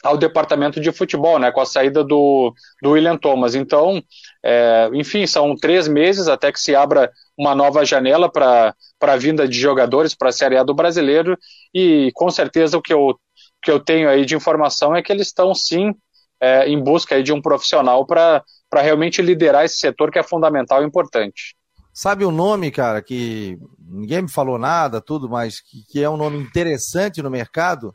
ao 0.04 0.18
departamento 0.18 0.80
de 0.80 0.92
futebol, 0.92 1.40
né, 1.40 1.52
com 1.52 1.62
a 1.62 1.66
saída 1.66 2.04
do, 2.04 2.54
do 2.82 2.92
William 2.92 3.18
Thomas. 3.18 3.56
Então, 3.56 4.02
é, 4.44 4.90
enfim, 4.94 5.26
são 5.26 5.56
três 5.56 5.88
meses 5.88 6.28
até 6.28 6.52
que 6.52 6.60
se 6.60 6.76
abra 6.76 7.12
uma 7.38 7.56
nova 7.56 7.84
janela 7.84 8.32
para 8.32 8.76
a 9.02 9.18
vinda 9.18 9.48
de 9.48 9.60
jogadores 9.60 10.14
para 10.16 10.30
a 10.30 10.34
Série 10.34 10.58
A 10.58 10.64
do 10.64 10.74
brasileiro 10.74 11.38
e 11.74 12.12
com 12.14 12.30
certeza 12.30 12.78
o 12.78 12.82
que 12.82 12.94
eu 12.94 13.18
que 13.62 13.72
eu 13.72 13.80
tenho 13.80 14.08
aí 14.08 14.24
de 14.24 14.36
informação 14.36 14.96
é 14.96 15.02
que 15.02 15.12
eles 15.12 15.28
estão 15.28 15.54
sim 15.54 15.94
é, 16.40 16.70
em 16.70 16.82
busca 16.82 17.22
de 17.22 17.34
um 17.34 17.42
profissional 17.42 18.06
para 18.06 18.44
realmente 18.76 19.22
liderar 19.22 19.66
esse 19.66 19.78
setor 19.78 20.12
que 20.12 20.20
é 20.20 20.24
fundamental 20.24 20.84
e 20.84 20.86
importante. 20.86 21.56
Sabe 21.92 22.24
o 22.24 22.30
um 22.30 22.32
nome, 22.32 22.70
cara, 22.70 23.02
que 23.02 23.58
ninguém 23.80 24.22
me 24.22 24.32
falou 24.32 24.60
nada, 24.60 25.02
tudo, 25.02 25.28
mas 25.28 25.60
que, 25.60 25.84
que 25.90 26.04
é 26.04 26.10
um 26.10 26.18
nome 26.18 26.38
interessante 26.38 27.24
no 27.24 27.30
mercado? 27.30 27.92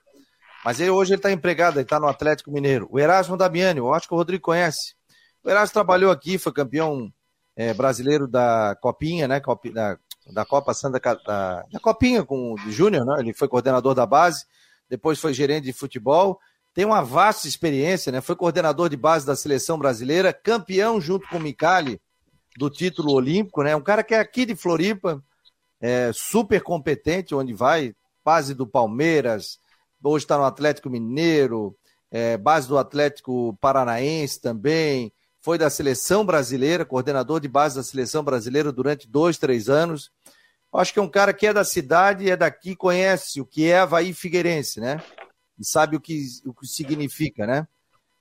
Mas 0.64 0.80
ele, 0.80 0.90
hoje 0.90 1.12
ele 1.12 1.18
está 1.18 1.30
empregado, 1.32 1.76
ele 1.76 1.84
está 1.84 1.98
no 1.98 2.06
Atlético 2.06 2.50
Mineiro. 2.52 2.88
O 2.90 2.98
Erasmo 2.98 3.36
Damiani, 3.36 3.78
eu 3.78 3.92
acho 3.92 4.06
que 4.06 4.14
o 4.14 4.16
Rodrigo 4.16 4.42
conhece. 4.42 4.94
O 5.42 5.50
Erasmo 5.50 5.72
trabalhou 5.72 6.10
aqui, 6.10 6.38
foi 6.38 6.52
campeão 6.52 7.12
é, 7.56 7.74
brasileiro 7.74 8.28
da 8.28 8.76
Copinha, 8.80 9.26
né? 9.26 9.40
Da, 9.72 9.98
da 10.32 10.44
Copa 10.44 10.72
Santa 10.72 11.00
da, 11.00 11.64
da 11.70 11.80
Copinha 11.80 12.24
com 12.24 12.54
o 12.54 12.58
Júnior, 12.70 13.04
né? 13.04 13.16
Ele 13.18 13.34
foi 13.34 13.48
coordenador 13.48 13.94
da 13.94 14.06
base, 14.06 14.44
depois 14.88 15.18
foi 15.18 15.34
gerente 15.34 15.64
de 15.64 15.72
futebol. 15.72 16.38
Tem 16.72 16.84
uma 16.84 17.02
vasta 17.02 17.48
experiência, 17.48 18.12
né? 18.12 18.20
Foi 18.20 18.36
coordenador 18.36 18.88
de 18.88 18.96
base 18.96 19.26
da 19.26 19.36
seleção 19.36 19.78
brasileira, 19.78 20.32
campeão 20.32 21.00
junto 21.00 21.28
com 21.28 21.36
o 21.36 21.40
Micali 21.40 22.00
do 22.56 22.70
título 22.70 23.12
olímpico, 23.12 23.62
né? 23.62 23.74
Um 23.74 23.82
cara 23.82 24.02
que 24.04 24.14
é 24.14 24.20
aqui 24.20 24.46
de 24.46 24.54
Floripa, 24.54 25.22
é, 25.80 26.10
super 26.14 26.62
competente 26.62 27.34
onde 27.34 27.52
vai, 27.52 27.94
base 28.24 28.54
do 28.54 28.66
Palmeiras, 28.66 29.58
hoje 30.02 30.24
está 30.24 30.36
no 30.36 30.44
Atlético 30.44 30.90
Mineiro, 30.90 31.76
é, 32.10 32.36
base 32.36 32.68
do 32.68 32.76
Atlético 32.78 33.56
Paranaense 33.60 34.40
também, 34.40 35.12
foi 35.40 35.58
da 35.58 35.68
seleção 35.68 36.24
brasileira, 36.24 36.84
coordenador 36.84 37.40
de 37.40 37.48
base 37.48 37.76
da 37.76 37.82
seleção 37.82 38.22
brasileira 38.22 38.70
durante 38.70 39.08
dois, 39.08 39.38
três 39.38 39.68
anos. 39.68 40.10
Acho 40.72 40.92
que 40.92 40.98
é 40.98 41.02
um 41.02 41.08
cara 41.08 41.34
que 41.34 41.46
é 41.46 41.52
da 41.52 41.64
cidade, 41.64 42.30
é 42.30 42.36
daqui, 42.36 42.76
conhece 42.76 43.40
o 43.40 43.46
que 43.46 43.68
é 43.68 43.78
Havaí 43.78 44.14
Figueirense, 44.14 44.80
né? 44.80 45.02
E 45.58 45.66
sabe 45.66 45.96
o 45.96 46.00
que, 46.00 46.24
o 46.46 46.54
que 46.54 46.66
significa, 46.66 47.46
né? 47.46 47.66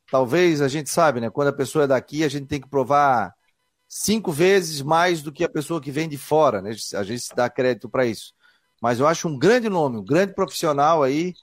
Talvez 0.09 0.61
a 0.61 0.67
gente 0.67 0.89
sabe, 0.89 1.21
né? 1.21 1.29
Quando 1.29 1.47
a 1.49 1.53
pessoa 1.53 1.85
é 1.85 1.87
daqui, 1.87 2.23
a 2.23 2.27
gente 2.27 2.47
tem 2.47 2.59
que 2.59 2.67
provar 2.67 3.33
cinco 3.87 4.31
vezes 4.31 4.81
mais 4.81 5.21
do 5.21 5.31
que 5.31 5.43
a 5.43 5.49
pessoa 5.49 5.79
que 5.79 5.91
vem 5.91 6.09
de 6.09 6.17
fora, 6.17 6.61
né? 6.61 6.71
A 6.95 7.03
gente 7.03 7.21
se 7.21 7.35
dá 7.35 7.49
crédito 7.49 7.87
para 7.89 8.05
isso. 8.05 8.33
Mas 8.81 8.99
eu 8.99 9.07
acho 9.07 9.27
um 9.27 9.37
grande 9.37 9.69
nome, 9.69 9.97
um 9.97 10.03
grande 10.03 10.33
profissional 10.33 11.03
aí, 11.03 11.33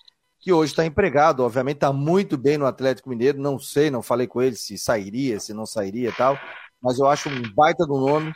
que 0.41 0.53
hoje 0.53 0.72
está 0.72 0.86
empregado, 0.86 1.43
obviamente 1.43 1.76
está 1.76 1.93
muito 1.93 2.36
bem 2.36 2.57
no 2.57 2.66
Atlético 2.66 3.09
Mineiro, 3.09 3.41
não 3.41 3.59
sei, 3.59 3.91
não 3.91 4.03
falei 4.03 4.26
com 4.26 4.41
ele 4.41 4.57
se 4.57 4.78
sairia, 4.78 5.41
se 5.41 5.53
não 5.53 5.66
sairia 5.66 6.11
e 6.11 6.12
tal, 6.12 6.39
mas 6.80 6.99
eu 6.99 7.07
acho 7.07 7.28
um 7.28 7.43
baita 7.55 7.84
do 7.84 7.99
nome 7.99 8.32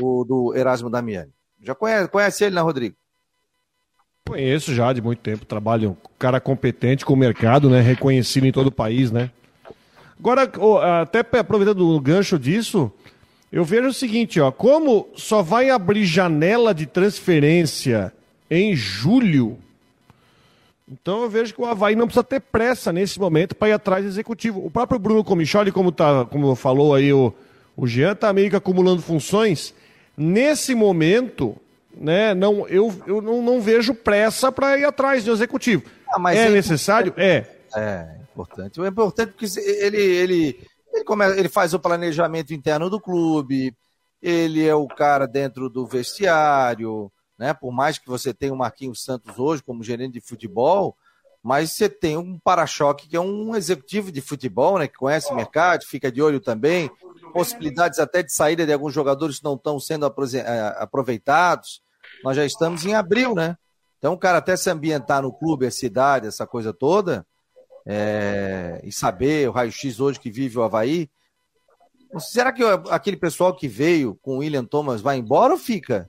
o 0.00 0.24
do 0.24 0.54
Erasmo 0.54 0.90
Damiani. 0.90 1.32
Já 1.62 1.74
conhece, 1.74 2.08
conhece 2.08 2.44
ele, 2.44 2.54
né, 2.54 2.60
Rodrigo? 2.60 2.94
Conheço 4.28 4.74
já 4.74 4.92
de 4.92 5.00
muito 5.00 5.20
tempo, 5.20 5.46
trabalho, 5.46 5.90
um 5.90 5.96
cara 6.18 6.40
competente 6.40 7.04
com 7.04 7.14
o 7.14 7.16
mercado, 7.16 7.70
né, 7.70 7.80
reconhecido 7.80 8.46
em 8.46 8.52
todo 8.52 8.66
o 8.66 8.72
país, 8.72 9.10
né. 9.10 9.30
Agora, 10.18 10.50
até 11.00 11.20
aproveitando 11.20 11.88
o 11.88 12.00
gancho 12.00 12.38
disso, 12.38 12.90
eu 13.52 13.64
vejo 13.64 13.88
o 13.88 13.94
seguinte, 13.94 14.40
ó, 14.40 14.50
como 14.50 15.08
só 15.14 15.42
vai 15.42 15.70
abrir 15.70 16.04
janela 16.04 16.74
de 16.74 16.86
transferência 16.86 18.12
em 18.50 18.74
julho, 18.74 19.58
então 20.90 21.22
eu 21.22 21.30
vejo 21.30 21.52
que 21.52 21.60
o 21.60 21.66
Havaí 21.66 21.96
não 21.96 22.06
precisa 22.06 22.22
ter 22.22 22.40
pressa 22.40 22.92
nesse 22.92 23.18
momento 23.18 23.56
para 23.56 23.68
ir 23.68 23.72
atrás 23.72 24.04
do 24.04 24.08
executivo. 24.08 24.64
O 24.64 24.70
próprio 24.70 24.98
Bruno 24.98 25.24
Comicholi, 25.24 25.72
como, 25.72 25.90
tá, 25.90 26.24
como 26.26 26.54
falou 26.54 26.94
aí 26.94 27.12
o, 27.12 27.34
o 27.76 27.86
Jean, 27.86 28.12
está 28.12 28.32
meio 28.32 28.50
que 28.50 28.56
acumulando 28.56 29.02
funções. 29.02 29.74
Nesse 30.16 30.74
momento, 30.74 31.56
né, 31.94 32.34
não, 32.34 32.68
eu, 32.68 32.94
eu 33.06 33.20
não, 33.20 33.42
não 33.42 33.60
vejo 33.60 33.94
pressa 33.94 34.52
para 34.52 34.78
ir 34.78 34.84
atrás 34.84 35.24
do 35.24 35.32
executivo. 35.32 35.82
Ah, 36.08 36.34
é, 36.34 36.46
é 36.46 36.50
necessário? 36.50 37.12
É. 37.16 37.44
É 37.74 38.06
importante. 38.32 38.80
É 38.80 38.86
importante 38.86 39.32
porque 39.32 39.46
ele, 39.58 40.00
ele, 40.00 40.58
ele, 40.94 41.04
começa, 41.04 41.38
ele 41.38 41.48
faz 41.48 41.74
o 41.74 41.80
planejamento 41.80 42.54
interno 42.54 42.88
do 42.88 43.00
clube, 43.00 43.74
ele 44.22 44.64
é 44.64 44.74
o 44.74 44.86
cara 44.86 45.26
dentro 45.26 45.68
do 45.68 45.84
vestiário, 45.84 47.10
né? 47.38 47.52
Por 47.54 47.72
mais 47.72 47.98
que 47.98 48.08
você 48.08 48.32
tenha 48.32 48.52
o 48.52 48.56
Marquinhos 48.56 49.02
Santos 49.02 49.38
hoje 49.38 49.62
como 49.62 49.82
gerente 49.82 50.14
de 50.14 50.20
futebol, 50.20 50.96
mas 51.42 51.72
você 51.72 51.88
tem 51.88 52.16
um 52.16 52.38
para-choque 52.38 53.08
que 53.08 53.16
é 53.16 53.20
um 53.20 53.54
executivo 53.54 54.10
de 54.10 54.20
futebol, 54.20 54.78
né? 54.78 54.88
Que 54.88 54.98
conhece 54.98 55.30
o 55.32 55.36
mercado, 55.36 55.84
fica 55.84 56.10
de 56.10 56.20
olho 56.20 56.40
também, 56.40 56.90
possibilidades 57.32 57.98
até 57.98 58.22
de 58.22 58.32
saída 58.32 58.66
de 58.66 58.72
alguns 58.72 58.92
jogadores 58.92 59.38
que 59.38 59.44
não 59.44 59.54
estão 59.54 59.78
sendo 59.78 60.06
eh, 60.06 60.74
aproveitados. 60.78 61.80
Nós 62.24 62.36
já 62.36 62.44
estamos 62.44 62.84
em 62.84 62.94
abril, 62.94 63.34
né? 63.34 63.56
Então, 63.98 64.14
o 64.14 64.18
cara 64.18 64.38
até 64.38 64.56
se 64.56 64.68
ambientar 64.70 65.22
no 65.22 65.32
clube, 65.32 65.66
a 65.66 65.70
cidade, 65.70 66.26
essa 66.26 66.46
coisa 66.46 66.72
toda, 66.72 67.26
é... 67.86 68.80
e 68.82 68.92
saber 68.92 69.48
o 69.48 69.52
raio-x 69.52 70.00
hoje 70.00 70.18
que 70.18 70.30
vive 70.30 70.58
o 70.58 70.62
Havaí. 70.62 71.08
Será 72.18 72.52
que 72.52 72.62
aquele 72.90 73.16
pessoal 73.16 73.54
que 73.54 73.68
veio 73.68 74.16
com 74.22 74.36
o 74.36 74.38
William 74.38 74.64
Thomas 74.64 75.00
vai 75.00 75.16
embora 75.16 75.52
ou 75.52 75.58
fica? 75.58 76.08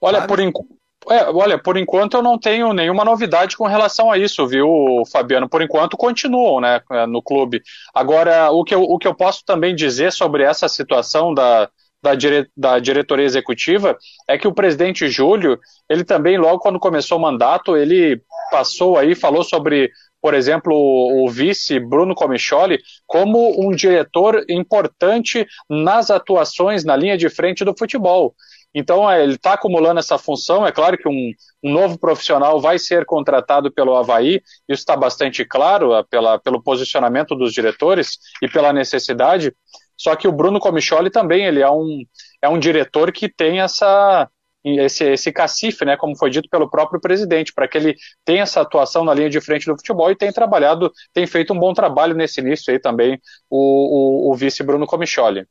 Olha, 0.00 0.26
por, 0.26 0.40
é, 0.40 1.24
olha, 1.30 1.58
por 1.58 1.76
enquanto 1.76 2.14
eu 2.14 2.22
não 2.22 2.38
tenho 2.38 2.72
nenhuma 2.72 3.04
novidade 3.04 3.56
com 3.56 3.66
relação 3.66 4.10
a 4.10 4.18
isso, 4.18 4.46
viu, 4.46 5.02
Fabiano? 5.10 5.48
Por 5.48 5.62
enquanto 5.62 5.96
continuam 5.96 6.60
né, 6.60 6.80
no 7.08 7.22
clube. 7.22 7.62
Agora, 7.94 8.50
o 8.50 8.64
que, 8.64 8.74
eu, 8.74 8.82
o 8.82 8.98
que 8.98 9.08
eu 9.08 9.14
posso 9.14 9.44
também 9.44 9.74
dizer 9.74 10.12
sobre 10.12 10.42
essa 10.42 10.68
situação 10.68 11.32
da, 11.34 11.68
da, 12.02 12.14
dire, 12.14 12.48
da 12.56 12.78
diretoria 12.78 13.24
executiva 13.24 13.96
é 14.28 14.38
que 14.38 14.48
o 14.48 14.54
presidente 14.54 15.08
Júlio, 15.08 15.58
ele 15.88 16.04
também, 16.04 16.38
logo 16.38 16.58
quando 16.58 16.78
começou 16.78 17.18
o 17.18 17.22
mandato, 17.22 17.76
ele 17.76 18.22
passou 18.50 18.96
aí, 18.96 19.14
falou 19.14 19.44
sobre 19.44 19.90
por 20.20 20.34
exemplo, 20.34 20.74
o, 20.74 21.28
vice 21.30 21.80
Bruno 21.80 22.14
Comicholi 22.14 22.78
como 23.06 23.66
um 23.66 23.70
diretor 23.70 24.44
importante 24.48 25.46
nas 25.68 26.10
atuações 26.10 26.84
na 26.84 26.94
linha 26.94 27.16
de 27.16 27.30
frente 27.30 27.64
do 27.64 27.74
futebol. 27.76 28.34
Então, 28.74 29.10
é, 29.10 29.22
ele 29.22 29.34
está 29.34 29.54
acumulando 29.54 29.98
essa 29.98 30.16
função. 30.16 30.66
É 30.66 30.72
claro 30.72 30.96
que 30.96 31.08
um, 31.08 31.32
um, 31.62 31.72
novo 31.72 31.98
profissional 31.98 32.60
vai 32.60 32.78
ser 32.78 33.04
contratado 33.04 33.72
pelo 33.72 33.96
Havaí, 33.96 34.40
isso 34.68 34.80
está 34.80 34.96
bastante 34.96 35.44
claro 35.44 35.94
é, 35.94 36.04
pela, 36.04 36.38
pelo 36.38 36.62
posicionamento 36.62 37.34
dos 37.34 37.52
diretores 37.52 38.18
e 38.42 38.48
pela 38.48 38.72
necessidade. 38.72 39.52
Só 39.96 40.14
que 40.16 40.28
o 40.28 40.32
Bruno 40.32 40.60
Comicholi 40.60 41.10
também 41.10 41.44
ele 41.44 41.60
é 41.60 41.70
um, 41.70 42.04
é 42.40 42.48
um 42.48 42.58
diretor 42.58 43.12
que 43.12 43.28
tem 43.28 43.60
essa, 43.60 44.28
esse, 44.64 45.04
esse 45.04 45.32
cacife, 45.32 45.84
né, 45.84 45.96
como 45.96 46.16
foi 46.16 46.30
dito 46.30 46.48
pelo 46.48 46.70
próprio 46.70 47.00
presidente, 47.00 47.52
para 47.52 47.68
que 47.68 47.76
ele 47.76 47.96
tenha 48.24 48.42
essa 48.42 48.60
atuação 48.60 49.04
na 49.04 49.12
linha 49.12 49.28
de 49.28 49.40
frente 49.40 49.66
do 49.66 49.76
futebol 49.76 50.10
e 50.10 50.16
tem 50.16 50.32
trabalhado, 50.32 50.92
tem 51.12 51.26
feito 51.26 51.52
um 51.52 51.58
bom 51.58 51.74
trabalho 51.74 52.14
nesse 52.14 52.40
início 52.40 52.72
aí 52.72 52.78
também, 52.78 53.20
o, 53.50 54.28
o, 54.28 54.32
o 54.32 54.34
vice 54.34 54.62
Bruno 54.62 54.86
Comicholi. 54.86 55.44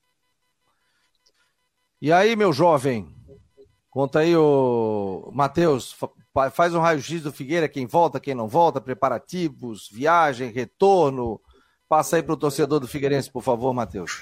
E 2.02 2.14
aí, 2.14 2.34
meu 2.34 2.54
jovem? 2.54 3.14
Conta 3.89 4.20
aí, 4.20 4.34
o 4.34 5.30
Matheus, 5.34 5.93
faz 6.54 6.74
um 6.74 6.80
raio-x 6.80 7.24
do 7.24 7.32
Figueira, 7.34 7.68
quem 7.68 7.86
volta, 7.86 8.20
quem 8.22 8.34
não 8.34 8.47
volta, 8.47 8.80
preparativos, 8.80 9.89
viagem, 9.91 10.50
retorno. 10.52 11.41
Passa 11.89 12.16
aí 12.16 12.24
para 12.24 12.34
o 12.34 12.38
torcedor 12.38 12.80
do 12.80 12.88
Figueirense, 12.88 13.30
por 13.30 13.41
favor, 13.41 13.74
Matheus. 13.74 14.22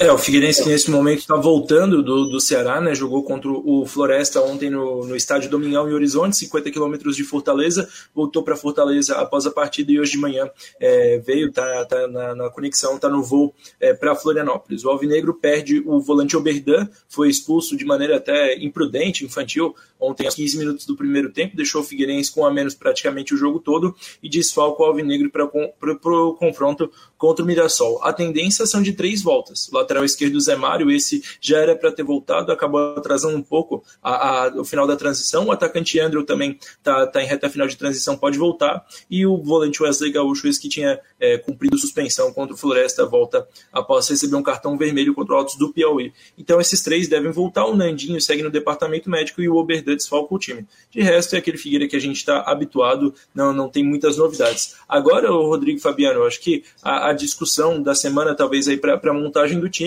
É, 0.00 0.12
o 0.12 0.16
Figueirense 0.16 0.62
que 0.62 0.68
nesse 0.68 0.88
momento 0.92 1.18
está 1.18 1.34
voltando 1.34 2.04
do, 2.04 2.26
do 2.26 2.40
Ceará, 2.40 2.80
né? 2.80 2.94
Jogou 2.94 3.24
contra 3.24 3.50
o 3.50 3.84
Floresta 3.84 4.40
ontem 4.40 4.70
no, 4.70 5.04
no 5.04 5.16
estádio 5.16 5.50
Domingão 5.50 5.90
em 5.90 5.92
Horizonte, 5.92 6.36
50 6.36 6.70
quilômetros 6.70 7.16
de 7.16 7.24
Fortaleza, 7.24 7.88
voltou 8.14 8.44
para 8.44 8.54
Fortaleza 8.54 9.16
após 9.16 9.44
a 9.44 9.50
partida 9.50 9.90
e 9.90 9.98
hoje 9.98 10.12
de 10.12 10.18
manhã 10.18 10.48
é, 10.78 11.18
veio, 11.18 11.50
tá, 11.50 11.84
tá 11.84 12.06
na, 12.06 12.32
na, 12.32 12.48
conexão, 12.48 12.96
tá 12.96 13.08
no 13.08 13.24
voo 13.24 13.52
é, 13.80 13.92
para 13.92 14.14
Florianópolis. 14.14 14.84
O 14.84 14.88
Alvinegro 14.88 15.34
perde 15.34 15.82
o 15.84 16.00
volante 16.00 16.36
Oberdan, 16.36 16.88
foi 17.08 17.28
expulso 17.28 17.76
de 17.76 17.84
maneira 17.84 18.18
até 18.18 18.56
imprudente, 18.56 19.24
infantil, 19.24 19.74
ontem 19.98 20.26
aos 20.26 20.36
15 20.36 20.58
minutos 20.58 20.86
do 20.86 20.96
primeiro 20.96 21.32
tempo, 21.32 21.56
deixou 21.56 21.80
o 21.80 21.84
Figueirense 21.84 22.30
com 22.30 22.46
a 22.46 22.52
menos 22.52 22.72
praticamente 22.72 23.34
o 23.34 23.36
jogo 23.36 23.58
todo 23.58 23.96
e 24.22 24.28
desfalca 24.28 24.80
o 24.80 24.86
Alvinegro 24.86 25.28
para 25.28 25.44
o 25.44 26.34
confronto 26.34 26.88
contra 27.16 27.44
o 27.44 27.46
Mirassol. 27.46 28.00
A 28.04 28.12
tendência 28.12 28.64
são 28.64 28.80
de 28.80 28.92
três 28.92 29.22
voltas. 29.22 29.68
Lateral 29.88 30.04
esquerdo 30.04 30.38
Zé 30.38 30.54
Mário, 30.54 30.90
esse 30.90 31.22
já 31.40 31.58
era 31.58 31.74
para 31.74 31.90
ter 31.90 32.02
voltado, 32.02 32.52
acabou 32.52 32.94
atrasando 32.96 33.36
um 33.36 33.42
pouco 33.42 33.82
a, 34.02 34.44
a, 34.44 34.60
o 34.60 34.64
final 34.64 34.86
da 34.86 34.96
transição. 34.96 35.46
O 35.46 35.52
atacante 35.52 35.98
Andrew 35.98 36.24
também 36.24 36.58
está 36.76 37.06
tá 37.06 37.22
em 37.22 37.26
reta 37.26 37.48
final 37.48 37.66
de 37.66 37.76
transição, 37.76 38.16
pode 38.16 38.36
voltar. 38.36 38.84
E 39.10 39.24
o 39.24 39.38
volante 39.38 39.82
Wesley 39.82 40.12
Gaúcho, 40.12 40.46
esse 40.46 40.60
que 40.60 40.68
tinha 40.68 41.00
é, 41.18 41.38
cumprido 41.38 41.78
suspensão 41.78 42.32
contra 42.32 42.54
o 42.54 42.58
Floresta, 42.58 43.06
volta 43.06 43.48
após 43.72 44.06
receber 44.08 44.36
um 44.36 44.42
cartão 44.42 44.76
vermelho 44.76 45.14
contra 45.14 45.34
o 45.34 45.38
Altos 45.38 45.56
do 45.56 45.72
Piauí. 45.72 46.12
Então 46.36 46.60
esses 46.60 46.82
três 46.82 47.08
devem 47.08 47.30
voltar. 47.30 47.64
O 47.64 47.74
Nandinho 47.74 48.20
segue 48.20 48.42
no 48.42 48.50
departamento 48.50 49.08
médico 49.08 49.40
e 49.40 49.48
o 49.48 49.56
Oberdan 49.56 49.96
desfalca 49.96 50.34
o 50.34 50.38
time. 50.38 50.66
De 50.90 51.00
resto, 51.00 51.34
é 51.34 51.38
aquele 51.38 51.56
Figueira 51.56 51.88
que 51.88 51.96
a 51.96 52.00
gente 52.00 52.16
está 52.16 52.40
habituado, 52.40 53.14
não, 53.34 53.52
não 53.52 53.68
tem 53.68 53.82
muitas 53.82 54.18
novidades. 54.18 54.76
Agora, 54.86 55.32
o 55.32 55.46
Rodrigo 55.46 55.80
Fabiano, 55.80 56.24
acho 56.24 56.40
que 56.40 56.62
a, 56.82 57.08
a 57.08 57.12
discussão 57.12 57.82
da 57.82 57.94
semana, 57.94 58.34
talvez 58.34 58.68
aí 58.68 58.76
para 58.76 59.00
a 59.02 59.14
montagem 59.14 59.58
do 59.58 59.68
time, 59.68 59.77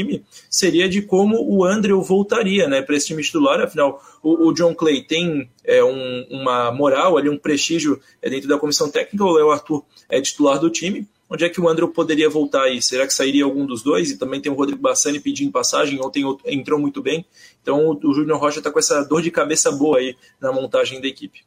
seria 0.50 0.88
de 0.88 1.02
como 1.02 1.38
o 1.42 1.66
Andrew 1.66 2.02
voltaria 2.02 2.68
né, 2.68 2.82
para 2.82 2.96
esse 2.96 3.08
time 3.08 3.24
titular. 3.24 3.62
Afinal, 3.62 4.02
o, 4.22 4.48
o 4.48 4.54
John 4.54 4.74
Clay 4.76 5.04
tem 5.04 5.50
é, 5.64 5.84
um, 5.84 6.26
uma 6.30 6.72
moral 6.72 7.18
ali, 7.18 7.30
um 7.30 7.38
prestígio 7.38 8.00
é, 8.22 8.30
dentro 8.30 8.48
da 8.48 8.58
comissão 8.58 8.90
técnica, 8.90 9.24
o 9.24 9.32
Léo 9.32 9.52
Arthur 9.52 9.84
é 10.10 10.22
titular 10.22 10.60
do 10.60 10.70
time 10.70 11.08
onde 11.32 11.46
é 11.46 11.50
que 11.50 11.62
o 11.62 11.70
André 11.70 11.88
poderia 11.88 12.30
voltar 12.30 12.64
aí? 12.64 12.82
Será 12.82 13.08
que 13.08 13.14
sairia 13.14 13.46
algum 13.46 13.66
dos 13.66 13.82
dois? 13.82 14.12
E 14.12 14.18
também 14.18 14.42
tem 14.42 14.52
o 14.52 14.56
Rodrigo 14.56 14.82
Bassani 14.82 15.18
pedindo 15.18 15.50
passagem, 15.50 15.98
ontem 16.04 16.26
entrou 16.46 16.78
muito 16.78 17.02
bem. 17.02 17.26
Então 17.62 17.98
o 18.04 18.14
Júnior 18.14 18.38
Rocha 18.38 18.58
está 18.58 18.70
com 18.70 18.80
essa 18.80 19.02
dor 19.06 19.22
de 19.22 19.32
cabeça 19.32 19.72
boa 19.72 20.00
aí 20.00 20.18
na 20.42 20.52
montagem 20.52 21.00
da 21.00 21.08
equipe. 21.08 21.40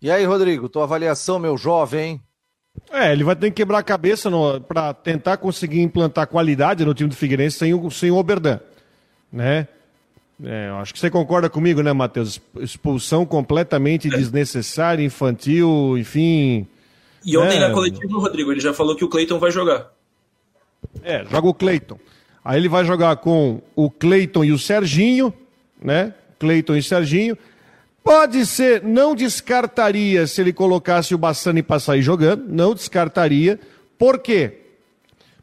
E 0.00 0.10
aí, 0.10 0.24
Rodrigo, 0.24 0.68
tua 0.68 0.84
avaliação, 0.84 1.38
meu 1.38 1.58
jovem? 1.58 2.20
É, 2.90 3.12
ele 3.12 3.24
vai 3.24 3.34
ter 3.36 3.50
que 3.50 3.56
quebrar 3.56 3.78
a 3.78 3.82
cabeça 3.82 4.30
para 4.66 4.94
tentar 4.94 5.36
conseguir 5.36 5.80
implantar 5.80 6.26
qualidade 6.26 6.84
no 6.84 6.94
time 6.94 7.08
do 7.08 7.16
Figueirense 7.16 7.58
sem 7.58 7.74
o, 7.74 7.90
sem 7.90 8.10
o 8.10 8.16
Oberdan, 8.16 8.60
né? 9.32 9.68
É, 10.42 10.68
acho 10.80 10.92
que 10.92 10.98
você 10.98 11.10
concorda 11.10 11.48
comigo, 11.48 11.82
né, 11.82 11.92
Matheus? 11.92 12.40
Expulsão 12.58 13.24
completamente 13.24 14.08
é. 14.08 14.10
desnecessária, 14.10 15.04
infantil, 15.04 15.96
enfim. 15.96 16.66
E 17.24 17.36
ontem 17.36 17.58
né? 17.58 17.68
na 17.68 17.74
coletiva, 17.74 18.18
Rodrigo, 18.18 18.52
ele 18.52 18.60
já 18.60 18.74
falou 18.74 18.96
que 18.96 19.04
o 19.04 19.08
Cleiton 19.08 19.38
vai 19.38 19.50
jogar. 19.50 19.92
É, 21.02 21.24
joga 21.24 21.48
o 21.48 21.54
Cleiton. 21.54 21.98
Aí 22.44 22.58
ele 22.58 22.68
vai 22.68 22.84
jogar 22.84 23.16
com 23.16 23.62
o 23.74 23.90
Cleiton 23.90 24.44
e 24.44 24.52
o 24.52 24.58
Serginho, 24.58 25.32
né? 25.80 26.12
Cleiton 26.38 26.74
e 26.74 26.82
Serginho. 26.82 27.38
Pode 28.04 28.44
ser, 28.44 28.82
não 28.82 29.14
descartaria 29.14 30.26
se 30.26 30.38
ele 30.38 30.52
colocasse 30.52 31.14
o 31.14 31.18
Bassani 31.18 31.62
para 31.62 31.80
sair 31.80 32.02
jogando, 32.02 32.44
não 32.46 32.74
descartaria. 32.74 33.58
Por 33.98 34.18
quê? 34.18 34.58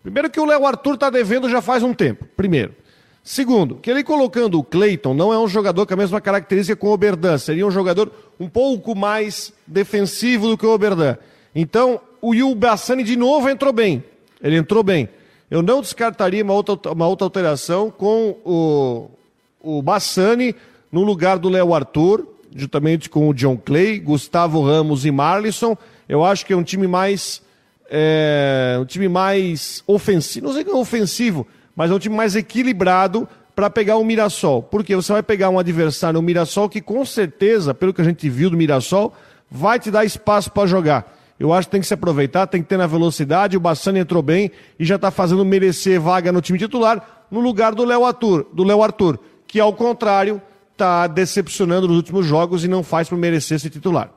Primeiro 0.04 0.30
que 0.30 0.40
o 0.40 0.46
Léo 0.46 0.68
Arthur 0.68 0.94
está 0.94 1.10
devendo 1.10 1.50
já 1.50 1.60
faz 1.60 1.82
um 1.82 1.92
tempo, 1.92 2.24
primeiro. 2.38 2.76
Segundo, 3.24 3.76
que 3.76 3.90
ele 3.90 4.04
colocando 4.04 4.60
o 4.60 4.64
Cleiton 4.64 5.16
não 5.16 5.34
é 5.34 5.40
um 5.40 5.48
jogador 5.48 5.88
com 5.88 5.94
a 5.96 5.98
mesma 5.98 6.22
característica 6.22 6.76
com 6.76 6.88
o 6.90 6.92
Oberdan, 6.92 7.40
seria 7.40 7.66
um 7.66 7.72
jogador 7.72 8.12
um 8.40 8.48
pouco 8.48 8.96
mais 8.96 9.52
defensivo 9.66 10.48
do 10.48 10.56
que 10.56 10.66
o 10.66 10.72
Oberdan. 10.72 11.18
Então, 11.56 12.00
o 12.22 12.36
Yu 12.36 12.54
Bassani 12.54 13.04
de 13.04 13.16
novo 13.16 13.50
entrou 13.50 13.74
bem, 13.74 14.04
ele 14.42 14.56
entrou 14.56 14.84
bem. 14.84 15.10
Eu 15.50 15.64
não 15.64 15.82
descartaria 15.82 16.44
uma 16.44 16.54
outra, 16.54 16.92
uma 16.92 17.08
outra 17.08 17.26
alteração 17.26 17.90
com 17.90 18.38
o, 18.46 19.10
o 19.62 19.82
Bassani 19.82 20.56
no 20.92 21.02
lugar 21.02 21.40
do 21.40 21.50
Léo 21.50 21.74
Arthur, 21.74 22.28
juntamente 22.56 23.10
com 23.10 23.30
o 23.30 23.34
John 23.34 23.58
Clay, 23.58 24.00
Gustavo 24.00 24.64
Ramos 24.64 25.06
e 25.06 25.12
Marlisson. 25.12 25.78
Eu 26.08 26.24
acho 26.24 26.46
que 26.46 26.54
é 26.54 26.56
um 26.56 26.64
time 26.64 26.88
mais. 26.88 27.42
É, 27.90 28.78
um 28.80 28.86
time 28.86 29.08
mais 29.10 29.84
ofensivo. 29.86 30.48
Não 30.48 30.54
sei 30.54 30.64
que 30.64 30.70
é 30.70 30.76
ofensivo, 30.76 31.46
mas 31.76 31.92
é 31.92 31.94
um 31.94 32.00
time 32.00 32.16
mais 32.16 32.36
equilibrado 32.36 33.28
para 33.56 33.70
pegar 33.70 33.98
o 33.98 34.04
Mirassol. 34.04 34.64
Porque 34.64 34.96
você 34.96 35.12
vai 35.12 35.24
pegar 35.24 35.50
um 35.50 35.60
adversário, 35.60 36.20
o 36.20 36.24
Mirassol, 36.24 36.70
que 36.70 36.82
com 36.82 37.04
certeza, 37.06 37.74
pelo 37.74 37.94
que 37.94 38.02
a 38.02 38.06
gente 38.06 38.30
viu 38.30 38.50
do 38.50 38.58
Mirassol, 38.58 39.14
vai 39.50 39.78
te 39.80 39.92
dar 39.92 40.06
espaço 40.06 40.52
para 40.52 40.68
jogar. 40.68 41.18
Eu 41.38 41.52
acho 41.52 41.68
que 41.68 41.72
tem 41.72 41.82
que 41.82 41.88
se 41.88 41.94
aproveitar, 41.94 42.48
tem 42.48 42.62
que 42.62 42.70
ter 42.70 42.78
na 42.78 42.88
velocidade. 42.88 43.58
O 43.58 43.60
Bassani 43.60 44.00
entrou 44.00 44.22
bem 44.22 44.52
e 44.80 44.86
já 44.86 44.96
está 44.96 45.12
fazendo 45.12 45.44
merecer 45.44 46.00
vaga 46.00 46.32
no 46.32 46.42
time 46.42 46.60
titular 46.60 47.26
no 47.32 47.40
lugar 47.40 47.74
do 47.74 47.86
Léo 47.86 48.06
Arthur, 48.06 48.46
do 48.54 48.64
Léo 48.64 48.84
Arthur, 48.84 49.18
que 49.48 49.60
ao 49.60 49.74
contrário 49.74 50.42
está 50.82 51.08
decepcionando 51.08 51.88
nos 51.88 51.98
últimos 51.98 52.26
jogos 52.26 52.64
e 52.64 52.68
não 52.68 52.84
faz 52.84 53.08
para 53.08 53.18
merecer 53.18 53.60
ser 53.60 53.70
titular. 53.70 54.12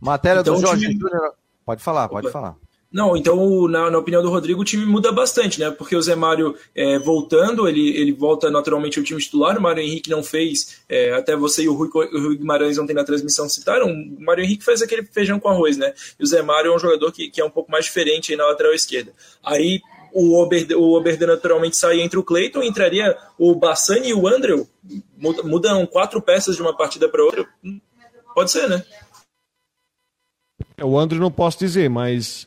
Matéria 0.00 0.40
então, 0.40 0.54
do 0.54 0.60
Jorge 0.60 0.86
time... 0.86 0.98
Júnior. 0.98 1.32
Pode 1.64 1.82
falar, 1.82 2.08
pode 2.08 2.26
Opa. 2.26 2.32
falar. 2.32 2.56
Não, 2.92 3.16
então, 3.16 3.66
na, 3.68 3.90
na, 3.90 3.98
opinião 3.98 4.22
do 4.22 4.28
Rodrigo, 4.28 4.60
o 4.60 4.64
time 4.64 4.84
muda 4.84 5.10
bastante, 5.10 5.58
né? 5.58 5.70
Porque 5.70 5.96
o 5.96 6.02
Zé 6.02 6.14
Mário 6.14 6.54
é, 6.74 6.98
voltando, 6.98 7.66
ele, 7.66 7.88
ele 7.96 8.12
volta 8.12 8.50
naturalmente 8.50 8.98
ao 8.98 9.04
time 9.04 9.18
titular. 9.18 9.56
O 9.56 9.62
Mário 9.62 9.82
Henrique 9.82 10.10
não 10.10 10.22
fez, 10.22 10.82
é, 10.90 11.14
até 11.14 11.34
você 11.34 11.62
e 11.62 11.68
o 11.68 11.72
Rui, 11.72 11.88
o 11.88 12.20
Rui 12.20 12.36
Guimarães 12.36 12.76
ontem 12.76 12.92
na 12.92 13.02
transmissão 13.02 13.48
citaram. 13.48 13.86
O 13.86 14.22
Mário 14.22 14.44
Henrique 14.44 14.62
fez 14.62 14.82
aquele 14.82 15.04
feijão 15.04 15.40
com 15.40 15.48
arroz, 15.48 15.78
né? 15.78 15.94
E 16.20 16.22
o 16.22 16.26
Zé 16.26 16.42
Mário 16.42 16.70
é 16.70 16.76
um 16.76 16.78
jogador 16.78 17.10
que, 17.12 17.30
que 17.30 17.40
é 17.40 17.44
um 17.44 17.50
pouco 17.50 17.72
mais 17.72 17.86
diferente 17.86 18.30
aí 18.30 18.36
na 18.36 18.46
lateral 18.46 18.74
esquerda. 18.74 19.14
Aí 19.42 19.80
o 20.12 20.34
Ober, 20.34 20.66
o 20.76 21.26
naturalmente 21.26 21.76
sai 21.76 22.00
entre 22.00 22.18
o 22.18 22.22
Cleiton, 22.22 22.62
entraria 22.62 23.16
o 23.38 23.54
Bassani 23.54 24.08
e 24.08 24.14
o 24.14 24.26
Andrew. 24.26 24.68
Mudam 25.44 25.86
quatro 25.86 26.20
peças 26.20 26.56
de 26.56 26.62
uma 26.62 26.76
partida 26.76 27.08
para 27.08 27.24
outra. 27.24 27.46
Pode 28.34 28.50
ser, 28.50 28.68
né? 28.68 28.82
É, 30.76 30.84
o 30.84 30.98
Andrew 30.98 31.20
não 31.20 31.30
posso 31.30 31.58
dizer, 31.58 31.88
mas 31.88 32.46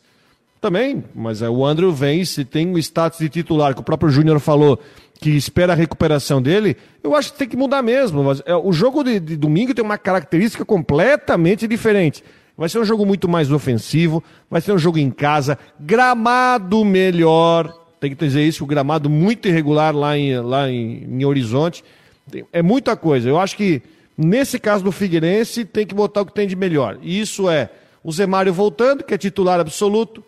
também, 0.60 1.04
mas 1.14 1.42
é, 1.42 1.50
o 1.50 1.66
Andrew 1.66 1.92
vem, 1.92 2.26
se 2.26 2.44
tem 2.44 2.72
o 2.74 2.78
status 2.80 3.20
de 3.20 3.30
titular, 3.30 3.74
que 3.74 3.82
o 3.82 3.84
próprio 3.84 4.10
Júnior 4.10 4.40
falou 4.40 4.80
que 5.20 5.30
espera 5.30 5.74
a 5.74 5.76
recuperação 5.76 6.42
dele, 6.42 6.76
eu 7.04 7.16
acho 7.16 7.32
que 7.32 7.40
tem 7.40 7.48
que 7.48 7.56
mudar 7.56 7.82
mesmo. 7.82 8.24
Mas, 8.24 8.42
é, 8.46 8.56
o 8.56 8.72
jogo 8.72 9.04
de, 9.04 9.20
de 9.20 9.38
domingo 9.38 9.74
tem 9.74 9.84
uma 9.84 9.98
característica 9.98 10.66
completamente 10.66 11.68
diferente. 11.68 12.24
Vai 12.58 12.70
ser 12.70 12.80
um 12.80 12.86
jogo 12.86 13.06
muito 13.06 13.28
mais 13.28 13.52
ofensivo, 13.52 14.24
vai 14.50 14.62
ser 14.62 14.72
um 14.72 14.78
jogo 14.78 14.98
em 14.98 15.12
casa, 15.12 15.58
gramado 15.80 16.86
melhor. 16.86 17.74
Tem 18.00 18.10
que 18.12 18.26
dizer 18.26 18.44
isso, 18.44 18.64
o 18.64 18.68
gramado 18.68 19.10
muito 19.10 19.48
irregular 19.48 19.96
lá 19.96 20.18
em, 20.18 20.40
lá 20.40 20.70
em, 20.70 21.04
em 21.04 21.26
Horizonte. 21.26 21.84
É 22.54 22.62
muita 22.62 22.96
coisa. 22.96 23.28
Eu 23.28 23.40
acho 23.40 23.58
que 23.58 23.82
nesse 24.18 24.58
caso 24.60 24.84
do 24.84 24.92
Figueirense 24.92 25.66
tem 25.66 25.86
que 25.86 25.94
botar 25.94 26.22
o 26.22 26.26
que 26.26 26.34
tem 26.34 26.48
de 26.48 26.56
melhor. 26.56 26.98
E 27.02 27.20
isso 27.20 27.50
é 27.50 27.70
o 28.04 28.12
Zé 28.12 28.26
Mário 28.26 28.54
voltando, 28.54 29.04
que 29.04 29.14
é 29.14 29.18
titular 29.18 29.60
absoluto, 29.60 30.24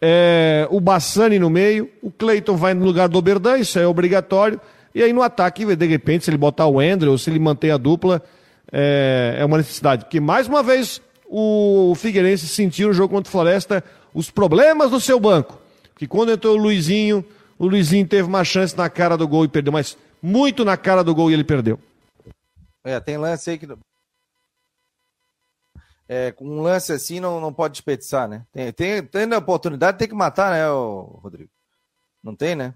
é, 0.00 0.66
o 0.70 0.80
Bassani 0.80 1.38
no 1.38 1.50
meio, 1.50 1.90
o 2.00 2.10
Cleiton 2.10 2.56
vai 2.56 2.72
no 2.72 2.84
lugar 2.84 3.08
do 3.08 3.18
Oberdan, 3.18 3.58
isso 3.58 3.78
é 3.78 3.86
obrigatório. 3.86 4.60
E 4.94 5.02
aí 5.02 5.12
no 5.12 5.22
ataque, 5.22 5.64
de 5.76 5.86
repente, 5.86 6.24
se 6.24 6.30
ele 6.30 6.38
botar 6.38 6.66
o 6.66 6.80
André 6.80 7.10
ou 7.10 7.18
se 7.18 7.28
ele 7.28 7.38
manter 7.38 7.70
a 7.70 7.76
dupla, 7.76 8.22
é, 8.72 9.36
é 9.38 9.44
uma 9.44 9.56
necessidade. 9.56 10.04
Porque, 10.04 10.20
mais 10.20 10.46
uma 10.46 10.62
vez, 10.62 11.00
o 11.28 11.94
Figueirense 11.94 12.48
sentiu 12.48 12.88
no 12.88 12.94
jogo 12.94 13.14
contra 13.14 13.28
o 13.28 13.32
Floresta 13.32 13.84
os 14.14 14.30
problemas 14.30 14.90
do 14.90 15.00
seu 15.00 15.20
banco. 15.20 15.60
Que 15.96 16.06
quando 16.06 16.32
entrou 16.32 16.56
o 16.56 16.60
Luizinho, 16.60 17.24
o 17.58 17.66
Luizinho 17.66 18.06
teve 18.06 18.26
uma 18.26 18.44
chance 18.44 18.76
na 18.76 18.88
cara 18.88 19.16
do 19.16 19.28
gol 19.28 19.44
e 19.44 19.48
perdeu, 19.48 19.72
mas 19.72 19.96
muito 20.22 20.64
na 20.64 20.76
cara 20.76 21.04
do 21.04 21.14
gol 21.14 21.30
e 21.30 21.34
ele 21.34 21.44
perdeu. 21.44 21.78
É, 22.82 22.98
tem 22.98 23.18
lance 23.18 23.50
aí 23.50 23.58
que. 23.58 23.68
É, 26.08 26.32
com 26.32 26.46
um 26.46 26.62
lance 26.62 26.90
assim 26.90 27.20
não, 27.20 27.38
não 27.38 27.52
pode 27.52 27.72
desperdiçar, 27.72 28.26
né? 28.26 28.46
Tem, 28.50 28.72
tem, 28.72 29.02
tem 29.02 29.32
a 29.34 29.38
oportunidade, 29.38 29.98
tem 29.98 30.08
que 30.08 30.14
matar, 30.14 30.52
né, 30.52 30.66
Rodrigo? 30.66 31.50
Não 32.22 32.34
tem, 32.34 32.56
né? 32.56 32.72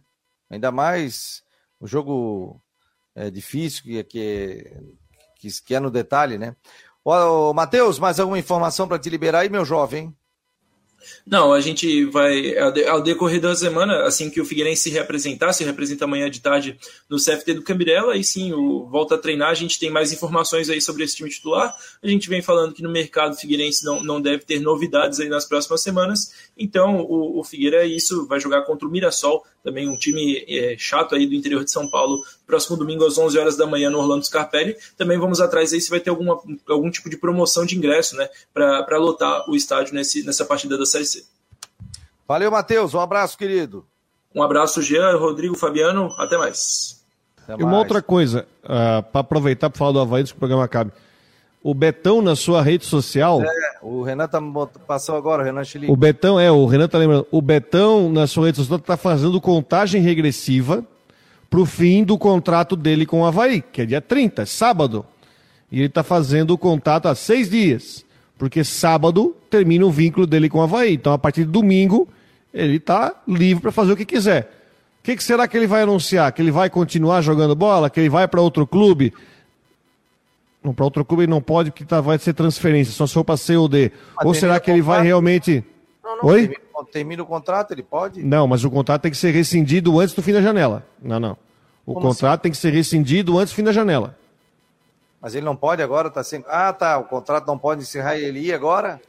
Ainda 0.50 0.70
mais 0.70 1.42
o 1.80 1.86
jogo 1.86 2.61
é 3.14 3.30
difícil, 3.30 3.84
que, 3.84 4.05
que, 4.05 5.50
que 5.64 5.74
é 5.74 5.80
no 5.80 5.90
detalhe, 5.90 6.36
né? 6.36 6.55
Ô, 7.05 7.53
Matheus, 7.53 7.98
mais 7.98 8.20
alguma 8.20 8.38
informação 8.38 8.86
para 8.86 8.98
te 8.98 9.11
liberar 9.11 9.40
aí, 9.40 9.48
meu 9.48 9.64
jovem? 9.64 10.14
Não, 11.26 11.53
a 11.53 11.61
gente 11.61 12.05
vai, 12.07 12.57
ao 12.88 13.03
decorrer 13.03 13.40
da 13.40 13.55
semana, 13.55 14.05
assim 14.05 14.30
que 14.30 14.40
o 14.40 14.44
Figueirense 14.44 14.82
se 14.82 14.90
reapresentar, 14.90 15.53
se 15.53 15.64
representa 15.64 16.05
amanhã 16.05 16.30
de 16.30 16.40
tarde 16.40 16.78
no 17.09 17.16
CFT 17.16 17.55
do 17.55 17.62
Cambirela, 17.62 18.14
aí 18.14 18.24
sim, 18.24 18.53
o 18.53 18.86
volta 18.86 19.14
a 19.14 19.18
treinar, 19.18 19.50
a 19.50 19.55
gente 19.55 19.78
tem 19.78 19.90
mais 19.90 20.12
informações 20.12 20.68
aí 20.68 20.80
sobre 20.80 21.05
esse 21.05 21.16
time 21.16 21.30
titular. 21.30 21.74
A 22.03 22.09
gente 22.09 22.28
vem 22.28 22.42
falando 22.42 22.74
que 22.74 22.82
no 22.82 22.90
mercado 22.90 23.36
Figueirense 23.36 23.84
não, 23.84 24.03
não 24.03 24.20
deve 24.20 24.44
ter 24.44 24.61
novidades 24.61 25.20
aí 25.20 25.28
nas 25.28 25.44
próximas 25.44 25.82
semanas, 25.82 26.32
então 26.57 27.00
o, 27.00 27.38
o 27.38 27.44
Figueira 27.44 27.84
é 27.84 27.86
isso, 27.86 28.26
vai 28.26 28.40
jogar 28.40 28.62
contra 28.62 28.86
o 28.86 28.90
Mirassol, 28.90 29.44
também 29.62 29.88
um 29.88 29.96
time 29.96 30.44
é, 30.48 30.76
chato 30.76 31.14
aí 31.14 31.26
do 31.26 31.34
interior 31.34 31.64
de 31.64 31.70
São 31.70 31.88
Paulo, 31.88 32.22
próximo 32.46 32.76
domingo 32.76 33.07
às 33.07 33.16
11 33.16 33.38
horas 33.38 33.57
da 33.57 33.66
manhã 33.66 33.88
no 33.88 33.98
Orlando 33.98 34.26
Scarpelli. 34.26 34.76
Também 34.96 35.18
vamos 35.18 35.40
atrás 35.40 35.72
aí 35.72 35.80
se 35.80 35.88
vai 35.88 36.00
ter 36.00 36.11
alguma, 36.11 36.38
algum 36.68 36.90
tipo 36.90 37.09
de 37.09 37.16
promoção 37.16 37.64
de 37.64 37.76
ingresso, 37.76 38.16
né, 38.16 38.28
para 38.53 38.98
lotar 38.98 39.48
o 39.48 39.55
estádio 39.55 39.94
nesse, 39.94 40.24
nessa 40.24 40.44
partida 40.44 40.76
da 40.76 40.84
Série 40.93 41.07
C. 41.07 41.24
Valeu, 42.28 42.51
Matheus. 42.51 42.95
Um 42.95 43.01
abraço, 43.01 43.36
querido. 43.36 43.84
Um 44.34 44.43
abraço, 44.43 44.80
Jean, 44.80 45.16
Rodrigo, 45.16 45.57
Fabiano. 45.57 46.14
Até 46.18 46.38
mais. 46.38 47.03
Até 47.43 47.53
mais. 47.53 47.61
E 47.61 47.64
uma 47.64 47.78
outra 47.78 48.01
coisa, 48.01 48.47
uh, 48.64 48.68
ah, 48.99 49.03
para 49.03 49.20
aproveitar 49.20 49.68
para 49.68 49.78
falar 49.78 49.93
do 49.93 50.01
Havaí, 50.01 50.20
antes 50.20 50.32
que 50.32 50.36
o 50.36 50.40
programa 50.40 50.64
acabe. 50.64 50.93
O 51.62 51.74
Betão 51.74 52.20
na 52.20 52.34
sua 52.34 52.61
rede 52.61 52.84
social. 52.84 53.40
É, 53.43 53.78
o 53.82 54.03
Renan 54.03 54.26
tá, 54.26 54.40
passou 54.86 55.16
agora, 55.16 55.43
o 55.43 55.45
Renan 55.45 55.62
Chile. 55.62 55.88
O 55.88 55.97
Betão, 55.97 56.40
é, 56.40 56.51
o 56.51 56.66
Renan 56.66 56.88
tá 56.88 56.99
lembrando. 56.99 57.26
O 57.30 57.40
Betão 57.40 58.11
na 58.11 58.26
sua 58.26 58.47
rede 58.47 58.59
social 58.59 58.78
tá 58.78 58.97
fazendo 58.97 59.40
contagem 59.40 60.03
regressiva 60.03 60.84
pro 61.49 61.64
fim 61.64 62.03
do 62.03 62.18
contrato 62.18 62.74
dele 62.74 63.07
com 63.07 63.20
o 63.20 63.26
Havaí, 63.26 63.61
que 63.61 63.82
é 63.82 63.86
dia 63.86 64.01
30, 64.01 64.47
sábado. 64.47 65.07
E 65.70 65.80
ele 65.80 65.88
tá 65.88 66.03
fazendo 66.03 66.53
o 66.53 66.59
contato 66.59 67.07
há 67.07 67.14
seis 67.14 67.49
dias. 67.49 68.05
Porque 68.39 68.64
sábado 68.64 69.37
termina 69.49 69.87
o 69.87 69.91
vínculo 69.91 70.26
dele 70.26 70.49
com 70.49 70.59
o 70.59 70.62
Havaí. 70.62 70.95
Então, 70.95 71.12
a 71.12 71.18
partir 71.18 71.45
de 71.45 71.51
domingo, 71.51 72.09
ele 72.53 72.80
tá 72.80 73.14
livre 73.26 73.62
para 73.62 73.72
fazer 73.72 73.93
o 73.93 73.97
que 73.97 74.05
quiser. 74.05 74.51
O 75.01 75.05
que, 75.05 75.16
que 75.16 75.24
será 75.24 75.49
que 75.49 75.57
ele 75.57 75.66
vai 75.66 75.83
anunciar? 75.83 76.30
Que 76.33 76.41
ele 76.43 76.51
vai 76.51 76.70
continuar 76.70 77.20
jogando 77.22 77.55
bola? 77.55 77.91
Que 77.91 78.01
ele 78.01 78.09
vai 78.09 78.28
para 78.28 78.41
outro 78.41 78.66
clube? 78.66 79.12
Não, 80.62 80.72
para 80.72 80.85
outro 80.85 81.05
clube 81.05 81.24
ele 81.24 81.30
não 81.30 81.43
pode, 81.43 81.72
porque 81.72 81.85
tá, 81.85 82.01
vai 82.01 82.18
ser 82.18 82.33
transferência, 82.35 82.93
só 82.93 83.05
se 83.07 83.14
for 83.14 83.24
para 83.24 83.37
COD. 83.37 83.91
Mas 84.16 84.26
Ou 84.26 84.33
será 84.33 84.61
que 84.61 84.70
ele 84.70 84.80
vai 84.80 85.03
realmente. 85.03 85.64
Não, 86.05 86.16
não, 86.18 86.30
Oi? 86.30 86.49
Termina, 86.49 86.61
termina, 86.93 87.22
o 87.22 87.26
contrato, 87.26 87.72
ele 87.72 87.83
pode? 87.83 88.22
Não, 88.22 88.47
mas 88.47 88.62
o 88.64 88.70
contrato 88.70 89.03
tem 89.03 89.11
que 89.11 89.16
ser 89.16 89.33
rescindido 89.33 89.99
antes 89.99 90.14
do 90.14 90.22
fim 90.22 90.33
da 90.33 90.41
janela. 90.41 90.87
Não, 91.03 91.18
não. 91.18 91.37
O 91.85 91.95
Como 91.95 92.07
contrato 92.07 92.35
assim? 92.35 92.43
tem 92.43 92.53
que 92.53 92.59
ser 92.59 92.72
rescindido 92.72 93.39
antes 93.39 93.53
do 93.53 93.57
fim 93.57 93.64
da 93.64 93.72
janela. 93.72 94.16
Mas 95.23 95.37
ele 95.37 95.47
não 95.47 95.55
pode 95.55 95.81
agora, 95.81 96.11
tá 96.11 96.25
sendo. 96.25 96.45
Ah, 96.49 96.73
tá. 96.73 96.99
O 96.99 97.05
contrato 97.05 97.47
não 97.47 97.57
pode 97.57 97.83
encerrar 97.83 98.16
ele 98.16 98.41
ir 98.41 98.53
agora? 98.53 99.01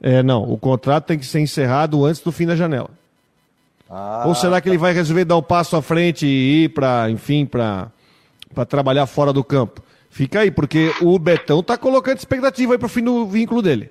É, 0.00 0.22
não, 0.22 0.42
o 0.42 0.56
contrato 0.56 1.04
tem 1.04 1.18
que 1.18 1.26
ser 1.26 1.40
encerrado 1.40 2.04
antes 2.06 2.22
do 2.22 2.32
fim 2.32 2.46
da 2.46 2.56
janela. 2.56 2.88
Ah, 3.90 4.24
Ou 4.26 4.34
será 4.34 4.60
que 4.60 4.68
ele 4.68 4.78
vai 4.78 4.92
resolver 4.92 5.24
dar 5.24 5.36
um 5.36 5.42
passo 5.42 5.76
à 5.76 5.82
frente 5.82 6.26
e 6.26 6.64
ir 6.64 6.68
para, 6.70 7.10
enfim, 7.10 7.44
para 7.44 7.90
trabalhar 8.66 9.06
fora 9.06 9.32
do 9.32 9.44
campo? 9.44 9.82
Fica 10.10 10.40
aí, 10.40 10.50
porque 10.50 10.92
o 11.02 11.18
Betão 11.18 11.62
tá 11.62 11.76
colocando 11.76 12.18
expectativa 12.18 12.72
aí 12.72 12.78
para 12.78 12.86
o 12.86 12.88
fim 12.88 13.02
do 13.02 13.26
vínculo 13.26 13.60
dele. 13.60 13.90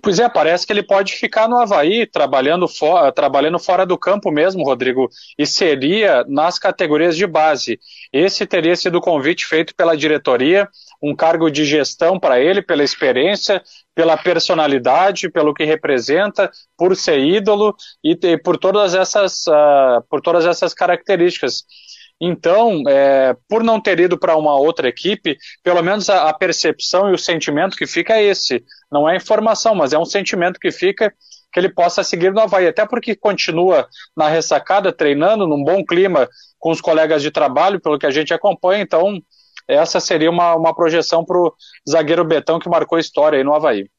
Pois 0.00 0.18
é, 0.18 0.28
parece 0.28 0.66
que 0.66 0.72
ele 0.72 0.82
pode 0.82 1.12
ficar 1.12 1.48
no 1.48 1.58
Havaí, 1.58 2.04
trabalhando, 2.04 2.66
for, 2.66 3.12
trabalhando 3.12 3.58
fora 3.58 3.86
do 3.86 3.96
campo 3.96 4.30
mesmo, 4.30 4.64
Rodrigo, 4.64 5.08
e 5.38 5.46
seria 5.46 6.24
nas 6.28 6.58
categorias 6.58 7.16
de 7.16 7.26
base. 7.26 7.78
Esse 8.12 8.44
teria 8.44 8.74
sido 8.74 8.98
o 8.98 9.00
convite 9.00 9.46
feito 9.46 9.74
pela 9.74 9.96
diretoria, 9.96 10.68
um 11.02 11.16
cargo 11.16 11.50
de 11.50 11.64
gestão 11.64 12.18
para 12.18 12.40
ele, 12.40 12.62
pela 12.62 12.84
experiência, 12.84 13.62
pela 13.94 14.16
personalidade, 14.16 15.28
pelo 15.28 15.52
que 15.52 15.64
representa, 15.64 16.50
por 16.76 16.96
ser 16.96 17.18
ídolo 17.18 17.74
e, 18.04 18.16
e 18.22 18.38
por 18.38 18.56
todas 18.56 18.94
essas, 18.94 19.46
uh, 19.48 20.02
por 20.08 20.20
todas 20.20 20.46
essas 20.46 20.72
características. 20.72 21.64
Então, 22.24 22.84
é, 22.86 23.36
por 23.48 23.64
não 23.64 23.80
ter 23.80 23.98
ido 23.98 24.16
para 24.16 24.36
uma 24.36 24.56
outra 24.56 24.88
equipe, 24.88 25.36
pelo 25.60 25.82
menos 25.82 26.08
a, 26.08 26.28
a, 26.28 26.32
percepção 26.32 27.10
e 27.10 27.14
o 27.14 27.18
sentimento 27.18 27.76
que 27.76 27.84
fica 27.84 28.14
é 28.14 28.22
esse. 28.22 28.64
Não 28.92 29.10
é 29.10 29.16
informação, 29.16 29.74
mas 29.74 29.92
é 29.92 29.98
um 29.98 30.04
sentimento 30.04 30.60
que 30.60 30.70
fica 30.70 31.12
que 31.52 31.58
ele 31.58 31.68
possa 31.68 32.04
seguir 32.04 32.32
no 32.32 32.40
Havaí. 32.40 32.68
Até 32.68 32.86
porque 32.86 33.16
continua 33.16 33.88
na 34.16 34.28
ressacada, 34.28 34.92
treinando, 34.92 35.48
num 35.48 35.62
bom 35.62 35.84
clima 35.84 36.28
com 36.58 36.70
os 36.70 36.80
colegas 36.80 37.22
de 37.22 37.30
trabalho, 37.30 37.80
pelo 37.80 37.98
que 37.98 38.06
a 38.06 38.10
gente 38.10 38.32
acompanha. 38.32 38.82
Então, 38.82 39.20
essa 39.74 40.00
seria 40.00 40.30
uma, 40.30 40.54
uma 40.54 40.74
projeção 40.74 41.24
para 41.24 41.38
o 41.38 41.54
zagueiro 41.88 42.24
Betão 42.24 42.58
que 42.58 42.68
marcou 42.68 42.98
história 42.98 43.38
aí 43.38 43.44
no 43.44 43.54
Havaí. 43.54 43.90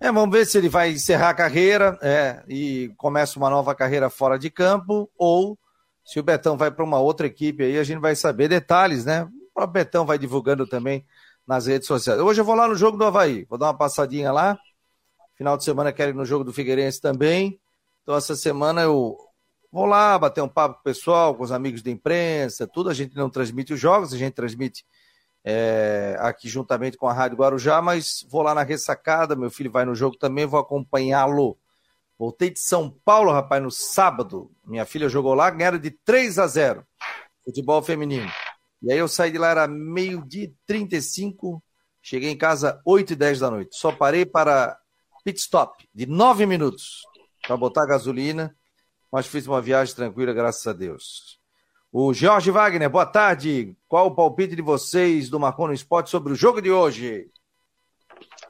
É, 0.00 0.10
vamos 0.10 0.36
ver 0.36 0.44
se 0.44 0.58
ele 0.58 0.68
vai 0.68 0.90
encerrar 0.90 1.30
a 1.30 1.34
carreira 1.34 1.96
é, 2.02 2.42
e 2.48 2.92
começa 2.96 3.38
uma 3.38 3.48
nova 3.48 3.74
carreira 3.74 4.10
fora 4.10 4.36
de 4.36 4.50
campo 4.50 5.08
ou 5.16 5.56
se 6.04 6.18
o 6.18 6.22
Betão 6.22 6.56
vai 6.56 6.70
para 6.70 6.84
uma 6.84 6.98
outra 6.98 7.26
equipe 7.26 7.62
aí, 7.62 7.78
a 7.78 7.84
gente 7.84 8.00
vai 8.00 8.16
saber 8.16 8.48
detalhes, 8.48 9.04
né? 9.04 9.22
O 9.22 9.54
próprio 9.54 9.84
Betão 9.84 10.04
vai 10.04 10.18
divulgando 10.18 10.66
também 10.66 11.06
nas 11.46 11.66
redes 11.66 11.86
sociais. 11.86 12.20
Hoje 12.20 12.40
eu 12.40 12.44
vou 12.44 12.54
lá 12.54 12.66
no 12.66 12.74
jogo 12.74 12.96
do 12.96 13.04
Havaí, 13.04 13.46
vou 13.48 13.56
dar 13.56 13.66
uma 13.66 13.76
passadinha 13.76 14.32
lá. 14.32 14.58
Final 15.36 15.56
de 15.56 15.64
semana 15.64 15.92
quero 15.92 16.10
ir 16.10 16.14
no 16.14 16.24
jogo 16.24 16.44
do 16.44 16.52
Figueirense 16.52 17.00
também. 17.00 17.60
Então 18.02 18.16
essa 18.16 18.34
semana 18.34 18.82
eu 18.82 19.16
vou 19.72 19.86
lá 19.86 20.18
bater 20.18 20.42
um 20.42 20.48
papo 20.48 20.74
com 20.74 20.80
o 20.80 20.84
pessoal, 20.84 21.34
com 21.34 21.42
os 21.42 21.50
amigos 21.50 21.82
da 21.82 21.90
imprensa, 21.90 22.66
tudo. 22.66 22.90
A 22.90 22.94
gente 22.94 23.16
não 23.16 23.30
transmite 23.30 23.72
os 23.72 23.80
jogos, 23.80 24.12
a 24.12 24.18
gente 24.18 24.34
transmite 24.34 24.84
é, 25.42 26.16
aqui 26.20 26.48
juntamente 26.48 26.96
com 26.96 27.08
a 27.08 27.12
Rádio 27.12 27.38
Guarujá, 27.38 27.80
mas 27.80 28.24
vou 28.28 28.42
lá 28.42 28.54
na 28.54 28.62
ressacada, 28.62 29.34
meu 29.34 29.50
filho 29.50 29.70
vai 29.70 29.84
no 29.84 29.94
jogo 29.94 30.16
também, 30.16 30.46
vou 30.46 30.60
acompanhá-lo. 30.60 31.58
Voltei 32.18 32.50
de 32.50 32.60
São 32.60 32.90
Paulo, 33.04 33.32
rapaz, 33.32 33.60
no 33.60 33.70
sábado. 33.70 34.52
Minha 34.64 34.84
filha 34.84 35.08
jogou 35.08 35.34
lá, 35.34 35.50
ganharam 35.50 35.78
de 35.78 35.90
3 35.90 36.38
a 36.38 36.46
0. 36.46 36.86
Futebol 37.44 37.82
feminino. 37.82 38.30
E 38.80 38.92
aí 38.92 38.98
eu 38.98 39.08
saí 39.08 39.32
de 39.32 39.38
lá, 39.38 39.50
era 39.50 39.66
meio-dia 39.66 40.52
35. 40.66 41.62
Cheguei 42.00 42.30
em 42.30 42.36
casa 42.36 42.80
8 42.84 43.14
e 43.14 43.16
10 43.16 43.40
da 43.40 43.50
noite. 43.50 43.76
Só 43.76 43.90
parei 43.90 44.24
para 44.24 44.78
pit 45.24 45.40
stop 45.40 45.88
de 45.94 46.06
9 46.06 46.46
minutos 46.46 47.02
para 47.46 47.56
botar 47.56 47.86
gasolina. 47.86 48.54
Mas 49.12 49.26
fiz 49.26 49.46
uma 49.46 49.60
viagem 49.60 49.94
tranquila, 49.94 50.32
graças 50.32 50.66
a 50.66 50.72
Deus. 50.72 51.38
O 51.92 52.14
Jorge 52.14 52.50
Wagner, 52.50 52.88
boa 52.88 53.04
tarde. 53.04 53.76
Qual 53.86 54.06
o 54.06 54.14
palpite 54.14 54.56
de 54.56 54.62
vocês 54.62 55.28
do 55.28 55.38
Marcon 55.38 55.66
no 55.66 55.74
Esporte 55.74 56.08
sobre 56.08 56.32
o 56.32 56.34
jogo 56.34 56.62
de 56.62 56.70
hoje? 56.70 57.30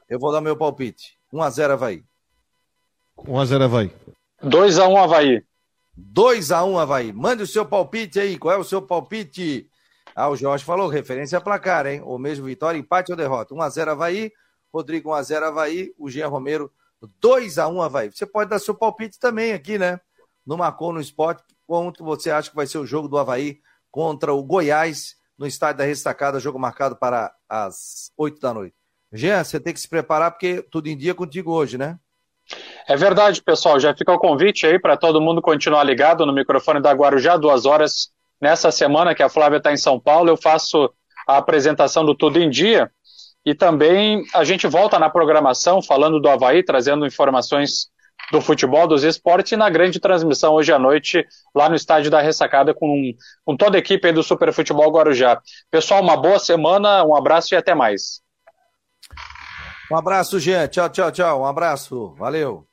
Eu 0.07 0.17
vou 0.17 0.31
dar 0.31 0.39
meu 0.39 0.55
palpite. 0.55 1.19
1 1.33 1.41
a 1.41 1.49
0 1.49 1.73
Havaí. 1.73 2.05
1x0 3.17 3.61
Havaí. 3.61 3.91
2x1 4.41 5.03
Havaí. 5.03 5.45
2x1 5.99 6.79
Havaí. 6.79 7.11
Mande 7.11 7.43
o 7.43 7.47
seu 7.47 7.65
palpite 7.65 8.21
aí. 8.21 8.37
Qual 8.37 8.55
é 8.55 8.57
o 8.57 8.63
seu 8.63 8.81
palpite? 8.81 9.69
Ah, 10.15 10.29
o 10.29 10.37
Jorge 10.37 10.63
falou, 10.63 10.87
referência 10.87 11.37
a 11.37 11.41
placar, 11.41 11.85
hein? 11.87 12.01
Ou 12.05 12.17
mesmo 12.17 12.45
vitória, 12.45 12.79
empate 12.79 13.11
ou 13.11 13.17
derrota. 13.17 13.53
1x0 13.53 13.89
Havaí, 13.89 14.31
Rodrigo 14.71 15.09
1x0 15.09 15.43
Havaí, 15.43 15.93
o 15.99 16.09
Jean 16.09 16.29
Romero 16.29 16.71
2x1 17.21 17.83
Havaí. 17.83 18.11
Você 18.13 18.25
pode 18.25 18.49
dar 18.49 18.59
seu 18.59 18.73
palpite 18.73 19.19
também 19.19 19.51
aqui, 19.51 19.77
né? 19.77 19.99
No 20.45 20.57
Marcou 20.57 20.91
no 20.91 20.99
Esporte, 20.99 21.43
quanto 21.65 22.03
você 22.03 22.29
acha 22.31 22.49
que 22.49 22.55
vai 22.55 22.67
ser 22.67 22.77
o 22.77 22.85
jogo 22.85 23.07
do 23.07 23.17
Havaí 23.17 23.59
contra 23.89 24.33
o 24.33 24.43
Goiás 24.43 25.15
no 25.37 25.47
estádio 25.47 25.79
da 25.79 25.83
Restacada, 25.85 26.39
jogo 26.39 26.59
marcado 26.59 26.95
para 26.95 27.33
as 27.49 28.11
8 28.17 28.39
da 28.39 28.53
noite. 28.53 28.75
Jean, 29.11 29.43
você 29.43 29.59
tem 29.59 29.73
que 29.73 29.79
se 29.79 29.87
preparar 29.87 30.31
porque 30.31 30.61
tudo 30.71 30.87
em 30.87 30.97
dia 30.97 31.13
contigo 31.13 31.51
hoje, 31.51 31.77
né? 31.77 31.99
É 32.87 32.95
verdade, 32.95 33.41
pessoal. 33.41 33.79
Já 33.79 33.95
fica 33.95 34.11
o 34.11 34.19
convite 34.19 34.65
aí 34.65 34.79
para 34.79 34.97
todo 34.97 35.21
mundo 35.21 35.41
continuar 35.41 35.83
ligado 35.83 36.25
no 36.25 36.33
microfone 36.33 36.81
da 36.81 36.91
Guarujá, 36.91 37.37
duas 37.37 37.65
horas 37.65 38.11
nessa 38.41 38.71
semana 38.71 39.15
que 39.15 39.23
a 39.23 39.29
Flávia 39.29 39.57
está 39.57 39.71
em 39.71 39.77
São 39.77 39.99
Paulo. 39.99 40.29
Eu 40.29 40.37
faço 40.37 40.91
a 41.27 41.37
apresentação 41.37 42.03
do 42.03 42.15
Tudo 42.15 42.39
em 42.39 42.49
Dia 42.49 42.91
e 43.45 43.53
também 43.53 44.23
a 44.33 44.43
gente 44.43 44.67
volta 44.67 44.97
na 44.99 45.09
programação 45.09 45.81
falando 45.81 46.19
do 46.19 46.29
Havaí, 46.29 46.63
trazendo 46.63 47.05
informações 47.05 47.89
do 48.31 48.41
futebol, 48.41 48.87
dos 48.87 49.03
esportes 49.03 49.51
e 49.51 49.55
na 49.55 49.69
grande 49.69 49.99
transmissão 49.99 50.53
hoje 50.53 50.71
à 50.71 50.79
noite 50.79 51.25
lá 51.53 51.69
no 51.69 51.75
estádio 51.75 52.09
da 52.09 52.21
Ressacada 52.21 52.73
com, 52.73 53.13
com 53.45 53.55
toda 53.55 53.77
a 53.77 53.79
equipe 53.79 54.11
do 54.11 54.23
Super 54.23 54.51
Futebol 54.53 54.91
Guarujá. 54.91 55.41
Pessoal, 55.69 56.01
uma 56.01 56.17
boa 56.17 56.39
semana, 56.39 57.03
um 57.03 57.15
abraço 57.15 57.53
e 57.53 57.57
até 57.57 57.75
mais. 57.75 58.21
Um 59.91 59.95
abraço, 59.95 60.39
gente. 60.39 60.71
Tchau, 60.71 60.89
tchau, 60.89 61.11
tchau. 61.11 61.41
Um 61.41 61.45
abraço. 61.45 62.15
Valeu. 62.15 62.67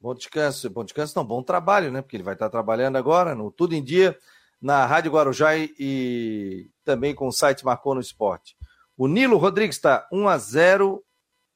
Bom 0.00 0.14
descanso. 0.14 0.70
Bom 0.70 0.84
descanso, 0.84 1.14
não. 1.16 1.24
Bom 1.24 1.42
trabalho, 1.42 1.90
né? 1.90 2.00
Porque 2.00 2.16
ele 2.16 2.22
vai 2.22 2.34
estar 2.34 2.48
trabalhando 2.48 2.96
agora 2.96 3.34
no 3.34 3.50
Tudo 3.50 3.74
em 3.74 3.82
Dia, 3.82 4.16
na 4.60 4.86
Rádio 4.86 5.10
Guarujá 5.10 5.56
e 5.56 6.70
também 6.84 7.14
com 7.14 7.26
o 7.26 7.32
site 7.32 7.64
Marcou 7.64 7.94
no 7.94 8.00
Esporte. 8.00 8.56
O 8.96 9.08
Nilo 9.08 9.36
Rodrigues 9.36 9.76
está 9.76 10.06
1x0, 10.12 11.00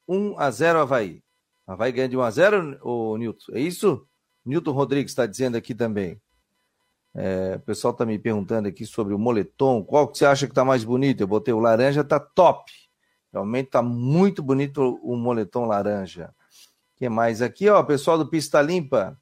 1x0 0.08 0.76
Havaí. 0.76 1.21
Havaí 1.66 1.92
ganha 1.92 2.08
de 2.08 2.16
1x0, 2.16 2.78
o 2.82 3.16
Nilton. 3.16 3.52
É 3.52 3.60
isso? 3.60 4.06
Nilton 4.44 4.72
Rodrigues 4.72 5.12
está 5.12 5.26
dizendo 5.26 5.56
aqui 5.56 5.74
também. 5.74 6.20
É, 7.14 7.56
o 7.56 7.60
pessoal 7.60 7.92
está 7.92 8.06
me 8.06 8.18
perguntando 8.18 8.68
aqui 8.68 8.86
sobre 8.86 9.14
o 9.14 9.18
moletom. 9.18 9.84
Qual 9.84 10.08
que 10.08 10.18
você 10.18 10.24
acha 10.24 10.46
que 10.46 10.52
está 10.52 10.64
mais 10.64 10.82
bonito? 10.82 11.20
Eu 11.20 11.26
botei 11.26 11.52
o 11.52 11.60
laranja, 11.60 12.02
tá 12.02 12.18
top. 12.18 12.72
Realmente 13.32 13.66
está 13.66 13.82
muito 13.82 14.42
bonito 14.42 14.98
o 15.02 15.16
moletom 15.16 15.64
laranja. 15.66 16.34
que 16.96 17.08
mais 17.08 17.42
aqui, 17.42 17.68
ó, 17.68 17.82
pessoal 17.82 18.18
do 18.18 18.26
Pista 18.26 18.60
Limpa. 18.60 19.18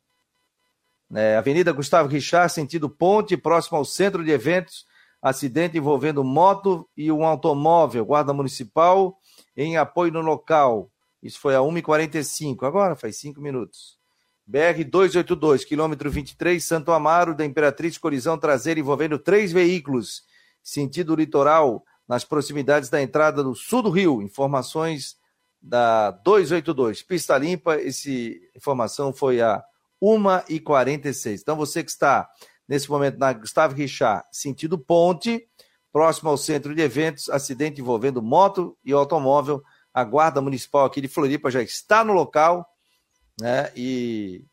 É, 1.12 1.36
Avenida 1.36 1.72
Gustavo 1.72 2.08
Richard, 2.08 2.52
sentido 2.52 2.88
ponte, 2.88 3.36
próximo 3.36 3.76
ao 3.78 3.84
centro 3.84 4.24
de 4.24 4.30
eventos. 4.30 4.86
Acidente 5.20 5.76
envolvendo 5.76 6.24
moto 6.24 6.88
e 6.96 7.12
um 7.12 7.24
automóvel. 7.26 8.06
Guarda 8.06 8.32
Municipal 8.32 9.18
em 9.56 9.76
apoio 9.76 10.12
no 10.12 10.20
local. 10.20 10.90
Isso 11.22 11.38
foi 11.38 11.54
a 11.54 11.58
1h45, 11.58 12.66
agora 12.66 12.96
faz 12.96 13.16
5 13.16 13.40
minutos. 13.40 13.98
BR 14.46 14.82
282, 14.84 15.64
quilômetro 15.64 16.10
23, 16.10 16.62
Santo 16.62 16.90
Amaro, 16.92 17.34
da 17.34 17.44
Imperatriz, 17.44 17.96
colisão 17.98 18.36
traseira 18.36 18.80
envolvendo 18.80 19.18
três 19.18 19.52
veículos, 19.52 20.22
sentido 20.62 21.14
litoral, 21.14 21.84
nas 22.08 22.24
proximidades 22.24 22.88
da 22.88 23.00
entrada 23.00 23.44
do 23.44 23.54
sul 23.54 23.82
do 23.82 23.90
Rio. 23.90 24.20
Informações 24.20 25.16
da 25.62 26.10
282. 26.10 27.02
Pista 27.02 27.38
limpa, 27.38 27.76
essa 27.76 28.10
informação 28.56 29.12
foi 29.12 29.40
a 29.40 29.62
1h46. 30.02 31.40
Então, 31.40 31.54
você 31.54 31.84
que 31.84 31.90
está 31.90 32.28
nesse 32.66 32.90
momento 32.90 33.18
na 33.18 33.32
Gustavo 33.32 33.74
Richard, 33.74 34.24
sentido 34.32 34.78
ponte, 34.78 35.46
próximo 35.92 36.30
ao 36.30 36.36
centro 36.36 36.74
de 36.74 36.82
eventos, 36.82 37.28
acidente 37.28 37.80
envolvendo 37.80 38.22
moto 38.22 38.76
e 38.84 38.92
automóvel. 38.92 39.62
A 39.92 40.04
Guarda 40.04 40.40
Municipal 40.40 40.84
aqui 40.84 41.00
de 41.00 41.08
Floripa 41.08 41.50
já 41.50 41.62
está 41.62 42.04
no 42.04 42.12
local, 42.12 42.68
né? 43.40 43.72
E, 43.74 44.44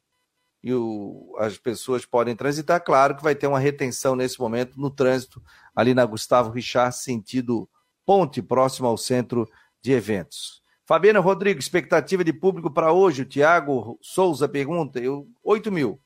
e 0.63 0.73
o, 0.73 1.35
as 1.39 1.57
pessoas 1.57 2.05
podem 2.05 2.35
transitar. 2.35 2.83
Claro 2.83 3.15
que 3.15 3.23
vai 3.23 3.35
ter 3.35 3.47
uma 3.47 3.59
retenção 3.59 4.15
nesse 4.15 4.39
momento 4.39 4.79
no 4.79 4.89
trânsito 4.89 5.41
ali 5.75 5.93
na 5.93 6.05
Gustavo 6.05 6.49
Richard, 6.51 6.95
sentido 6.95 7.69
Ponte, 8.05 8.41
próximo 8.41 8.87
ao 8.87 8.97
centro 8.97 9.49
de 9.81 9.91
eventos. 9.91 10.63
Fabiana 10.85 11.19
Rodrigues, 11.19 11.65
expectativa 11.65 12.23
de 12.23 12.31
público 12.31 12.71
para 12.71 12.93
hoje. 12.93 13.23
O 13.23 13.25
Tiago 13.25 13.99
Souza 14.01 14.47
pergunta: 14.47 14.97
eu, 14.99 15.27
8 15.43 15.69
mil. 15.69 15.99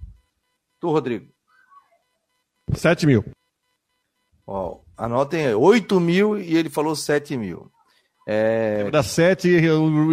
Tu, 0.79 0.89
Rodrigo? 0.89 1.31
7 2.73 3.05
mil. 3.05 3.23
Ó, 4.47 4.79
anotem 4.97 5.53
8 5.53 5.99
mil 5.99 6.39
e 6.39 6.57
ele 6.57 6.69
falou 6.69 6.95
7 6.95 7.37
mil. 7.37 7.71
É... 8.27 8.89
Dá 8.91 9.01
7 9.01 9.47
e 9.47 9.69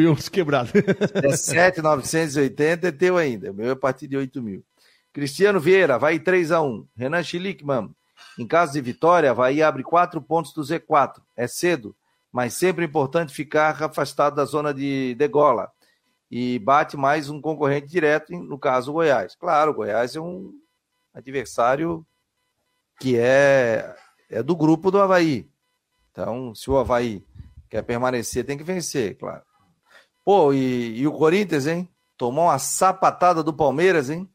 os 0.06 0.28
quebrados. 0.28 0.72
É 1.22 1.36
7,980 1.36 2.88
é 2.88 2.92
teu 2.92 3.16
ainda. 3.16 3.50
O 3.50 3.54
meu 3.54 3.68
é 3.68 3.72
a 3.72 3.76
partir 3.76 4.08
de 4.08 4.16
8 4.16 4.42
mil. 4.42 4.64
Cristiano 5.12 5.60
Vieira, 5.60 5.98
vai 5.98 6.18
3 6.18 6.52
a 6.52 6.62
1 6.62 6.86
Renan 6.96 7.22
Schlickman, 7.22 7.90
em 8.38 8.46
caso 8.46 8.72
de 8.72 8.80
vitória, 8.80 9.30
Havaí 9.30 9.62
abre 9.62 9.82
quatro 9.82 10.22
pontos 10.22 10.52
do 10.52 10.62
Z4. 10.62 11.20
É 11.36 11.46
cedo, 11.46 11.94
mas 12.32 12.54
sempre 12.54 12.84
importante 12.84 13.34
ficar 13.34 13.82
afastado 13.82 14.36
da 14.36 14.44
zona 14.44 14.72
de 14.72 15.14
degola. 15.16 15.70
e 16.30 16.58
bate 16.58 16.94
mais 16.94 17.30
um 17.30 17.40
concorrente 17.40 17.86
direto, 17.86 18.32
no 18.32 18.58
caso 18.58 18.90
o 18.90 18.94
Goiás. 18.94 19.34
Claro, 19.34 19.70
o 19.70 19.74
Goiás 19.74 20.14
é 20.14 20.20
um 20.20 20.52
adversário 21.14 22.06
que 23.00 23.16
é, 23.18 23.96
é 24.28 24.42
do 24.42 24.54
grupo 24.54 24.90
do 24.90 25.00
Havaí. 25.00 25.48
Então, 26.12 26.54
se 26.54 26.70
o 26.70 26.76
Havaí 26.76 27.24
quer 27.68 27.82
permanecer, 27.82 28.44
tem 28.44 28.56
que 28.56 28.64
vencer, 28.64 29.16
claro. 29.16 29.42
Pô, 30.24 30.52
e, 30.52 30.98
e 30.98 31.06
o 31.06 31.12
Corinthians, 31.12 31.66
hein? 31.66 31.88
Tomou 32.16 32.46
uma 32.46 32.58
sapatada 32.58 33.42
do 33.42 33.52
Palmeiras, 33.52 34.10
hein? 34.10 34.28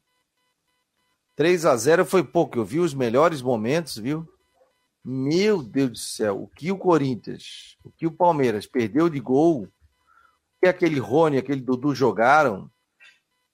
3 1.36 1.66
a 1.66 1.76
0 1.76 2.04
foi 2.04 2.22
pouco. 2.22 2.58
Eu 2.58 2.64
vi 2.64 2.80
os 2.80 2.94
melhores 2.94 3.42
momentos, 3.42 3.96
viu? 3.96 4.26
Meu 5.04 5.62
Deus 5.62 5.90
do 5.90 5.98
céu, 5.98 6.42
o 6.42 6.48
que 6.48 6.72
o 6.72 6.78
Corinthians, 6.78 7.76
o 7.84 7.90
que 7.90 8.06
o 8.06 8.12
Palmeiras 8.12 8.66
perdeu 8.66 9.10
de 9.10 9.20
gol, 9.20 9.64
o 9.64 9.68
que 10.62 10.66
aquele 10.66 10.98
Rony, 10.98 11.36
aquele 11.36 11.60
Dudu 11.60 11.94
jogaram, 11.94 12.70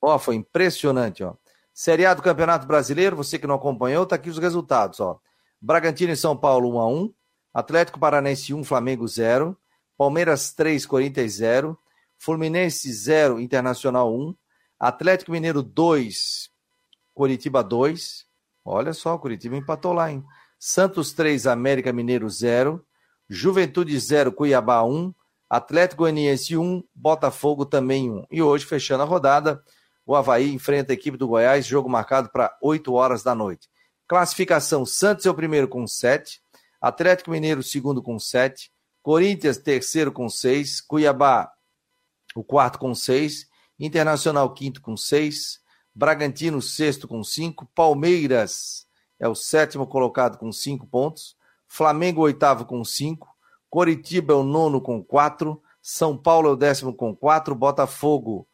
ó, 0.01 0.17
foi 0.17 0.37
impressionante, 0.37 1.25
ó. 1.25 1.35
Série 1.75 2.07
A 2.07 2.15
do 2.15 2.23
Campeonato 2.23 2.67
Brasileiro, 2.69 3.17
você 3.17 3.37
que 3.37 3.49
não 3.49 3.57
acompanhou, 3.57 4.07
tá 4.07 4.15
aqui 4.15 4.31
os 4.31 4.39
resultados, 4.39 5.01
ó. 5.01 5.19
Bragantino 5.61 6.13
e 6.13 6.17
São 6.17 6.37
Paulo 6.37 6.77
1 6.77 6.79
a 6.79 6.89
1, 6.89 7.15
Atlético 7.53 7.99
Paranense 7.99 8.55
1, 8.55 8.63
Flamengo 8.63 9.09
0, 9.09 9.59
Palmeiras 10.01 10.51
3, 10.55 10.87
Corinthians 10.87 11.35
0, 11.35 11.79
Fluminense 12.17 12.91
0, 12.91 13.39
Internacional 13.39 14.11
1, 14.11 14.35
Atlético 14.79 15.31
Mineiro 15.31 15.63
2, 15.63 16.49
Curitiba 17.13 17.63
2. 17.63 18.25
Olha 18.65 18.95
só, 18.95 19.19
Curitiba 19.19 19.59
empatou 19.59 19.93
lá, 19.93 20.11
hein? 20.11 20.25
Santos 20.59 21.13
3, 21.13 21.47
América 21.47 21.93
Mineiro 21.93 22.31
0, 22.31 22.83
Juventude 23.29 24.01
0, 24.01 24.33
Cuiabá 24.33 24.83
1, 24.83 25.13
Atlético 25.51 26.05
Goianiense 26.05 26.57
1, 26.57 26.83
Botafogo 26.95 27.67
também 27.67 28.11
1. 28.11 28.25
E 28.31 28.41
hoje, 28.41 28.65
fechando 28.65 29.03
a 29.03 29.07
rodada, 29.07 29.63
o 30.07 30.17
Havaí 30.17 30.51
enfrenta 30.51 30.95
a 30.95 30.95
equipe 30.95 31.19
do 31.19 31.29
Goiás, 31.29 31.67
jogo 31.67 31.91
marcado 31.91 32.31
para 32.31 32.57
8 32.63 32.91
horas 32.95 33.23
da 33.23 33.35
noite. 33.35 33.69
Classificação: 34.09 34.87
Santos 34.87 35.27
é 35.27 35.31
o 35.31 35.35
primeiro 35.35 35.69
com 35.69 35.87
7, 35.87 36.41
Atlético 36.81 37.31
Mineiro, 37.31 37.63
segundo 37.63 38.03
com 38.03 38.19
7, 38.19 38.73
Corinthians, 39.03 39.59
terceiro 39.59 40.13
com 40.13 40.29
6, 40.29 40.81
Cuiabá, 40.81 41.53
o 42.35 42.45
quarto 42.45 42.79
com 42.79 42.95
6, 42.95 43.49
Internacional, 43.79 44.53
quinto 44.53 44.83
com 44.83 44.97
6, 44.97 45.61
Bragantino, 45.95 46.61
sexto 46.61 47.09
com 47.09 47.25
5, 47.25 47.67
Palmeiras, 47.75 48.87
é 49.21 49.29
o 49.29 49.35
sétimo 49.35 49.87
colocado 49.87 50.39
com 50.39 50.51
cinco 50.51 50.87
pontos. 50.87 51.37
Flamengo, 51.69 52.23
oitavo 52.23 52.65
com 52.65 52.83
cinco. 52.83 53.29
Coritiba 53.69 54.33
é 54.33 54.37
o 54.37 54.43
nono 54.43 54.81
com 54.81 55.05
quatro. 55.05 55.63
São 55.83 56.17
Paulo 56.17 56.49
é 56.49 56.53
o 56.53 56.57
décimo 56.57 56.95
com 56.95 57.15
quatro. 57.15 57.55
Botafogo 57.55 58.49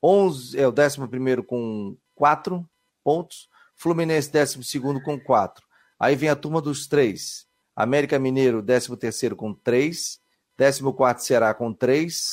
11, 0.00 0.58
é 0.58 0.66
o 0.66 0.70
décimo 0.72 1.08
primeiro 1.08 1.42
com 1.42 1.96
quatro 2.14 2.64
pontos. 3.02 3.48
Fluminense, 3.74 4.30
décimo 4.30 4.62
segundo 4.62 5.02
com 5.02 5.18
quatro. 5.18 5.66
Aí 5.98 6.14
vem 6.14 6.28
a 6.28 6.36
turma 6.36 6.62
dos 6.62 6.86
três. 6.86 7.48
América 7.74 8.18
Mineiro, 8.18 8.62
décimo 8.62 8.96
terceiro 8.96 9.36
com 9.36 9.54
três. 9.54 10.20
Décimo 10.56 10.92
quarto 10.92 11.22
Ceará 11.22 11.52
com 11.54 11.72
três. 11.72 12.30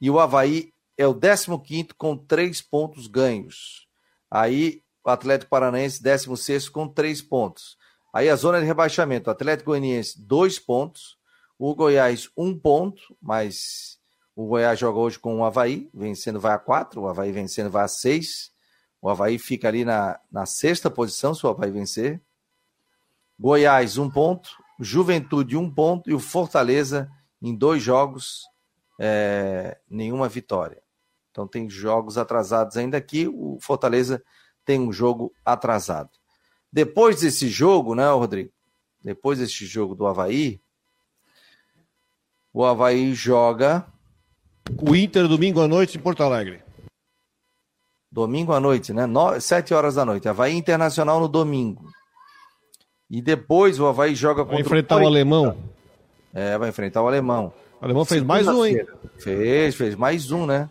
E 0.00 0.10
o 0.10 0.18
Havaí 0.18 0.72
é 0.96 1.06
o 1.06 1.14
décimo 1.14 1.60
quinto 1.60 1.94
com 1.94 2.16
três 2.16 2.60
pontos 2.60 3.06
ganhos. 3.06 3.86
Aí 4.30 4.82
o 5.04 5.10
Atlético 5.10 5.50
Paranaense, 5.50 6.02
16 6.02 6.68
com 6.68 6.88
3 6.88 7.20
pontos. 7.22 7.76
Aí 8.12 8.28
a 8.28 8.36
zona 8.36 8.60
de 8.60 8.66
rebaixamento, 8.66 9.30
Atlético 9.30 9.70
Goianiense, 9.70 10.20
2 10.20 10.58
pontos. 10.58 11.18
O 11.58 11.74
Goiás, 11.74 12.28
1 12.36 12.44
um 12.44 12.58
ponto, 12.58 13.16
mas 13.20 13.98
o 14.34 14.46
Goiás 14.46 14.78
joga 14.78 14.98
hoje 14.98 15.18
com 15.18 15.40
o 15.40 15.44
Havaí, 15.44 15.88
vencendo 15.94 16.40
vai 16.40 16.54
a 16.54 16.58
4, 16.58 17.00
o 17.00 17.08
Havaí 17.08 17.30
vencendo 17.30 17.70
vai 17.70 17.84
a 17.84 17.88
6. 17.88 18.50
O 19.00 19.08
Havaí 19.08 19.38
fica 19.38 19.68
ali 19.68 19.84
na, 19.84 20.18
na 20.30 20.46
sexta 20.46 20.90
posição, 20.90 21.34
se 21.34 21.46
o 21.46 21.48
Havaí 21.48 21.70
vencer. 21.70 22.20
Goiás, 23.38 23.96
1 23.96 24.02
um 24.02 24.10
ponto. 24.10 24.50
Juventude, 24.82 25.56
1 25.56 25.60
um 25.60 25.70
ponto. 25.70 26.10
E 26.10 26.14
o 26.14 26.18
Fortaleza, 26.18 27.10
em 27.40 27.54
dois 27.54 27.82
jogos, 27.82 28.42
é, 28.98 29.78
nenhuma 29.88 30.28
vitória. 30.28 30.82
Então 31.30 31.46
tem 31.46 31.68
jogos 31.68 32.18
atrasados 32.18 32.76
ainda 32.76 32.96
aqui. 32.96 33.26
O 33.26 33.58
Fortaleza 33.60 34.22
tem 34.64 34.80
um 34.80 34.92
jogo 34.92 35.32
atrasado. 35.44 36.10
Depois 36.70 37.20
desse 37.20 37.48
jogo, 37.48 37.94
né, 37.94 38.08
Rodrigo? 38.10 38.50
Depois 39.02 39.38
desse 39.38 39.66
jogo 39.66 39.94
do 39.94 40.06
Havaí, 40.06 40.60
o 42.52 42.64
Havaí 42.64 43.14
joga. 43.14 43.86
O 44.80 44.94
Inter 44.94 45.26
domingo 45.26 45.60
à 45.60 45.66
noite 45.66 45.98
em 45.98 46.00
Porto 46.00 46.22
Alegre. 46.22 46.62
Domingo 48.10 48.52
à 48.52 48.60
noite, 48.60 48.92
né? 48.92 49.06
No... 49.06 49.40
Sete 49.40 49.74
horas 49.74 49.94
da 49.94 50.04
noite. 50.04 50.28
Havaí 50.28 50.54
Internacional 50.54 51.18
no 51.18 51.28
domingo. 51.28 51.90
E 53.12 53.20
depois 53.20 53.78
o 53.78 53.86
Havaí 53.86 54.14
joga 54.14 54.42
contra 54.42 54.54
vai 54.54 54.62
enfrentar 54.62 54.96
o, 54.96 55.02
o 55.02 55.06
alemão. 55.06 55.54
É, 56.32 56.56
vai 56.56 56.70
enfrentar 56.70 57.02
o 57.02 57.06
alemão. 57.06 57.52
O 57.78 57.84
alemão 57.84 58.06
fez 58.06 58.22
mais 58.22 58.48
um, 58.48 58.64
hein? 58.64 58.86
Fez, 59.18 59.74
fez 59.74 59.94
mais 59.94 60.30
um, 60.30 60.46
né? 60.46 60.70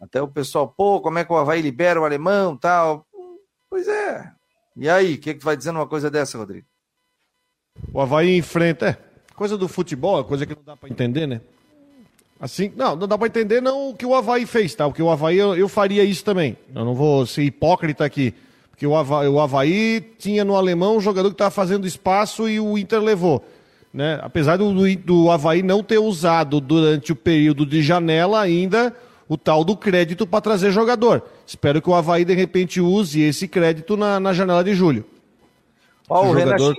Até 0.00 0.22
o 0.22 0.26
pessoal, 0.26 0.66
pô, 0.66 1.02
como 1.02 1.18
é 1.18 1.24
que 1.24 1.30
o 1.30 1.36
Havaí 1.36 1.60
libera 1.60 2.00
o 2.00 2.04
alemão 2.06 2.56
tal? 2.56 3.04
Pois 3.68 3.86
é. 3.86 4.32
E 4.74 4.88
aí, 4.88 5.16
o 5.16 5.18
que, 5.18 5.34
que 5.34 5.44
vai 5.44 5.54
dizendo 5.54 5.76
uma 5.78 5.86
coisa 5.86 6.10
dessa, 6.10 6.38
Rodrigo? 6.38 6.66
O 7.92 8.00
Havaí 8.00 8.38
enfrenta. 8.38 8.88
É, 8.88 9.34
coisa 9.34 9.58
do 9.58 9.68
futebol, 9.68 10.24
coisa 10.24 10.46
que 10.46 10.54
não 10.54 10.62
dá 10.64 10.76
para 10.78 10.88
entender, 10.88 11.26
né? 11.26 11.42
Assim, 12.40 12.72
não, 12.74 12.96
não 12.96 13.06
dá 13.06 13.18
para 13.18 13.26
entender 13.26 13.60
não 13.60 13.90
o 13.90 13.94
que 13.94 14.06
o 14.06 14.14
Havaí 14.14 14.46
fez, 14.46 14.74
tá? 14.74 14.86
Porque 14.86 15.02
o 15.02 15.10
Havaí, 15.10 15.36
eu, 15.36 15.54
eu, 15.54 15.68
faria 15.68 16.04
isso 16.04 16.24
também. 16.24 16.56
Eu 16.74 16.86
não 16.86 16.94
vou 16.94 17.26
ser 17.26 17.42
hipócrita 17.42 18.02
aqui. 18.02 18.34
Porque 18.76 18.86
o 18.86 18.94
Havaí, 18.94 19.26
o 19.26 19.40
Havaí 19.40 20.02
tinha 20.18 20.44
no 20.44 20.54
alemão 20.54 20.98
um 20.98 21.00
jogador 21.00 21.30
que 21.30 21.34
estava 21.34 21.50
fazendo 21.50 21.86
espaço 21.86 22.46
e 22.46 22.60
o 22.60 22.76
Inter 22.76 23.00
levou. 23.00 23.42
Né? 23.92 24.20
Apesar 24.22 24.58
do, 24.58 24.70
do 24.96 25.30
Havaí 25.30 25.62
não 25.62 25.82
ter 25.82 25.96
usado 25.96 26.60
durante 26.60 27.10
o 27.10 27.16
período 27.16 27.64
de 27.64 27.82
janela 27.82 28.38
ainda 28.38 28.94
o 29.26 29.38
tal 29.38 29.64
do 29.64 29.74
crédito 29.74 30.26
para 30.26 30.42
trazer 30.42 30.72
jogador. 30.72 31.22
Espero 31.46 31.80
que 31.80 31.88
o 31.88 31.94
Havaí, 31.94 32.22
de 32.22 32.34
repente, 32.34 32.78
use 32.78 33.22
esse 33.22 33.48
crédito 33.48 33.96
na, 33.96 34.20
na 34.20 34.34
janela 34.34 34.62
de 34.62 34.74
julho. 34.74 35.06
Ó, 36.06 36.26
o 36.26 36.38
jogador... 36.38 36.76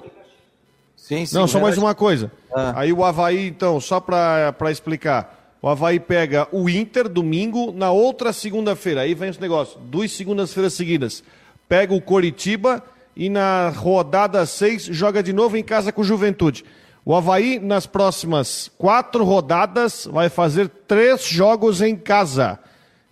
Sim, 0.96 1.26
sim, 1.26 1.36
Não, 1.36 1.48
só 1.48 1.60
mais 1.60 1.80
uma 1.80 1.96
coisa. 1.96 2.32
Ah. 2.54 2.74
Aí 2.76 2.94
o 2.94 3.04
Havaí, 3.04 3.48
então, 3.48 3.82
só 3.82 4.00
para 4.00 4.54
explicar. 4.70 5.56
O 5.64 5.68
Havaí 5.68 6.00
pega 6.00 6.48
o 6.52 6.70
Inter 6.70 7.10
domingo, 7.10 7.72
na 7.72 7.90
outra 7.90 8.32
segunda-feira. 8.32 9.02
Aí 9.02 9.16
vem 9.16 9.30
esse 9.30 9.42
negócio. 9.42 9.80
Duas 9.80 10.12
segundas-feiras 10.12 10.74
seguidas. 10.74 11.24
Pega 11.68 11.94
o 11.94 12.02
Coritiba 12.02 12.84
e 13.16 13.30
na 13.30 13.70
rodada 13.70 14.46
6 14.46 14.86
joga 14.86 15.24
de 15.24 15.34
novo 15.34 15.58
em 15.58 15.64
casa 15.64 15.92
com 15.92 16.02
o 16.02 16.06
Juventude. 16.06 16.64
O 17.04 17.16
Havaí, 17.16 17.58
nas 17.58 17.86
próximas 17.86 18.70
quatro 18.78 19.24
rodadas, 19.24 20.08
vai 20.12 20.30
fazer 20.30 20.68
três 20.88 21.24
jogos 21.24 21.82
em 21.82 21.96
casa. 21.96 22.60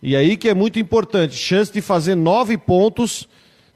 E 0.04 0.16
aí 0.16 0.38
que 0.38 0.50
é 0.50 0.54
muito 0.54 0.78
importante, 0.78 1.36
chance 1.36 1.72
de 1.72 1.82
fazer 1.82 2.14
nove 2.14 2.58
pontos. 2.58 3.28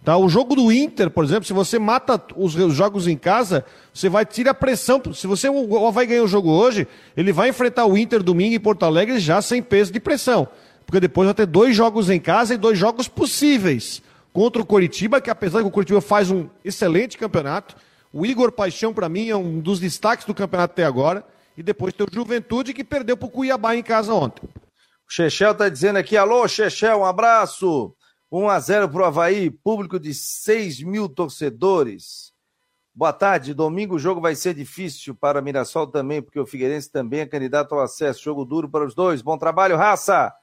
Tá? 0.03 0.17
O 0.17 0.29
jogo 0.29 0.55
do 0.55 0.71
Inter, 0.71 1.09
por 1.09 1.23
exemplo, 1.23 1.45
se 1.45 1.53
você 1.53 1.79
mata 1.79 2.21
os 2.35 2.53
jogos 2.73 3.07
em 3.07 3.17
casa, 3.17 3.65
você 3.93 4.07
vai 4.07 4.25
tirar 4.25 4.53
pressão. 4.53 5.01
Se 5.13 5.25
você 5.25 5.49
o 5.49 5.87
Havaí 5.87 6.05
ganhar 6.05 6.23
o 6.23 6.27
jogo 6.27 6.49
hoje, 6.49 6.87
ele 7.17 7.31
vai 7.31 7.49
enfrentar 7.49 7.85
o 7.85 7.97
Inter 7.97 8.21
domingo 8.21 8.53
em 8.53 8.59
Porto 8.59 8.83
Alegre 8.83 9.19
já 9.19 9.41
sem 9.41 9.61
peso 9.61 9.91
de 9.91 9.99
pressão. 9.99 10.47
Porque 10.85 10.99
depois 10.99 11.27
vai 11.27 11.33
ter 11.33 11.45
dois 11.45 11.75
jogos 11.75 12.09
em 12.09 12.19
casa 12.19 12.53
e 12.53 12.57
dois 12.57 12.77
jogos 12.77 13.07
possíveis. 13.07 14.01
Contra 14.39 14.61
o 14.61 14.65
Coritiba, 14.65 15.19
que 15.19 15.29
apesar 15.29 15.59
que 15.59 15.67
o 15.67 15.69
Coritiba 15.69 15.99
faz 15.99 16.31
um 16.31 16.47
excelente 16.63 17.17
campeonato, 17.17 17.75
o 18.13 18.25
Igor 18.25 18.53
Paixão, 18.53 18.93
para 18.93 19.09
mim, 19.09 19.27
é 19.27 19.35
um 19.35 19.59
dos 19.59 19.81
destaques 19.81 20.25
do 20.25 20.33
campeonato 20.33 20.71
até 20.71 20.85
agora. 20.85 21.25
E 21.57 21.61
depois 21.61 21.93
tem 21.93 22.07
o 22.09 22.09
Juventude, 22.09 22.73
que 22.73 22.81
perdeu 22.81 23.17
para 23.17 23.27
o 23.27 23.29
Cuiabá 23.29 23.75
em 23.75 23.83
casa 23.83 24.13
ontem. 24.13 24.47
O 25.05 25.11
Chechel 25.11 25.51
está 25.51 25.67
dizendo 25.67 25.97
aqui, 25.97 26.15
alô, 26.15 26.47
Chechel, 26.47 26.99
um 26.99 27.05
abraço. 27.05 27.93
1 28.31 28.47
a 28.47 28.57
0 28.61 28.87
para 28.87 29.01
o 29.01 29.03
Havaí, 29.03 29.51
público 29.51 29.99
de 29.99 30.13
6 30.13 30.83
mil 30.83 31.09
torcedores. 31.09 32.31
Boa 32.95 33.11
tarde, 33.11 33.53
domingo 33.53 33.95
o 33.95 33.99
jogo 33.99 34.21
vai 34.21 34.35
ser 34.35 34.53
difícil 34.53 35.13
para 35.13 35.41
Mirassol 35.41 35.87
também, 35.87 36.21
porque 36.21 36.39
o 36.39 36.45
Figueirense 36.45 36.89
também 36.89 37.19
é 37.19 37.25
candidato 37.25 37.75
ao 37.75 37.81
acesso. 37.81 38.23
Jogo 38.23 38.45
duro 38.45 38.69
para 38.69 38.85
os 38.85 38.95
dois. 38.95 39.21
Bom 39.21 39.37
trabalho, 39.37 39.75
raça! 39.75 40.33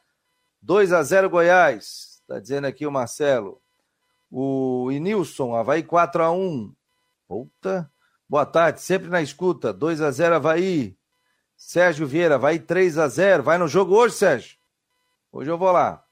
2 0.61 0.93
a 0.93 1.03
0 1.03 1.31
Goiás, 1.31 2.21
está 2.21 2.39
dizendo 2.39 2.67
aqui 2.67 2.87
o 2.87 2.93
Marcelo. 2.93 3.59
O 4.39 4.93
Inilson, 4.93 5.57
Havaí 5.57 5.83
4 5.83 6.23
a 6.23 6.31
1 6.31 6.71
Puta. 7.27 7.91
Boa 8.29 8.45
tarde, 8.45 8.83
sempre 8.83 9.09
na 9.09 9.23
escuta. 9.23 9.73
2 9.73 10.03
a 10.03 10.11
0 10.11 10.35
Havaí. 10.35 10.95
Sérgio 11.57 12.07
Vieira, 12.07 12.37
vai 12.37 12.59
3 12.59 12.99
a 12.99 13.09
0 13.09 13.43
Vai 13.43 13.57
no 13.57 13.67
jogo 13.67 13.95
hoje, 13.97 14.17
Sérgio? 14.17 14.59
Hoje 15.33 15.51
eu 15.51 15.57
vou 15.57 15.73
lá. 15.73 16.05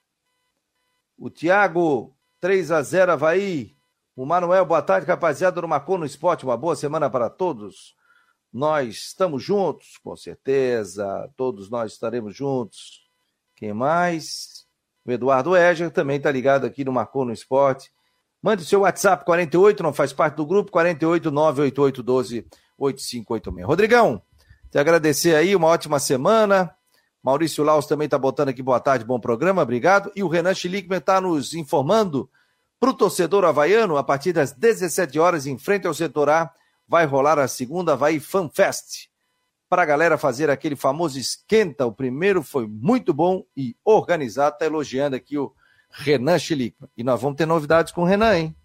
O 1.15 1.29
Thiago, 1.29 2.17
3 2.39 2.71
a 2.71 2.81
0 2.81 3.11
Havaí. 3.11 3.75
O 4.15 4.25
Manuel, 4.25 4.65
boa 4.65 4.81
tarde, 4.81 5.05
rapaziada 5.05 5.61
do 5.61 5.67
Marcou 5.67 5.99
no 5.99 6.05
Esporte. 6.05 6.45
Uma 6.45 6.57
boa 6.57 6.75
semana 6.75 7.07
para 7.07 7.29
todos. 7.29 7.95
Nós 8.51 8.95
estamos 8.95 9.43
juntos, 9.43 9.99
com 9.99 10.15
certeza. 10.15 11.31
Todos 11.37 11.69
nós 11.69 11.91
estaremos 11.91 12.35
juntos. 12.35 13.07
Quem 13.55 13.71
mais? 13.71 14.65
O 15.05 15.11
Eduardo 15.11 15.55
Eger 15.55 15.91
também 15.91 16.17
está 16.17 16.31
ligado 16.31 16.65
aqui 16.65 16.83
no 16.83 16.91
Marcou 16.91 17.23
no 17.23 17.31
Esporte. 17.31 17.93
Mande 18.45 18.63
seu 18.63 18.81
WhatsApp 18.81 19.25
48, 19.25 19.81
não 19.81 19.91
faz 19.91 20.13
parte 20.13 20.35
do 20.35 20.45
grupo, 20.45 20.71
48 20.71 21.31
98812 21.31 22.45
8586. 22.77 23.65
Rodrigão, 23.67 24.21
te 24.69 24.77
agradecer 24.77 25.33
aí, 25.33 25.55
uma 25.55 25.65
ótima 25.65 25.97
semana. 25.97 26.71
Maurício 27.23 27.63
Laus 27.63 27.87
também 27.87 28.05
está 28.05 28.19
botando 28.19 28.49
aqui 28.49 28.61
boa 28.61 28.79
tarde, 28.79 29.03
bom 29.03 29.19
programa, 29.19 29.63
obrigado. 29.63 30.11
E 30.15 30.21
o 30.21 30.27
Renan 30.27 30.53
Schlickman 30.53 30.99
está 30.99 31.19
nos 31.19 31.55
informando 31.55 32.29
para 32.79 32.91
o 32.91 32.93
torcedor 32.93 33.45
havaiano, 33.45 33.97
a 33.97 34.03
partir 34.03 34.31
das 34.31 34.51
17 34.51 35.17
horas, 35.17 35.47
em 35.47 35.57
frente 35.57 35.87
ao 35.87 35.93
setor 35.95 36.29
A, 36.29 36.53
vai 36.87 37.03
rolar 37.07 37.39
a 37.39 37.47
segunda 37.47 37.93
Havaí 37.93 38.19
Fan 38.19 38.47
Fest. 38.53 39.07
Para 39.67 39.81
a 39.81 39.85
galera 39.85 40.19
fazer 40.19 40.51
aquele 40.51 40.75
famoso 40.75 41.17
esquenta, 41.17 41.83
o 41.87 41.91
primeiro 41.91 42.43
foi 42.43 42.67
muito 42.67 43.11
bom 43.11 43.43
e 43.57 43.75
organizado. 43.83 44.53
Está 44.53 44.67
elogiando 44.67 45.15
aqui 45.15 45.35
o 45.35 45.51
Renan 45.97 46.37
Schlickman. 46.37 46.89
E 46.97 47.03
nós 47.03 47.21
vamos 47.21 47.37
ter 47.37 47.45
novidades 47.45 47.91
com 47.91 48.01
o 48.01 48.05
Renan, 48.05 48.37
hein? 48.37 48.55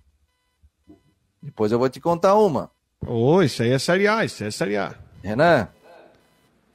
Depois 1.43 1.73
eu 1.73 1.79
vou 1.79 1.89
te 1.89 2.01
contar 2.01 2.37
uma. 2.37 2.71
Ô, 3.07 3.37
oh, 3.37 3.43
isso 3.43 3.63
aí 3.63 3.71
é 3.71 3.79
Série 3.79 4.07
A, 4.07 4.25
isso 4.25 4.43
aí 4.43 4.49
é 4.49 4.51
Série 4.51 4.77
A. 4.77 4.95
Renan, 5.23 5.69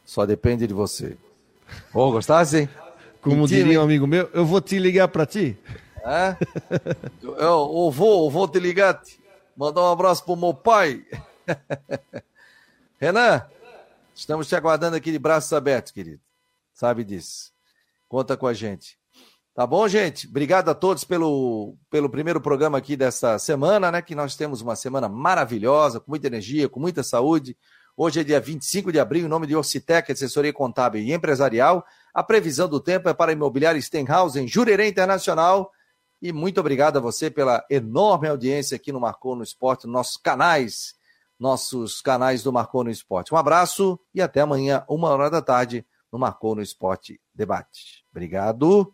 só 0.04 0.26
depende 0.26 0.66
de 0.66 0.74
você. 0.74 1.18
Ô, 1.94 2.00
oh, 2.00 2.12
gostasse, 2.12 2.60
hein? 2.60 2.70
Como 3.22 3.48
diria 3.48 3.80
um 3.80 3.84
amigo 3.84 4.08
meu, 4.08 4.30
eu 4.34 4.46
vou 4.46 4.62
te 4.62 4.80
ligar 4.80 5.08
para 5.08 5.26
ti. 5.26 5.58
É? 6.04 6.38
Eu, 7.22 7.36
eu, 7.38 7.92
vou, 7.92 8.26
eu 8.26 8.30
vou 8.30 8.48
te 8.48 8.60
ligar. 8.60 9.02
Mandar 9.58 9.82
um 9.82 9.92
abraço 9.92 10.24
pro 10.24 10.36
meu 10.36 10.54
pai. 10.54 11.04
Renan, 13.00 13.44
estamos 14.14 14.48
te 14.48 14.56
aguardando 14.56 14.96
aqui 14.96 15.12
de 15.12 15.18
braços 15.18 15.52
abertos, 15.54 15.92
querido. 15.92 16.22
Sabe 16.74 17.04
disso. 17.04 17.52
Conta 18.08 18.38
com 18.38 18.46
a 18.46 18.54
gente. 18.54 18.98
Tá 19.56 19.66
bom, 19.66 19.88
gente? 19.88 20.28
Obrigado 20.28 20.68
a 20.68 20.76
todos 20.76 21.06
pelo, 21.06 21.78
pelo 21.90 22.10
primeiro 22.10 22.42
programa 22.42 22.78
aqui 22.78 22.98
dessa 22.98 23.40
semana, 23.40 23.90
né? 23.90 24.02
Que 24.02 24.14
nós 24.14 24.36
temos 24.36 24.60
uma 24.60 24.76
semana 24.76 25.08
maravilhosa, 25.08 25.98
com 26.02 26.12
muita 26.12 26.28
energia, 26.28 26.68
com 26.68 26.78
muita 26.78 27.04
saúde. 27.04 27.58
Hoje 27.96 28.20
é 28.20 28.24
dia 28.26 28.42
25 28.42 28.92
de 28.92 29.00
abril, 29.00 29.26
em 29.26 29.30
nome 29.30 29.48
de 29.48 29.56
Orcitec, 29.56 30.12
assessoria 30.12 30.52
contábil 30.52 31.02
e 31.02 31.14
empresarial. 31.14 31.86
A 32.14 32.22
previsão 32.22 32.68
do 32.68 32.82
tempo 32.82 33.08
é 33.08 33.14
para 33.14 33.32
imobiliário 33.32 33.82
Stenhouse 33.82 34.38
em 34.38 34.46
Jurerê 34.46 34.90
Internacional. 34.90 35.72
E 36.22 36.34
muito 36.34 36.60
obrigado 36.60 36.98
a 36.98 37.00
você 37.00 37.32
pela 37.32 37.66
enorme 37.70 38.28
audiência 38.28 38.76
aqui 38.76 38.92
no 38.92 39.00
Marcou 39.00 39.38
no 39.38 39.44
Esporte, 39.44 39.88
nossos 39.88 40.18
canais, 40.18 40.96
nossos 41.40 42.02
canais 42.02 42.44
do 42.44 42.52
Marcou 42.52 42.84
no 42.84 42.92
Esporte. 42.92 43.34
Um 43.34 43.38
abraço 43.38 43.98
e 44.14 44.22
até 44.22 44.42
amanhã, 44.42 44.84
uma 44.90 45.08
hora 45.12 45.30
da 45.30 45.42
tarde, 45.42 45.86
no 46.12 46.20
Marcou 46.20 46.56
no 46.56 46.62
Esporte 46.62 47.22
Debate. 47.34 48.04
Obrigado. 48.12 48.94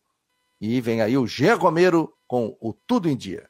E 0.62 0.80
vem 0.80 1.02
aí 1.02 1.18
o 1.18 1.26
Gê 1.26 1.52
Romero 1.54 2.14
com 2.28 2.56
o 2.62 2.72
Tudo 2.72 3.10
em 3.10 3.18
Dia. 3.18 3.50